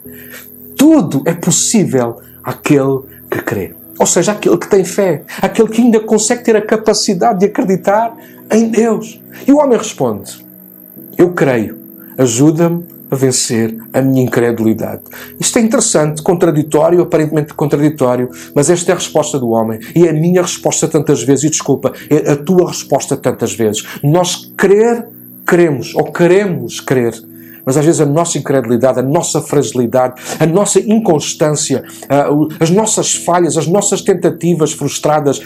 tudo 0.78 1.24
é 1.26 1.34
possível 1.34 2.22
àquele 2.44 3.00
que 3.30 3.42
crê. 3.42 3.76
Ou 4.00 4.06
seja, 4.06 4.34
aquele 4.34 4.58
que 4.58 4.70
tem 4.70 4.86
fé, 4.86 5.24
aquele 5.42 5.70
que 5.70 5.82
ainda 5.82 6.00
consegue 6.00 6.44
ter 6.44 6.56
a 6.56 6.62
capacidade 6.62 7.40
de 7.40 7.46
acreditar 7.48 8.16
em 8.52 8.70
Deus. 8.70 9.20
E 9.48 9.52
o 9.52 9.58
homem 9.58 9.78
responde: 9.78 10.46
Eu 11.18 11.34
creio, 11.34 11.80
ajuda-me 12.18 12.86
a 13.10 13.16
vencer 13.16 13.78
a 13.94 14.02
minha 14.02 14.24
incredulidade. 14.24 15.04
Isto 15.40 15.60
é 15.60 15.62
interessante, 15.62 16.22
contraditório, 16.22 17.02
aparentemente 17.02 17.54
contraditório, 17.54 18.30
mas 18.54 18.70
esta 18.70 18.92
é 18.92 18.94
a 18.94 18.98
resposta 18.98 19.40
do 19.40 19.50
homem. 19.50 19.80
E 19.96 20.06
é 20.06 20.10
a 20.10 20.14
minha 20.14 20.42
resposta 20.42 20.88
tantas 20.88 21.24
vezes, 21.24 21.46
e 21.46 21.50
desculpa, 21.50 21.94
é 22.10 22.32
a 22.32 22.36
tua 22.36 22.68
resposta 22.68 23.16
tantas 23.16 23.54
vezes. 23.54 23.86
Nós 24.04 24.52
crer, 24.58 25.08
queremos, 25.48 25.96
ou 25.96 26.12
queremos 26.12 26.80
crer, 26.80 27.14
mas 27.66 27.76
às 27.76 27.84
vezes 27.84 28.00
a 28.00 28.06
nossa 28.06 28.38
incredulidade, 28.38 28.98
a 29.00 29.04
nossa 29.04 29.42
fragilidade, 29.42 30.22
a 30.40 30.46
nossa 30.46 30.80
inconstância, 30.80 31.84
as 32.62 32.70
nossas 32.70 33.14
falhas, 33.14 33.58
as 33.58 33.68
nossas 33.68 34.02
tentativas 34.02 34.72
frustradas, 34.72 35.42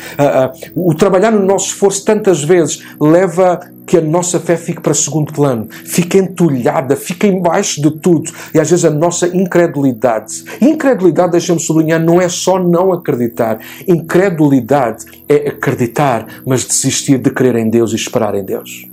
o 0.76 0.94
trabalhar 0.94 1.32
no 1.32 1.44
nosso 1.44 1.70
esforço 1.70 2.06
tantas 2.06 2.44
vezes 2.44 2.84
leva 3.00 3.60
que 3.92 3.98
a 3.98 4.02
nossa 4.02 4.40
fé 4.40 4.56
fique 4.56 4.80
para 4.80 4.94
segundo 4.94 5.34
plano, 5.34 5.68
fique 5.70 6.18
entulhada, 6.18 6.96
fique 6.96 7.28
embaixo 7.28 7.82
de 7.82 7.92
tudo. 7.92 8.32
E 8.54 8.58
às 8.58 8.70
vezes 8.70 8.86
a 8.86 8.90
nossa 8.90 9.28
incredulidade. 9.28 10.46
Incredulidade, 10.62 11.34
deixa-me 11.34 11.60
sublinhar, 11.60 12.00
não 12.00 12.22
é 12.22 12.30
só 12.30 12.58
não 12.58 12.94
acreditar. 12.94 13.60
Incredulidade 13.86 15.04
é 15.28 15.50
acreditar, 15.50 16.26
mas 16.46 16.64
desistir 16.64 17.18
de 17.18 17.32
crer 17.32 17.58
em 17.58 17.70
Deus 17.70 17.92
e 17.92 17.98
esperar 17.98 18.34
em 18.34 18.46
Deus. 18.46 18.88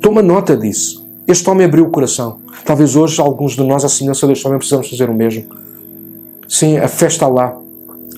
Toma 0.00 0.20
nota 0.20 0.56
disso. 0.56 1.06
Este 1.24 1.48
homem 1.48 1.64
abriu 1.64 1.84
o 1.84 1.90
coração. 1.90 2.40
Talvez 2.64 2.96
hoje 2.96 3.20
alguns 3.20 3.52
de 3.52 3.62
nós, 3.62 3.84
à 3.84 3.88
semelhança 3.88 4.26
deste 4.26 4.44
homem, 4.48 4.58
precisamos 4.58 4.90
fazer 4.90 5.08
o 5.08 5.14
mesmo. 5.14 5.44
Sim, 6.48 6.76
a 6.78 6.88
fé 6.88 7.06
está 7.06 7.28
lá, 7.28 7.56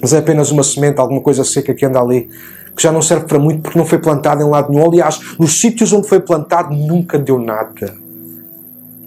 mas 0.01 0.15
é 0.15 0.19
apenas 0.19 0.51
uma 0.51 0.63
semente, 0.63 0.99
alguma 0.99 1.21
coisa 1.21 1.45
seca 1.45 1.75
que 1.75 1.85
anda 1.85 2.01
ali, 2.01 2.31
que 2.79 2.85
já 2.85 2.93
não 2.93 3.03
serve 3.03 3.27
para 3.27 3.41
muito 3.41 3.61
porque 3.61 3.77
não 3.77 3.85
foi 3.85 3.99
plantada 3.99 4.41
em 4.41 4.49
lado 4.49 4.71
nenhum. 4.71 4.87
Aliás, 4.87 5.21
nos 5.37 5.61
sítios 5.61 5.93
onde 5.93 6.07
foi 6.07 6.21
plantado 6.21 6.73
nunca 6.73 7.19
deu 7.19 7.37
nada. 7.37 7.93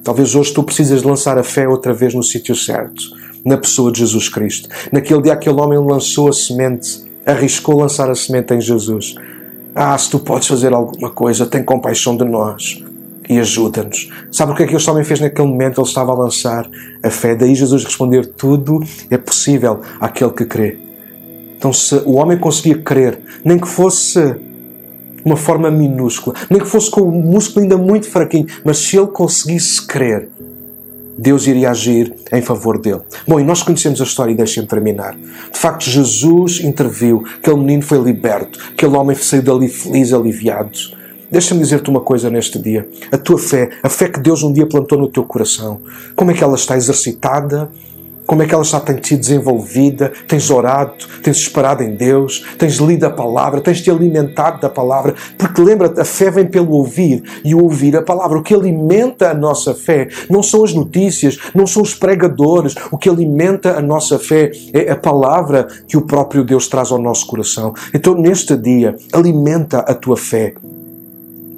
Talvez 0.04 0.36
hoje 0.36 0.54
tu 0.54 0.62
precisas 0.62 1.02
de 1.02 1.08
lançar 1.08 1.38
a 1.38 1.44
fé 1.44 1.66
outra 1.70 1.94
vez 1.94 2.14
no 2.14 2.22
sítio 2.22 2.54
certo, 2.54 3.02
na 3.46 3.58
pessoa 3.58 3.90
de 3.90 4.00
Jesus 4.00 4.28
Cristo. 4.28 4.68
Naquele 4.92 5.22
dia 5.22 5.32
aquele 5.32 5.58
homem 5.58 5.80
lançou 5.80 6.28
a 6.28 6.34
semente, 6.34 7.02
arriscou 7.26 7.80
lançar 7.80 8.10
a 8.10 8.16
semente 8.16 8.54
em 8.54 8.60
Jesus. 8.60 9.16
Ah, 9.74 9.98
se 9.98 10.10
tu 10.10 10.20
podes 10.20 10.50
fazer 10.50 10.74
alguma 10.74 11.10
coisa, 11.10 11.46
tem 11.46 11.64
compaixão 11.64 12.18
de 12.18 12.26
nós 12.26 12.84
e 13.30 13.40
ajuda-nos. 13.40 14.10
Sabe 14.34 14.52
o 14.52 14.56
que 14.56 14.64
é 14.64 14.68
que 14.68 14.76
este 14.76 14.90
homem 14.90 15.06
fez 15.06 15.22
naquele 15.22 15.48
momento? 15.48 15.80
Ele 15.80 15.88
estava 15.88 16.12
a 16.12 16.16
lançar 16.16 16.70
a 17.02 17.10
fé. 17.10 17.36
Daí 17.36 17.56
Jesus 17.56 17.86
responder: 17.86 18.26
Tudo 18.26 18.82
é 19.10 19.18
possível 19.18 19.80
àquele 20.02 20.32
que 20.32 20.44
crê. 20.44 20.91
Então, 21.62 21.72
se 21.72 21.94
o 22.08 22.14
homem 22.14 22.40
conseguia 22.40 22.76
crer, 22.76 23.20
nem 23.46 23.60
que 23.60 23.68
fosse 23.68 24.36
uma 25.24 25.38
forma 25.38 25.70
minúscula, 25.70 26.36
nem 26.50 26.60
que 26.60 26.66
fosse 26.66 26.90
com 26.90 27.02
o 27.02 27.12
músculo 27.12 27.62
ainda 27.62 27.78
muito 27.78 28.10
fraquinho, 28.10 28.48
mas 28.66 28.80
se 28.80 28.98
ele 28.98 29.06
conseguisse 29.06 29.86
crer, 29.86 30.28
Deus 31.16 31.46
iria 31.46 31.70
agir 31.70 32.16
em 32.34 32.42
favor 32.42 32.80
dele. 32.80 33.02
Bom, 33.28 33.40
e 33.40 33.44
nós 33.44 33.62
conhecemos 33.62 34.02
a 34.02 34.04
história 34.04 34.32
e 34.32 34.36
deixem-me 34.36 34.68
terminar. 34.68 35.16
De 35.16 35.60
facto, 35.60 35.84
Jesus 35.84 36.62
interviu, 36.64 37.24
aquele 37.38 37.58
menino 37.58 37.84
foi 37.84 38.00
liberto, 38.00 38.58
aquele 38.72 38.98
homem 38.98 39.16
saiu 39.16 39.44
dali 39.44 39.70
feliz, 39.70 40.12
aliviado. 40.12 40.76
Deixa-me 41.30 41.62
dizer-te 41.62 41.92
uma 41.92 42.02
coisa 42.02 42.28
neste 42.32 42.58
dia. 42.58 42.90
A 43.12 43.20
tua 43.20 43.38
fé, 43.38 43.70
a 43.84 43.88
fé 43.88 44.10
que 44.10 44.20
Deus 44.20 44.42
um 44.42 44.52
dia 44.52 44.66
plantou 44.66 44.98
no 44.98 45.08
teu 45.08 45.24
coração, 45.26 45.80
como 46.16 46.32
é 46.32 46.34
que 46.34 46.44
ela 46.44 46.56
está 46.56 46.76
exercitada? 46.76 47.70
Como 48.32 48.44
é 48.44 48.46
que 48.46 48.54
ela 48.54 48.64
está 48.64 48.80
tem 48.80 48.98
sido 49.04 49.20
desenvolvida? 49.20 50.14
Tens 50.26 50.50
orado, 50.50 50.94
tens 51.22 51.36
esperado 51.36 51.84
em 51.84 51.94
Deus, 51.94 52.46
tens 52.58 52.78
lido 52.78 53.04
a 53.04 53.10
palavra, 53.10 53.60
tens 53.60 53.82
te 53.82 53.92
alimentado 53.92 54.62
da 54.62 54.70
palavra, 54.70 55.14
porque 55.38 55.62
lembra-te, 55.62 56.00
a 56.00 56.06
fé 56.06 56.32
vem 56.32 56.48
pelo 56.48 56.72
ouvir 56.72 57.22
e 57.44 57.54
o 57.54 57.62
ouvir 57.62 57.94
a 57.98 58.02
palavra. 58.02 58.38
O 58.38 58.42
que 58.42 58.54
alimenta 58.54 59.32
a 59.32 59.34
nossa 59.34 59.76
fé 59.76 60.08
não 60.30 60.42
são 60.42 60.64
as 60.64 60.74
notícias, 60.74 61.40
não 61.54 61.68
são 61.68 61.82
os 61.82 61.94
pregadores. 61.94 62.74
O 62.90 62.98
que 62.98 63.10
alimenta 63.10 63.78
a 63.78 63.82
nossa 63.82 64.18
fé 64.18 64.50
é 64.72 64.90
a 64.90 64.96
palavra 64.96 65.68
que 65.86 65.98
o 65.98 66.04
próprio 66.04 66.46
Deus 66.46 66.70
traz 66.70 66.90
ao 66.90 67.02
nosso 67.02 67.28
coração. 67.28 67.74
Então, 67.94 68.16
neste 68.16 68.56
dia, 68.56 68.96
alimenta 69.12 69.80
a 69.80 69.94
tua 69.94 70.16
fé. 70.16 70.54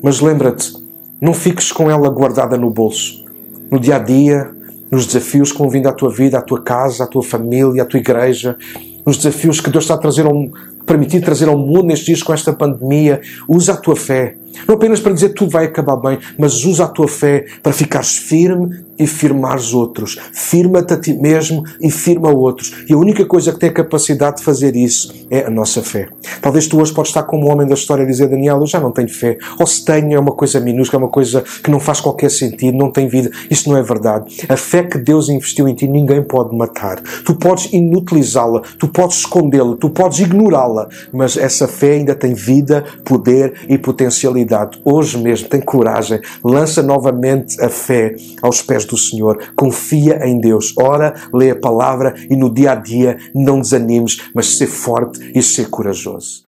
Mas 0.02 0.20
lembra-te, 0.20 0.74
não 1.22 1.36
fiques 1.36 1.72
com 1.72 1.92
ela 1.92 2.10
guardada 2.10 2.58
no 2.58 2.72
bolso. 2.72 3.24
No 3.70 3.80
dia 3.80 3.98
a 3.98 4.00
dia, 4.00 4.63
nos 4.94 5.08
desafios 5.08 5.52
que 5.52 5.58
vão 5.58 5.70
vindo 5.70 5.88
à 5.88 5.92
tua 5.92 6.12
vida, 6.12 6.38
à 6.38 6.42
tua 6.42 6.62
casa, 6.62 7.04
à 7.04 7.08
tua 7.08 7.24
família, 7.24 7.82
à 7.82 7.86
tua 7.86 8.00
igreja, 8.00 8.56
nos 9.04 9.18
desafios 9.18 9.60
que 9.60 9.72
Deus 9.72 9.86
está 9.86 9.96
a 9.96 9.98
trazer 9.98 10.24
ao, 10.24 10.48
permitir 10.86 11.20
trazer 11.22 11.50
ao 11.50 11.58
mundo 11.58 11.88
nestes 11.88 12.06
dias 12.06 12.22
com 12.22 12.32
esta 12.32 12.54
pandemia. 12.54 13.20
Usa 13.48 13.74
a 13.74 13.76
tua 13.76 13.96
fé. 13.96 14.36
Não 14.68 14.76
apenas 14.76 15.00
para 15.00 15.14
dizer 15.14 15.30
tudo 15.30 15.52
vai 15.52 15.66
acabar 15.66 15.98
bem, 15.98 16.20
mas 16.38 16.64
usa 16.64 16.86
a 16.86 16.88
tua 16.88 17.08
fé 17.08 17.46
para 17.62 17.74
ficares 17.74 18.18
firme 18.18 18.84
e 18.98 19.08
firmares 19.08 19.74
outros. 19.74 20.20
Firma-te 20.32 20.94
a 20.94 21.00
ti 21.00 21.14
mesmo 21.14 21.64
e 21.82 21.90
firma 21.90 22.30
outros. 22.30 22.86
E 22.88 22.94
a 22.94 22.98
única 22.98 23.26
coisa 23.26 23.52
que 23.52 23.60
tem 23.60 23.70
a 23.70 23.74
capacidade 23.74 24.38
de 24.38 24.44
fazer 24.44 24.76
isso 24.76 25.14
é 25.30 25.46
a 25.46 25.50
nossa 25.50 25.82
fé. 25.82 26.08
Talvez 26.42 26.68
tu 26.68 26.80
hoje 26.80 26.94
podes 26.94 27.10
estar 27.10 27.24
como 27.24 27.48
o 27.48 27.52
homem 27.52 27.68
da 27.68 27.74
história 27.74 28.04
e 28.04 28.08
dizer, 28.08 28.28
Daniel, 28.28 28.60
eu 28.60 28.68
já 28.68 28.80
não 28.80 28.92
tenho 28.92 29.10
fé. 29.10 29.38
Ou 29.60 29.66
se 29.66 29.84
tenho, 29.84 30.14
é 30.14 30.20
uma 30.20 30.32
coisa 30.32 30.60
minúscula, 30.60 31.02
é 31.02 31.06
uma 31.06 31.12
coisa 31.12 31.44
que 31.64 31.72
não 31.72 31.80
faz 31.80 32.00
qualquer 32.00 32.30
sentido, 32.30 32.78
não 32.78 32.92
tem 32.92 33.08
vida. 33.08 33.32
Isso 33.50 33.70
não 33.70 33.78
é 33.78 33.82
verdade. 33.82 34.46
A 34.48 34.58
fé 34.58 34.84
que 34.84 34.98
Deus 34.98 35.30
investiu 35.30 35.68
em 35.68 35.74
ti, 35.74 35.88
ninguém 35.88 36.22
pode 36.24 36.56
matar. 36.56 37.02
Tu 37.26 37.34
podes 37.36 37.72
inutilizá-la, 37.74 38.62
tu 38.78 38.88
podes 38.88 39.18
escondê-la, 39.18 39.76
tu 39.76 39.90
podes 39.90 40.20
ignorá-la, 40.20 40.88
mas 41.12 41.38
essa 41.38 41.68
fé 41.68 41.94
ainda 41.94 42.16
tem 42.16 42.34
vida, 42.34 42.84
poder 43.04 43.54
e 43.68 43.78
potencialidade. 43.78 44.43
Hoje 44.84 45.18
mesmo, 45.18 45.50
tem 45.50 45.62
coragem, 45.62 46.20
lança 46.44 46.82
novamente 46.82 47.62
a 47.62 47.70
fé 47.70 48.16
aos 48.42 48.62
pés 48.62 48.86
do 48.86 48.98
Senhor, 48.98 49.38
confia 49.56 50.28
em 50.28 50.40
Deus, 50.40 50.74
ora, 50.78 51.14
lê 51.34 51.52
a 51.52 51.56
palavra 51.56 52.14
e 52.30 52.36
no 52.36 52.52
dia 52.52 52.72
a 52.72 52.76
dia 52.76 53.18
não 53.34 53.60
desanimes, 53.60 54.30
mas 54.34 54.58
ser 54.58 54.68
forte 54.68 55.32
e 55.36 55.42
ser 55.42 55.70
corajoso. 55.70 56.42